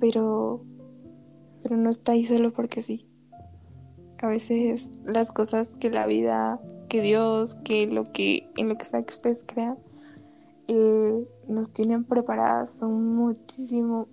pero, 0.00 0.64
pero 1.62 1.76
no 1.76 1.90
está 1.90 2.12
ahí 2.12 2.26
solo 2.26 2.52
porque 2.52 2.82
sí. 2.82 3.09
A 4.22 4.26
veces 4.26 4.92
las 5.04 5.32
cosas 5.32 5.70
que 5.80 5.90
la 5.90 6.06
vida, 6.06 6.60
que 6.88 7.00
Dios, 7.00 7.54
que 7.56 7.86
lo 7.86 8.12
que 8.12 8.50
en 8.56 8.68
lo 8.68 8.76
que 8.76 8.84
sea 8.84 9.02
que 9.02 9.14
ustedes 9.14 9.44
crean, 9.46 9.78
eh, 10.68 11.26
nos 11.48 11.72
tienen 11.72 12.04
preparadas 12.04 12.70
son 12.70 13.16
muchísimo 13.16 14.08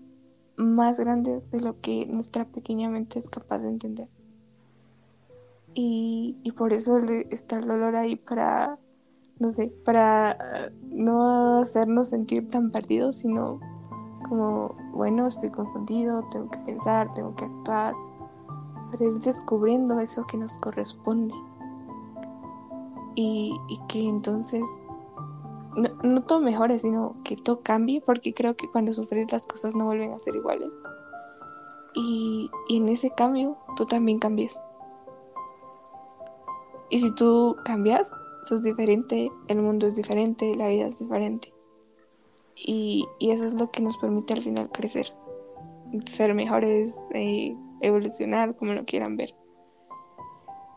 más 0.55 0.99
grandes 0.99 1.51
de 1.51 1.61
lo 1.61 1.79
que 1.81 2.05
nuestra 2.05 2.45
pequeña 2.45 2.89
mente 2.89 3.19
es 3.19 3.29
capaz 3.29 3.59
de 3.59 3.69
entender. 3.69 4.07
Y, 5.73 6.37
y 6.41 6.51
por 6.53 6.73
eso 6.73 6.97
está 7.29 7.59
el 7.59 7.67
dolor 7.67 7.95
ahí 7.95 8.15
para 8.15 8.79
no 9.39 9.49
sé, 9.49 9.71
para 9.85 10.71
no 10.89 11.59
hacernos 11.61 12.09
sentir 12.09 12.49
tan 12.49 12.71
perdidos, 12.71 13.17
sino 13.17 13.59
como, 14.27 14.75
bueno, 14.93 15.27
estoy 15.27 15.51
confundido, 15.51 16.27
tengo 16.31 16.49
que 16.49 16.59
pensar, 16.59 17.13
tengo 17.13 17.35
que 17.35 17.45
actuar, 17.45 17.93
para 18.91 19.05
ir 19.05 19.19
descubriendo 19.19 19.99
eso 19.99 20.25
que 20.25 20.37
nos 20.37 20.57
corresponde. 20.57 21.35
Y, 23.15 23.57
que 23.89 24.07
entonces 24.07 24.63
no, 26.03 26.21
todo 26.23 26.39
mejore, 26.39 26.77
sino 26.77 27.13
que 27.23 27.35
todo 27.35 27.61
cambie, 27.61 27.99
porque 27.99 28.33
creo 28.33 28.55
que 28.55 28.69
cuando 28.69 28.93
sufres 28.93 29.31
las 29.31 29.47
cosas 29.47 29.73
no 29.75 29.85
vuelven 29.85 30.13
a 30.13 30.19
ser 30.19 30.35
iguales. 30.35 30.69
Y, 31.95 32.51
en 32.69 32.89
ese 32.89 33.09
cambio 33.09 33.57
tú 33.75 33.85
también 33.85 34.19
cambias. 34.19 34.59
Y 36.89 36.99
si 36.99 37.13
tú 37.15 37.55
cambias, 37.65 38.11
es 38.49 38.63
diferente, 38.63 39.31
el 39.47 39.61
mundo 39.61 39.87
es 39.87 39.95
diferente, 39.95 40.55
la 40.55 40.67
vida 40.67 40.87
es 40.87 40.99
diferente. 40.99 41.53
Y, 42.55 43.07
eso 43.19 43.45
es 43.45 43.53
lo 43.53 43.71
que 43.71 43.81
nos 43.81 43.97
permite 43.97 44.33
al 44.33 44.41
final 44.41 44.69
crecer, 44.71 45.13
ser 46.05 46.33
mejores, 46.33 46.95
eh, 47.13 47.55
evolucionar, 47.81 48.55
como 48.55 48.73
lo 48.73 48.85
quieran 48.85 49.17
ver. 49.17 49.33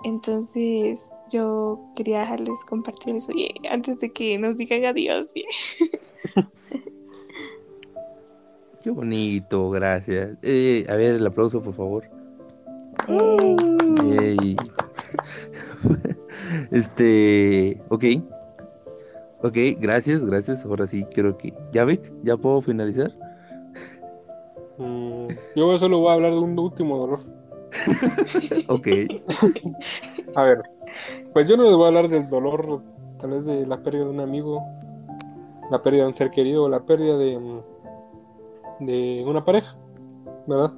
Entonces 0.03 1.13
yo 1.31 1.79
quería 1.95 2.21
dejarles 2.21 2.65
compartir 2.65 3.17
eso 3.17 3.33
antes 3.71 4.01
de 4.01 4.11
que 4.13 4.39
nos 4.39 4.57
digan 4.57 4.87
adiós. 4.87 5.27
Qué 8.83 8.91
bonito, 8.91 9.69
gracias. 9.69 10.39
Eh, 10.43 10.87
a 10.89 10.97
ver, 10.97 11.17
el 11.17 11.27
aplauso, 11.27 11.63
por 11.63 11.75
favor. 11.75 12.05
Este, 16.73 17.81
ok. 17.89 18.05
Ok, 19.43 19.57
gracias, 19.79 20.25
gracias. 20.25 20.65
Ahora 20.65 20.87
sí, 20.87 21.05
creo 21.15 21.37
que. 21.37 21.53
¿Ya 21.73 21.85
ve? 21.85 22.01
¿Ya 22.23 22.37
puedo 22.37 22.61
finalizar? 22.61 23.11
Mm, 24.79 25.10
yo 25.57 25.79
solo 25.79 25.99
voy 25.99 26.11
a 26.11 26.15
hablar 26.15 26.33
de 26.33 26.39
un 26.39 26.59
último 26.59 26.99
dolor. 26.99 27.21
ok. 28.69 28.89
a 30.35 30.45
ver, 30.45 30.63
pues 31.33 31.49
yo 31.49 31.57
no 31.57 31.65
les 31.65 31.75
voy 31.75 31.85
a 31.85 31.89
hablar 31.89 32.09
del 32.09 32.29
dolor, 32.29 32.83
tal 33.21 33.31
vez 33.31 33.45
de 33.45 33.67
la 33.67 33.83
pérdida 33.83 34.05
de 34.05 34.11
un 34.11 34.21
amigo, 34.21 34.63
la 35.71 35.83
pérdida 35.83 36.03
de 36.03 36.09
un 36.09 36.17
ser 36.17 36.31
querido, 36.31 36.69
la 36.69 36.81
pérdida 36.81 37.17
de, 37.17 37.39
mm, 37.39 38.87
de 38.87 39.25
una 39.27 39.45
pareja, 39.45 39.77
¿verdad? 40.47 40.73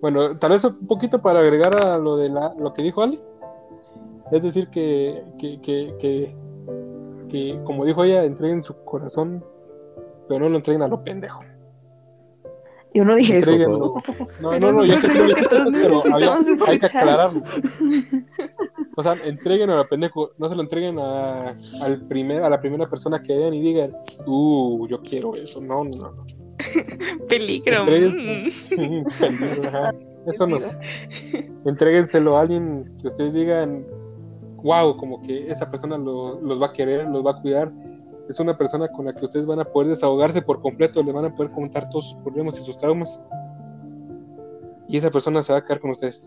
Bueno, 0.00 0.36
tal 0.38 0.52
vez 0.52 0.64
un 0.64 0.86
poquito 0.86 1.22
para 1.22 1.40
agregar 1.40 1.76
a 1.86 1.96
lo 1.96 2.16
de 2.16 2.28
la, 2.28 2.52
lo 2.58 2.72
que 2.74 2.82
dijo 2.82 3.02
Ali. 3.02 3.20
Es 4.32 4.42
decir, 4.42 4.68
que, 4.68 5.22
que, 5.38 5.60
que, 5.60 6.34
que, 7.28 7.60
como 7.64 7.84
dijo 7.84 8.02
ella, 8.02 8.24
entreguen 8.24 8.62
su 8.62 8.74
corazón, 8.84 9.44
pero 10.28 10.40
no 10.40 10.48
lo 10.48 10.56
entreguen 10.56 10.82
a 10.82 10.88
lo 10.88 11.04
pendejo. 11.04 11.42
Yo 12.94 13.04
no 13.04 13.16
dije 13.16 13.38
eso. 13.38 13.56
No, 14.40 14.52
no, 14.54 14.72
no, 14.72 14.84
yo 14.84 14.98
sé 15.00 15.08
que 15.08 15.34
pero 15.72 16.02
hay 16.66 16.78
que 16.78 16.86
aclararlo. 16.86 17.42
O 18.96 19.02
sea, 19.02 19.14
entreguen 19.24 19.70
a 19.70 19.76
lo 19.76 19.88
pendejo, 19.88 20.32
no 20.38 20.48
se 20.48 20.54
lo 20.54 20.62
entreguen 20.62 20.98
a, 20.98 21.56
al 21.82 22.00
primer, 22.08 22.42
a 22.42 22.50
la 22.50 22.60
primera 22.60 22.88
persona 22.88 23.22
que 23.22 23.36
vean 23.36 23.54
y 23.54 23.62
digan, 23.62 23.92
uh, 24.26 24.86
yo 24.88 25.00
quiero 25.02 25.32
eso. 25.34 25.60
No, 25.62 25.84
no, 25.84 25.90
no. 25.90 26.26
Peligro. 27.28 27.84
Mm. 27.84 29.06
Eso 30.26 30.46
no. 30.46 30.58
Entréguenselo 31.64 32.36
a 32.36 32.42
alguien 32.42 32.94
que 33.00 33.08
ustedes 33.08 33.34
digan, 33.34 33.84
wow, 34.62 34.96
como 34.96 35.20
que 35.22 35.50
esa 35.50 35.70
persona 35.70 35.98
los 35.98 36.62
va 36.62 36.66
a 36.66 36.72
querer, 36.72 37.08
los 37.08 37.24
va 37.26 37.32
a 37.32 37.40
cuidar. 37.40 37.72
Es 38.32 38.40
una 38.40 38.56
persona 38.56 38.88
con 38.88 39.04
la 39.04 39.14
que 39.14 39.26
ustedes 39.26 39.44
van 39.44 39.60
a 39.60 39.64
poder 39.66 39.90
desahogarse 39.90 40.40
por 40.40 40.62
completo, 40.62 41.02
le 41.02 41.12
van 41.12 41.26
a 41.26 41.36
poder 41.36 41.52
contar 41.52 41.90
todos 41.90 42.08
sus 42.08 42.18
problemas 42.22 42.58
y 42.58 42.62
sus 42.62 42.78
traumas. 42.78 43.20
Y 44.88 44.96
esa 44.96 45.10
persona 45.10 45.42
se 45.42 45.52
va 45.52 45.58
a 45.58 45.62
quedar 45.62 45.80
con 45.80 45.90
ustedes. 45.90 46.26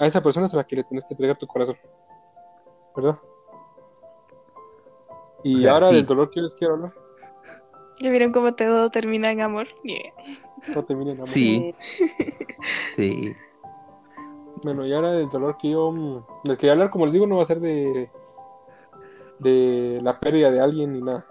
A 0.00 0.06
esa 0.06 0.20
persona 0.20 0.46
es 0.46 0.54
a 0.54 0.56
la 0.56 0.64
que 0.64 0.74
le 0.74 0.82
tienes 0.82 1.04
que 1.04 1.14
entregar 1.14 1.38
tu 1.38 1.46
corazón. 1.46 1.76
¿Verdad? 2.96 3.16
Y 5.44 5.68
ahora 5.68 5.92
del 5.92 6.04
dolor 6.04 6.30
que 6.30 6.40
les 6.40 6.56
quiero 6.56 6.74
hablar. 6.74 6.92
¿Ya 8.00 8.10
vieron 8.10 8.32
cómo 8.32 8.52
todo 8.56 8.90
termina 8.90 9.30
en 9.30 9.40
amor? 9.40 9.68
Todo 10.74 10.84
termina 10.84 11.12
en 11.12 11.18
amor. 11.18 11.28
Sí. 11.28 11.72
sí. 12.96 13.36
Bueno, 14.64 14.84
y 14.84 14.92
ahora 14.92 15.14
el 15.16 15.30
dolor 15.30 15.56
que 15.58 15.70
yo 15.70 15.92
mm, 15.92 16.48
les 16.48 16.58
quería 16.58 16.72
hablar, 16.72 16.90
como 16.90 17.06
les 17.06 17.12
digo, 17.12 17.28
no 17.28 17.36
va 17.36 17.44
a 17.44 17.46
ser 17.46 17.58
de, 17.58 18.10
de 19.38 20.00
la 20.02 20.18
pérdida 20.18 20.50
de 20.50 20.58
alguien 20.58 20.92
ni 20.92 21.02
nada. 21.02 21.24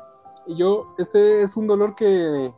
Yo, 0.48 0.94
este 0.98 1.42
es 1.42 1.58
un 1.58 1.68
dolor 1.68 1.96
que, 1.96 2.52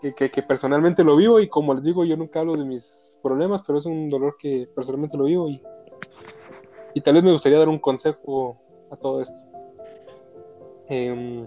que, 0.00 0.30
que, 0.30 0.42
personalmente 0.42 1.04
lo 1.04 1.16
vivo 1.16 1.40
y 1.40 1.48
como 1.48 1.74
les 1.74 1.84
digo, 1.84 2.04
yo 2.04 2.16
nunca 2.16 2.40
hablo 2.40 2.56
de 2.56 2.64
mis 2.64 3.18
problemas, 3.22 3.62
pero 3.66 3.78
es 3.78 3.86
un 3.86 4.08
dolor 4.08 4.36
que 4.38 4.68
personalmente 4.74 5.18
lo 5.18 5.24
vivo 5.24 5.48
y, 5.48 5.62
y 6.94 7.00
tal 7.02 7.14
vez 7.14 7.24
me 7.24 7.32
gustaría 7.32 7.58
dar 7.58 7.68
un 7.68 7.78
consejo 7.78 8.56
a 8.90 8.96
todo 8.96 9.20
esto. 9.20 9.38
Em, 10.88 11.46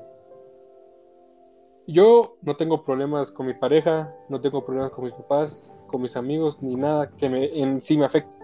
yo 1.87 2.37
no 2.41 2.55
tengo 2.55 2.83
problemas 2.83 3.31
con 3.31 3.47
mi 3.47 3.53
pareja, 3.53 4.15
no 4.29 4.39
tengo 4.39 4.63
problemas 4.63 4.91
con 4.91 5.03
mis 5.03 5.13
papás, 5.13 5.71
con 5.87 6.01
mis 6.01 6.15
amigos, 6.15 6.61
ni 6.61 6.75
nada 6.75 7.09
que 7.09 7.27
me, 7.27 7.59
en 7.59 7.81
sí 7.81 7.97
me 7.97 8.05
afecte. 8.05 8.37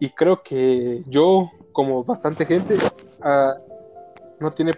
Y 0.00 0.10
creo 0.10 0.42
que 0.42 1.02
yo, 1.08 1.50
como 1.72 2.04
bastante 2.04 2.46
gente, 2.46 2.76
ah, 3.20 3.56
no 4.40 4.50
tiene 4.50 4.72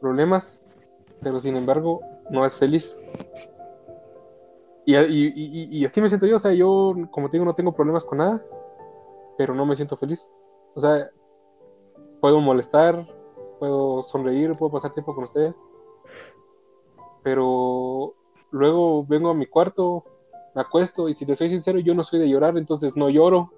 problemas, 0.00 0.60
pero 1.20 1.40
sin 1.40 1.56
embargo 1.56 2.00
no 2.30 2.44
es 2.46 2.56
feliz. 2.56 3.00
Y, 4.86 4.94
y, 4.96 5.84
así 5.86 6.00
me 6.00 6.08
siento 6.08 6.26
yo, 6.26 6.36
o 6.36 6.38
sea, 6.38 6.52
yo, 6.52 6.94
como 7.10 7.30
te 7.30 7.36
digo, 7.36 7.46
no 7.46 7.54
tengo 7.54 7.72
problemas 7.72 8.04
con 8.04 8.18
nada, 8.18 8.44
pero 9.38 9.54
no 9.54 9.64
me 9.64 9.76
siento 9.76 9.96
feliz. 9.96 10.30
O 10.74 10.80
sea, 10.80 11.10
puedo 12.20 12.40
molestar, 12.40 13.06
puedo 13.58 14.02
sonreír, 14.02 14.56
puedo 14.56 14.72
pasar 14.72 14.92
tiempo 14.92 15.14
con 15.14 15.24
ustedes, 15.24 15.56
pero 17.22 18.14
luego 18.50 19.04
vengo 19.06 19.30
a 19.30 19.34
mi 19.34 19.46
cuarto, 19.46 20.04
me 20.54 20.62
acuesto 20.62 21.08
y 21.08 21.14
si 21.14 21.26
te 21.26 21.34
soy 21.34 21.48
sincero, 21.48 21.78
yo 21.78 21.94
no 21.94 22.04
soy 22.04 22.20
de 22.20 22.28
llorar, 22.28 22.56
entonces 22.56 22.94
no 22.96 23.08
lloro, 23.08 23.50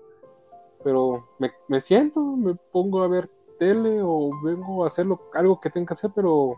pero 0.82 1.26
me, 1.68 1.80
siento, 1.80 2.20
me 2.20 2.54
pongo 2.54 3.02
a 3.02 3.08
ver 3.08 3.28
tele 3.58 4.00
o 4.02 4.30
vengo 4.42 4.84
a 4.84 4.88
hacer 4.88 5.06
algo 5.34 5.60
que 5.60 5.70
tenga 5.70 5.88
que 5.88 5.94
hacer, 5.94 6.10
pero 6.14 6.56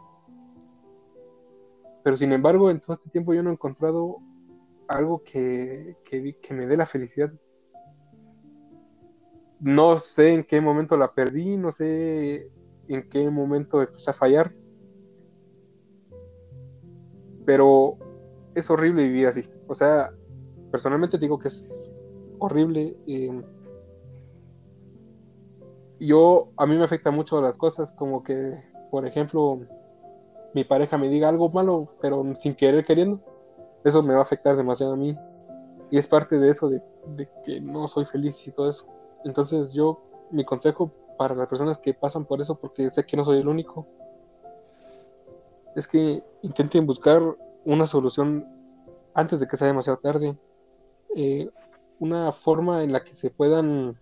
pero 2.03 2.17
sin 2.17 2.33
embargo 2.33 2.71
en 2.71 2.81
todo 2.81 2.95
este 2.95 3.11
tiempo 3.11 3.35
yo 3.35 3.43
no 3.43 3.51
he 3.51 3.53
encontrado 3.53 4.19
algo 4.89 5.23
que, 5.23 5.97
que, 6.05 6.55
me 6.55 6.67
dé 6.67 6.77
la 6.77 6.87
felicidad. 6.87 7.31
No 9.61 9.99
sé 9.99 10.33
en 10.33 10.45
qué 10.45 10.61
momento 10.61 10.97
la 10.97 11.13
perdí, 11.13 11.57
no 11.57 11.71
sé 11.73 12.51
en 12.89 13.09
qué 13.11 13.29
momento 13.29 13.83
empecé 13.83 14.11
a 14.11 14.15
fallar. 14.15 14.55
Pero 17.45 17.99
es 18.55 18.71
horrible 18.71 19.05
vivir 19.05 19.27
así. 19.27 19.43
O 19.67 19.75
sea, 19.75 20.11
personalmente 20.71 21.19
digo 21.19 21.39
que 21.39 21.49
es 21.49 21.95
horrible. 22.39 22.95
Eh, 23.07 23.43
yo, 26.07 26.51
a 26.57 26.67
mí 26.67 26.77
me 26.77 26.85
afecta 26.85 27.11
mucho 27.11 27.41
las 27.41 27.57
cosas, 27.57 27.93
como 27.93 28.23
que, 28.23 28.63
por 28.91 29.07
ejemplo, 29.07 29.61
mi 30.55 30.65
pareja 30.65 30.99
me 30.99 31.09
diga 31.09 31.29
algo 31.29 31.49
malo, 31.51 31.89
pero 32.01 32.25
sin 32.41 32.55
querer 32.55 32.85
queriendo, 32.85 33.21
eso 33.85 34.03
me 34.03 34.15
va 34.15 34.21
a 34.21 34.23
afectar 34.23 34.57
demasiado 34.57 34.93
a 34.93 34.97
mí. 34.97 35.17
Y 35.91 35.99
es 35.99 36.07
parte 36.07 36.39
de 36.39 36.51
eso, 36.51 36.69
de, 36.69 36.83
que 37.45 37.61
no 37.61 37.89
soy 37.89 38.05
feliz 38.05 38.47
y 38.47 38.53
todo 38.53 38.69
eso. 38.69 38.87
Entonces 39.25 39.73
yo, 39.73 40.01
mi 40.31 40.45
consejo 40.45 40.91
para 41.17 41.35
las 41.35 41.47
personas 41.47 41.79
que 41.79 41.95
pasan 41.95 42.25
por 42.25 42.41
eso, 42.41 42.57
porque 42.57 42.91
sé 42.91 43.05
que 43.05 43.17
no 43.17 43.25
soy 43.25 43.41
el 43.41 43.49
único, 43.49 43.87
es 45.75 45.87
que 45.87 46.23
intenten 46.43 46.87
buscar 46.87 47.23
una 47.65 47.87
solución 47.87 48.47
antes 49.15 49.41
de 49.41 49.47
que 49.47 49.57
sea 49.57 49.67
demasiado 49.67 49.99
tarde. 49.99 50.37
Eh, 51.17 51.51
una 51.99 52.33
forma 52.33 52.85
en 52.85 52.93
la 52.93 53.03
que 53.03 53.15
se 53.15 53.31
puedan 53.31 53.99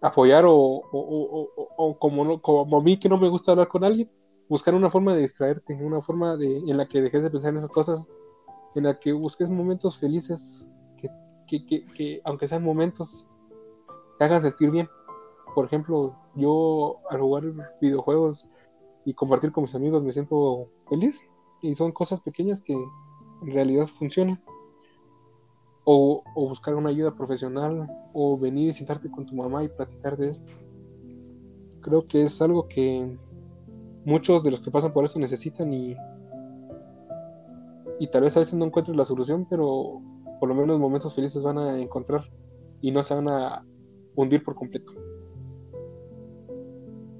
apoyar 0.00 0.44
o, 0.46 0.52
o, 0.52 1.98
como, 1.98 2.24
no, 2.24 2.40
como 2.40 2.78
a 2.78 2.82
mí 2.82 2.98
que 2.98 3.08
no 3.08 3.18
me 3.18 3.28
gusta 3.28 3.52
hablar 3.52 3.68
con 3.68 3.84
alguien, 3.84 4.10
buscar 4.48 4.74
una 4.74 4.90
forma 4.90 5.14
de 5.14 5.22
distraerte, 5.22 5.74
una 5.74 6.02
forma 6.02 6.36
de, 6.36 6.58
en 6.58 6.76
la 6.76 6.86
que 6.86 7.00
dejes 7.00 7.22
de 7.22 7.30
pensar 7.30 7.50
en 7.50 7.58
esas 7.58 7.70
cosas, 7.70 8.06
en 8.74 8.84
la 8.84 8.98
que 8.98 9.12
busques 9.12 9.48
momentos 9.48 9.98
felices, 9.98 10.72
que, 10.96 11.08
que, 11.46 11.66
que, 11.66 11.86
que 11.94 12.20
aunque 12.24 12.48
sean 12.48 12.62
momentos, 12.62 13.28
te 14.18 14.24
hagan 14.24 14.42
sentir 14.42 14.70
bien. 14.70 14.88
Por 15.54 15.64
ejemplo, 15.64 16.14
yo 16.34 16.98
al 17.10 17.20
jugar 17.20 17.44
videojuegos 17.80 18.48
y 19.04 19.14
compartir 19.14 19.52
con 19.52 19.62
mis 19.62 19.74
amigos 19.74 20.02
me 20.02 20.12
siento 20.12 20.68
feliz 20.88 21.30
y 21.62 21.74
son 21.74 21.92
cosas 21.92 22.20
pequeñas 22.20 22.62
que 22.62 22.74
en 22.74 23.52
realidad 23.52 23.86
funcionan 23.86 24.42
o, 25.88 26.24
buscar 26.34 26.74
una 26.74 26.90
ayuda 26.90 27.14
profesional 27.14 27.88
o 28.12 28.36
venir 28.36 28.70
y 28.70 28.74
sentarte 28.74 29.08
con 29.08 29.24
tu 29.24 29.36
mamá 29.36 29.62
y 29.62 29.68
platicar 29.68 30.16
de 30.16 30.30
esto. 30.30 30.52
Creo 31.80 32.04
que 32.04 32.24
es 32.24 32.42
algo 32.42 32.66
que 32.66 33.16
muchos 34.04 34.42
de 34.42 34.50
los 34.50 34.60
que 34.60 34.72
pasan 34.72 34.92
por 34.92 35.04
esto 35.04 35.20
necesitan 35.20 35.72
y, 35.72 35.96
y 38.00 38.08
tal 38.08 38.24
vez 38.24 38.36
a 38.36 38.40
veces 38.40 38.54
no 38.54 38.66
encuentres 38.66 38.96
la 38.96 39.04
solución, 39.04 39.46
pero 39.48 40.02
por 40.40 40.48
lo 40.48 40.56
menos 40.56 40.80
momentos 40.80 41.14
felices 41.14 41.44
van 41.44 41.58
a 41.58 41.80
encontrar 41.80 42.28
y 42.82 42.90
no 42.90 43.04
se 43.04 43.14
van 43.14 43.28
a 43.28 43.64
hundir 44.16 44.42
por 44.42 44.56
completo. 44.56 44.92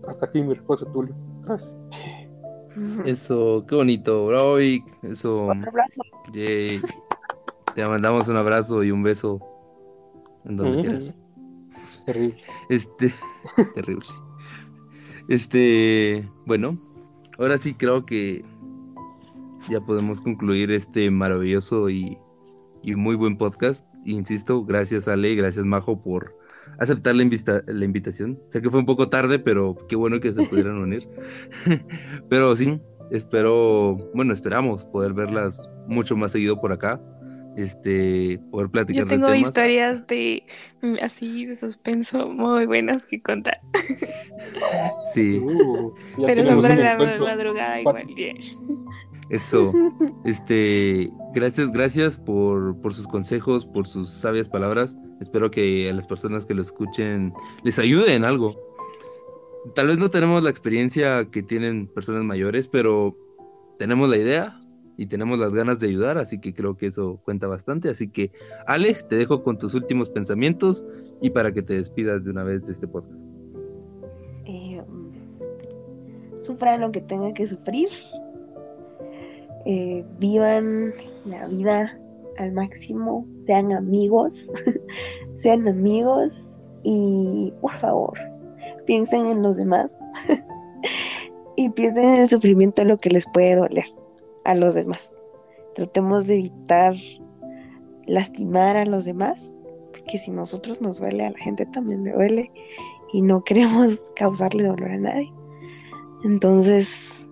Hasta 0.08 0.26
aquí 0.26 0.42
mi 0.42 0.54
respuesta, 0.54 0.90
Tulio. 0.92 1.14
Gracias. 1.42 1.80
Eso, 3.06 3.64
qué 3.68 3.76
bonito, 3.76 4.26
bravo, 4.26 4.58
Eso. 4.58 5.46
Otro 5.46 5.68
abrazo. 5.68 6.02
Te 7.76 7.84
mandamos 7.86 8.26
un 8.28 8.36
abrazo 8.36 8.82
y 8.84 8.90
un 8.90 9.02
beso 9.02 9.38
en 10.46 10.56
donde 10.56 10.80
quieras. 10.80 11.14
Terrible. 12.06 12.36
Este, 12.70 13.12
terrible. 13.74 14.06
Este, 15.28 16.26
bueno, 16.46 16.70
ahora 17.38 17.58
sí 17.58 17.74
creo 17.74 18.06
que 18.06 18.42
ya 19.68 19.82
podemos 19.82 20.22
concluir 20.22 20.70
este 20.70 21.10
maravilloso 21.10 21.90
y, 21.90 22.16
muy 22.82 23.14
buen 23.14 23.36
podcast. 23.36 23.84
Insisto, 24.06 24.64
gracias 24.64 25.06
Ale, 25.06 25.34
gracias 25.34 25.66
Majo 25.66 26.00
por 26.00 26.34
aceptar 26.78 27.14
la, 27.14 27.28
la 27.66 27.84
invitación. 27.84 28.40
Sé 28.48 28.62
que 28.62 28.70
fue 28.70 28.80
un 28.80 28.86
poco 28.86 29.10
tarde, 29.10 29.38
pero 29.38 29.76
qué 29.86 29.96
bueno 29.96 30.18
que 30.18 30.32
se 30.32 30.46
pudieran 30.46 30.78
unir. 30.78 31.06
pero 32.30 32.56
sí, 32.56 32.80
espero, 33.10 33.98
bueno, 34.14 34.32
esperamos 34.32 34.82
poder 34.86 35.12
verlas 35.12 35.60
mucho 35.86 36.16
más 36.16 36.32
seguido 36.32 36.58
por 36.58 36.72
acá 36.72 36.98
este, 37.56 38.38
poder 38.50 38.68
platicar. 38.68 39.04
Yo 39.04 39.08
tengo 39.08 39.34
historias 39.34 40.06
de 40.06 40.44
mm, 40.82 40.96
así 41.02 41.46
de 41.46 41.56
suspenso 41.56 42.28
muy 42.28 42.66
buenas 42.66 43.06
que 43.06 43.20
contar. 43.20 43.60
Sí. 45.12 45.38
Uh, 45.38 45.92
Pero 46.24 46.44
son 46.44 46.62
para 46.62 46.76
la 46.76 46.96
madrugada 46.96 47.80
igual. 47.80 48.06
bien. 48.14 48.36
Eso. 49.30 49.72
Este, 50.24 51.10
gracias, 51.34 51.72
gracias 51.72 52.16
por, 52.16 52.80
por 52.80 52.94
sus 52.94 53.06
consejos, 53.08 53.66
por 53.66 53.86
sus 53.86 54.10
sabias 54.10 54.48
palabras. 54.48 54.96
Espero 55.20 55.50
que 55.50 55.90
a 55.90 55.92
las 55.92 56.06
personas 56.06 56.44
que 56.44 56.54
lo 56.54 56.62
escuchen 56.62 57.32
les 57.64 57.78
ayude 57.78 58.14
en 58.14 58.24
algo. 58.24 58.56
Tal 59.74 59.88
vez 59.88 59.98
no 59.98 60.10
tenemos 60.10 60.42
la 60.42 60.50
experiencia 60.50 61.28
que 61.30 61.42
tienen 61.42 61.88
personas 61.88 62.22
mayores, 62.22 62.68
pero 62.68 63.16
tenemos 63.78 64.08
la 64.08 64.16
idea, 64.16 64.54
y 64.96 65.06
tenemos 65.06 65.38
las 65.38 65.52
ganas 65.52 65.78
de 65.78 65.88
ayudar, 65.88 66.16
así 66.16 66.40
que 66.40 66.54
creo 66.54 66.76
que 66.76 66.86
eso 66.86 67.20
cuenta 67.24 67.46
bastante. 67.46 67.90
Así 67.90 68.08
que, 68.08 68.32
Alex, 68.66 69.06
te 69.08 69.16
dejo 69.16 69.42
con 69.42 69.58
tus 69.58 69.74
últimos 69.74 70.08
pensamientos 70.08 70.84
y 71.20 71.30
para 71.30 71.52
que 71.52 71.62
te 71.62 71.74
despidas 71.74 72.24
de 72.24 72.30
una 72.30 72.42
vez 72.42 72.64
de 72.64 72.72
este 72.72 72.88
podcast. 72.88 73.14
Eh, 74.46 74.82
sufran 76.38 76.80
lo 76.80 76.90
que 76.92 77.02
tengan 77.02 77.34
que 77.34 77.46
sufrir. 77.46 77.88
Eh, 79.66 80.04
vivan 80.18 80.92
la 81.26 81.46
vida 81.48 81.98
al 82.38 82.52
máximo, 82.52 83.26
sean 83.38 83.72
amigos, 83.72 84.48
sean 85.38 85.66
amigos 85.66 86.56
y 86.84 87.52
por 87.60 87.72
favor, 87.72 88.18
piensen 88.86 89.26
en 89.26 89.42
los 89.42 89.56
demás 89.56 89.96
y 91.56 91.68
piensen 91.70 92.04
en 92.04 92.20
el 92.22 92.28
sufrimiento 92.28 92.84
lo 92.84 92.96
que 92.96 93.10
les 93.10 93.26
puede 93.32 93.56
doler 93.56 93.95
a 94.46 94.54
los 94.54 94.74
demás. 94.74 95.12
Tratemos 95.74 96.26
de 96.26 96.36
evitar 96.36 96.94
lastimar 98.06 98.76
a 98.76 98.86
los 98.86 99.04
demás, 99.04 99.54
porque 99.90 100.18
si 100.18 100.30
nosotros 100.30 100.80
nos 100.80 100.98
duele, 100.98 101.26
a 101.26 101.30
la 101.30 101.38
gente 101.38 101.66
también 101.66 102.04
le 102.04 102.12
duele 102.12 102.50
y 103.12 103.22
no 103.22 103.42
queremos 103.44 104.02
causarle 104.16 104.64
dolor 104.64 104.90
a 104.90 104.98
nadie. 104.98 105.32
Entonces, 106.24 107.24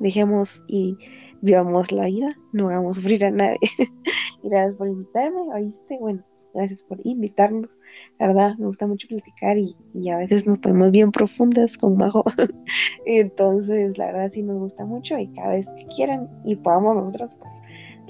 dejemos 0.00 0.64
y 0.68 0.96
vivamos 1.40 1.92
la 1.92 2.06
vida, 2.06 2.30
no 2.52 2.68
hagamos 2.68 2.96
sufrir 2.96 3.24
a 3.24 3.30
nadie. 3.30 3.58
Gracias 4.42 4.76
por 4.76 4.88
invitarme, 4.88 5.40
¿oíste? 5.54 5.98
Bueno, 6.00 6.24
gracias 6.54 6.82
por 6.82 6.98
invitarnos. 7.04 7.78
La 8.18 8.28
verdad, 8.28 8.56
me 8.58 8.66
gusta 8.66 8.86
mucho 8.86 9.08
platicar 9.08 9.56
y, 9.58 9.74
a 10.10 10.16
veces 10.16 10.46
nos 10.46 10.58
ponemos 10.58 10.90
bien 10.90 11.10
profundas 11.12 11.76
con 11.76 11.96
Majo. 11.96 12.24
Entonces, 13.06 13.98
la 13.98 14.06
verdad 14.06 14.30
sí 14.30 14.42
nos 14.42 14.58
gusta 14.58 14.84
mucho 14.84 15.18
y 15.18 15.28
cada 15.28 15.50
vez 15.50 15.70
que 15.72 15.86
quieran 15.86 16.28
y 16.44 16.56
podamos 16.56 16.96
nosotros, 16.96 17.36
pues 17.38 17.52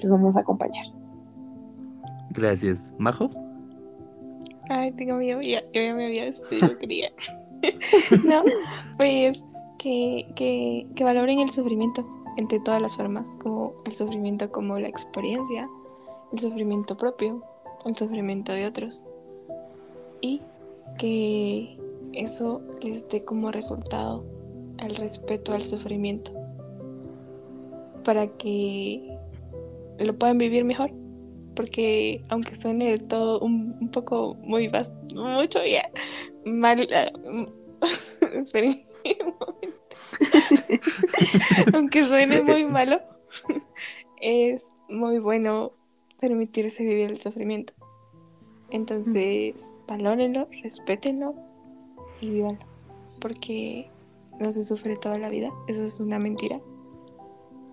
los 0.01 0.11
vamos 0.11 0.35
a 0.35 0.41
acompañar. 0.41 0.85
Gracias. 2.31 2.79
¿Majo? 2.97 3.29
Ay, 4.69 4.91
tengo 4.93 5.15
miedo, 5.15 5.41
ya, 5.41 5.61
yo 5.73 5.81
ya 5.81 5.93
me 5.93 6.05
había 6.05 6.25
despedido, 6.25 6.69
quería. 6.79 7.11
no, 8.25 8.43
pues 8.97 9.43
que, 9.77 10.25
que, 10.35 10.87
que 10.95 11.03
valoren 11.03 11.39
el 11.39 11.49
sufrimiento 11.49 12.05
entre 12.37 12.59
todas 12.59 12.81
las 12.81 12.95
formas, 12.95 13.29
como 13.41 13.73
el 13.85 13.91
sufrimiento 13.91 14.51
como 14.51 14.79
la 14.79 14.87
experiencia, 14.87 15.69
el 16.31 16.39
sufrimiento 16.39 16.97
propio, 16.97 17.43
el 17.85 17.95
sufrimiento 17.95 18.51
de 18.51 18.65
otros. 18.65 19.03
Y 20.21 20.41
que 20.97 21.77
eso 22.13 22.61
les 22.81 23.07
dé 23.09 23.23
como 23.23 23.51
resultado 23.51 24.23
el 24.79 24.95
respeto 24.95 25.53
al 25.53 25.63
sufrimiento. 25.63 26.31
Para 28.03 28.27
que 28.27 29.17
lo 29.99 30.17
puedan 30.17 30.37
vivir 30.37 30.63
mejor. 30.65 30.91
Porque 31.55 32.23
aunque 32.29 32.55
suene 32.55 32.97
todo 32.97 33.39
un, 33.39 33.89
poco 33.91 34.35
muy 34.35 34.71
mucho 35.13 35.63
ya 35.63 35.87
mal 36.45 36.87
esperen 38.33 38.75
aunque 41.73 42.05
suene 42.05 42.41
muy 42.41 42.65
malo 42.65 42.99
es 44.21 44.71
muy 44.89 45.19
bueno 45.19 45.73
permitirse 46.23 46.85
vivir 46.85 47.09
el 47.09 47.17
sufrimiento. 47.17 47.73
Entonces, 48.69 49.77
valórenlo, 49.89 50.47
respétenlo 50.63 51.35
y 52.21 52.29
vívanlo. 52.29 52.65
Porque 53.19 53.89
no 54.39 54.49
se 54.49 54.63
sufre 54.63 54.95
toda 54.95 55.19
la 55.19 55.27
vida, 55.27 55.51
eso 55.67 55.83
es 55.83 55.99
una 55.99 56.19
mentira. 56.19 56.61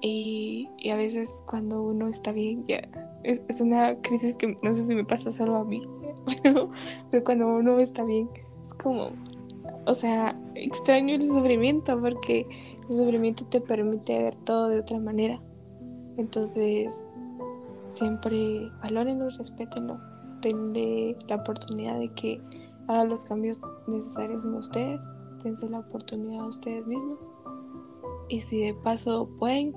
Y, 0.01 0.69
a 0.91 0.97
veces 0.97 1.45
cuando 1.47 1.81
uno 1.81 2.09
está 2.09 2.33
bien, 2.33 2.65
ya 2.67 2.89
es, 3.23 3.61
una 3.61 3.95
crisis 4.01 4.37
que 4.37 4.59
no 4.65 4.73
sé 4.73 4.85
si 4.85 4.97
me 4.97 5.05
pasa 5.05 5.31
solo 5.31 5.55
a 5.55 5.65
mí, 5.65 5.83
pero, 6.43 6.73
pero 7.13 7.23
cuando 7.23 7.47
uno 7.47 7.79
está 7.79 8.03
bien, 8.03 8.29
es 8.65 8.75
como, 8.75 9.11
o 9.87 9.95
sea, 9.95 10.37
extraño 10.57 11.15
el 11.15 11.23
sufrimiento 11.23 12.01
porque 12.01 12.45
el 12.89 12.97
sufrimiento 12.97 13.45
te 13.45 13.61
permite 13.61 14.21
ver 14.21 14.35
todo 14.45 14.71
de 14.71 14.81
otra 14.81 14.99
manera. 14.99 15.41
Entonces, 16.17 17.05
siempre 17.91 18.71
valórenlo, 18.83 19.29
respétenlo, 19.31 20.01
denle 20.41 21.17
la 21.29 21.37
oportunidad 21.37 21.99
de 21.99 22.13
que 22.15 22.41
haga 22.89 23.05
los 23.05 23.25
cambios 23.25 23.61
necesarios 23.87 24.45
en 24.45 24.55
ustedes, 24.55 25.01
dense 25.43 25.69
la 25.69 25.81
oportunidad 25.81 26.45
a 26.45 26.49
ustedes 26.49 26.87
mismos. 26.87 27.31
Y 28.29 28.41
si 28.41 28.61
de 28.61 28.75
paso 28.75 29.29
pueden, 29.39 29.75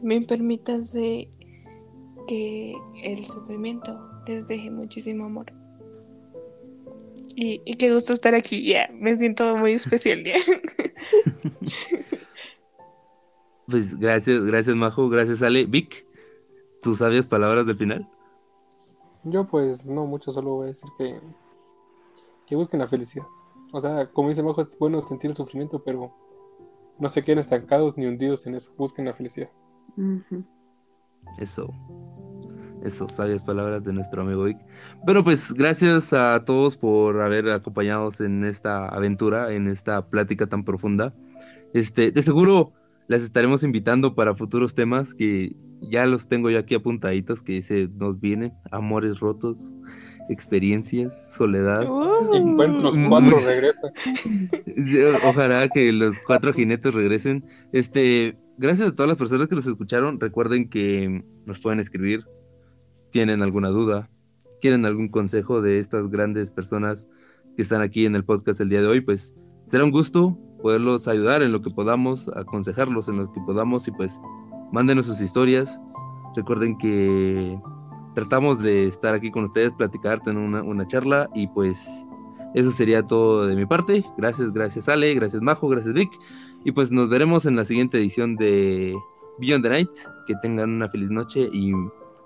también 0.00 0.26
permítanse 0.26 1.28
que 2.26 2.74
el 3.02 3.24
sufrimiento 3.24 3.98
les 4.26 4.46
deje 4.46 4.70
muchísimo 4.70 5.26
amor. 5.26 5.52
Y, 7.36 7.62
y 7.64 7.74
qué 7.74 7.92
gusto 7.92 8.14
estar 8.14 8.34
aquí, 8.34 8.66
ya, 8.66 8.90
me 8.92 9.16
siento 9.16 9.56
muy 9.56 9.74
especial, 9.74 10.24
ya. 10.24 10.34
Pues 13.68 13.98
gracias, 13.98 14.40
gracias 14.46 14.74
Majo, 14.76 15.10
gracias 15.10 15.42
Ale. 15.42 15.66
Vic, 15.66 16.06
tus 16.82 16.98
sabias 16.98 17.26
palabras 17.26 17.66
del 17.66 17.76
final. 17.76 18.08
Yo 19.24 19.46
pues 19.46 19.86
no 19.86 20.06
mucho, 20.06 20.32
solo 20.32 20.56
voy 20.56 20.64
a 20.64 20.68
decir 20.68 20.88
que, 20.96 21.18
que 22.46 22.56
busquen 22.56 22.80
la 22.80 22.88
felicidad. 22.88 23.26
O 23.72 23.80
sea, 23.80 24.06
como 24.06 24.30
dice 24.30 24.42
Majo, 24.42 24.62
es 24.62 24.78
bueno 24.78 25.00
sentir 25.00 25.30
el 25.30 25.36
sufrimiento, 25.36 25.82
pero 25.82 26.12
no 26.98 27.08
se 27.08 27.22
queden 27.22 27.38
estancados 27.38 27.96
ni 27.96 28.06
hundidos 28.06 28.46
en 28.46 28.54
eso. 28.54 28.72
Busquen 28.76 29.04
la 29.04 29.14
felicidad. 29.14 29.50
Eso. 31.38 31.72
Eso, 32.82 33.08
sabias 33.08 33.42
palabras 33.42 33.82
de 33.84 33.92
nuestro 33.92 34.22
amigo 34.22 34.44
Vic. 34.44 34.58
Pero 35.04 35.24
pues 35.24 35.52
gracias 35.52 36.12
a 36.12 36.44
todos 36.44 36.76
por 36.76 37.20
haber 37.20 37.50
acompañados 37.50 38.20
en 38.20 38.44
esta 38.44 38.88
aventura, 38.88 39.52
en 39.52 39.68
esta 39.68 40.08
plática 40.08 40.46
tan 40.46 40.64
profunda. 40.64 41.12
Este, 41.74 42.12
de 42.12 42.22
seguro 42.22 42.72
las 43.08 43.22
estaremos 43.22 43.64
invitando 43.64 44.14
para 44.14 44.34
futuros 44.34 44.74
temas 44.74 45.14
que 45.14 45.56
ya 45.80 46.06
los 46.06 46.28
tengo 46.28 46.50
yo 46.50 46.58
aquí 46.58 46.74
apuntaditos 46.74 47.42
que 47.42 47.62
se 47.62 47.88
nos 47.88 48.20
vienen, 48.20 48.52
amores 48.70 49.20
rotos, 49.20 49.72
experiencias, 50.28 51.34
soledad. 51.34 51.88
Uh. 51.88 52.34
Encuentros 52.34 52.96
Mm. 52.96 53.08
cuatro 53.08 53.38
regresa. 53.44 53.92
Ojalá 55.24 55.68
que 55.68 55.92
los 55.92 56.18
cuatro 56.20 56.52
jinetes 56.52 56.94
regresen. 56.94 57.44
Este, 57.72 58.36
gracias 58.58 58.88
a 58.88 58.94
todas 58.94 59.08
las 59.08 59.18
personas 59.18 59.48
que 59.48 59.54
nos 59.54 59.66
escucharon. 59.66 60.20
Recuerden 60.20 60.68
que 60.68 61.24
nos 61.46 61.60
pueden 61.60 61.80
escribir. 61.80 62.24
Tienen 63.10 63.40
alguna 63.40 63.68
duda, 63.70 64.10
quieren 64.60 64.84
algún 64.84 65.08
consejo 65.08 65.62
de 65.62 65.78
estas 65.78 66.10
grandes 66.10 66.50
personas 66.50 67.08
que 67.56 67.62
están 67.62 67.80
aquí 67.80 68.04
en 68.04 68.14
el 68.14 68.24
podcast 68.24 68.60
el 68.60 68.68
día 68.68 68.82
de 68.82 68.86
hoy, 68.86 69.00
pues 69.00 69.34
será 69.70 69.82
un 69.84 69.90
gusto 69.90 70.38
poderlos 70.62 71.08
ayudar 71.08 71.42
en 71.42 71.52
lo 71.52 71.62
que 71.62 71.70
podamos, 71.70 72.28
aconsejarlos 72.36 73.08
en 73.08 73.18
lo 73.18 73.32
que 73.32 73.40
podamos 73.40 73.88
y 73.88 73.92
pues 73.92 74.20
mándenos 74.72 75.06
sus 75.06 75.20
historias. 75.20 75.80
Recuerden 76.36 76.76
que 76.78 77.58
tratamos 78.14 78.60
de 78.60 78.88
estar 78.88 79.14
aquí 79.14 79.30
con 79.30 79.44
ustedes, 79.44 79.72
platicar, 79.72 80.20
tener 80.22 80.42
una, 80.42 80.62
una 80.62 80.86
charla 80.86 81.28
y 81.34 81.46
pues 81.48 81.88
eso 82.54 82.70
sería 82.70 83.02
todo 83.02 83.46
de 83.46 83.54
mi 83.54 83.66
parte. 83.66 84.04
Gracias, 84.16 84.52
gracias 84.52 84.88
Ale, 84.88 85.14
gracias 85.14 85.42
Majo, 85.42 85.68
gracias 85.68 85.94
Vic. 85.94 86.10
Y 86.64 86.72
pues 86.72 86.90
nos 86.90 87.08
veremos 87.08 87.46
en 87.46 87.56
la 87.56 87.64
siguiente 87.64 87.98
edición 87.98 88.36
de 88.36 88.96
Beyond 89.38 89.62
the 89.62 89.70
Night. 89.70 89.90
Que 90.26 90.34
tengan 90.42 90.70
una 90.70 90.88
feliz 90.88 91.10
noche 91.10 91.48
y 91.52 91.72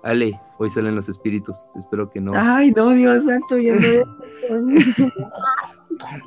Ale, 0.02 0.38
hoy 0.58 0.70
salen 0.70 0.94
los 0.94 1.08
espíritus. 1.08 1.56
Espero 1.76 2.10
que 2.10 2.20
no. 2.20 2.32
Ay, 2.34 2.72
no, 2.72 2.90
Dios 2.90 3.24
santo, 3.24 3.58
ya 3.58 3.74
no. 3.74 5.08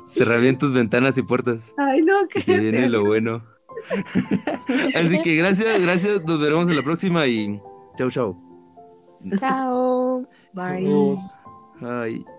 Cerrar 0.04 0.40
bien 0.40 0.58
tus 0.58 0.72
ventanas 0.72 1.16
y 1.18 1.22
puertas. 1.22 1.74
Ay, 1.76 2.02
no, 2.02 2.26
Que 2.28 2.40
se 2.40 2.58
viene 2.58 2.88
lo 2.88 3.04
bueno. 3.04 3.42
Así 4.94 5.20
que 5.22 5.36
gracias, 5.36 5.80
gracias. 5.80 6.24
Nos 6.24 6.40
veremos 6.40 6.68
en 6.68 6.76
la 6.76 6.82
próxima 6.82 7.26
y 7.26 7.60
chau, 7.96 8.10
chau. 8.10 8.36
Chao. 9.38 10.28
Bye. 10.52 11.16
Bye. 11.80 12.35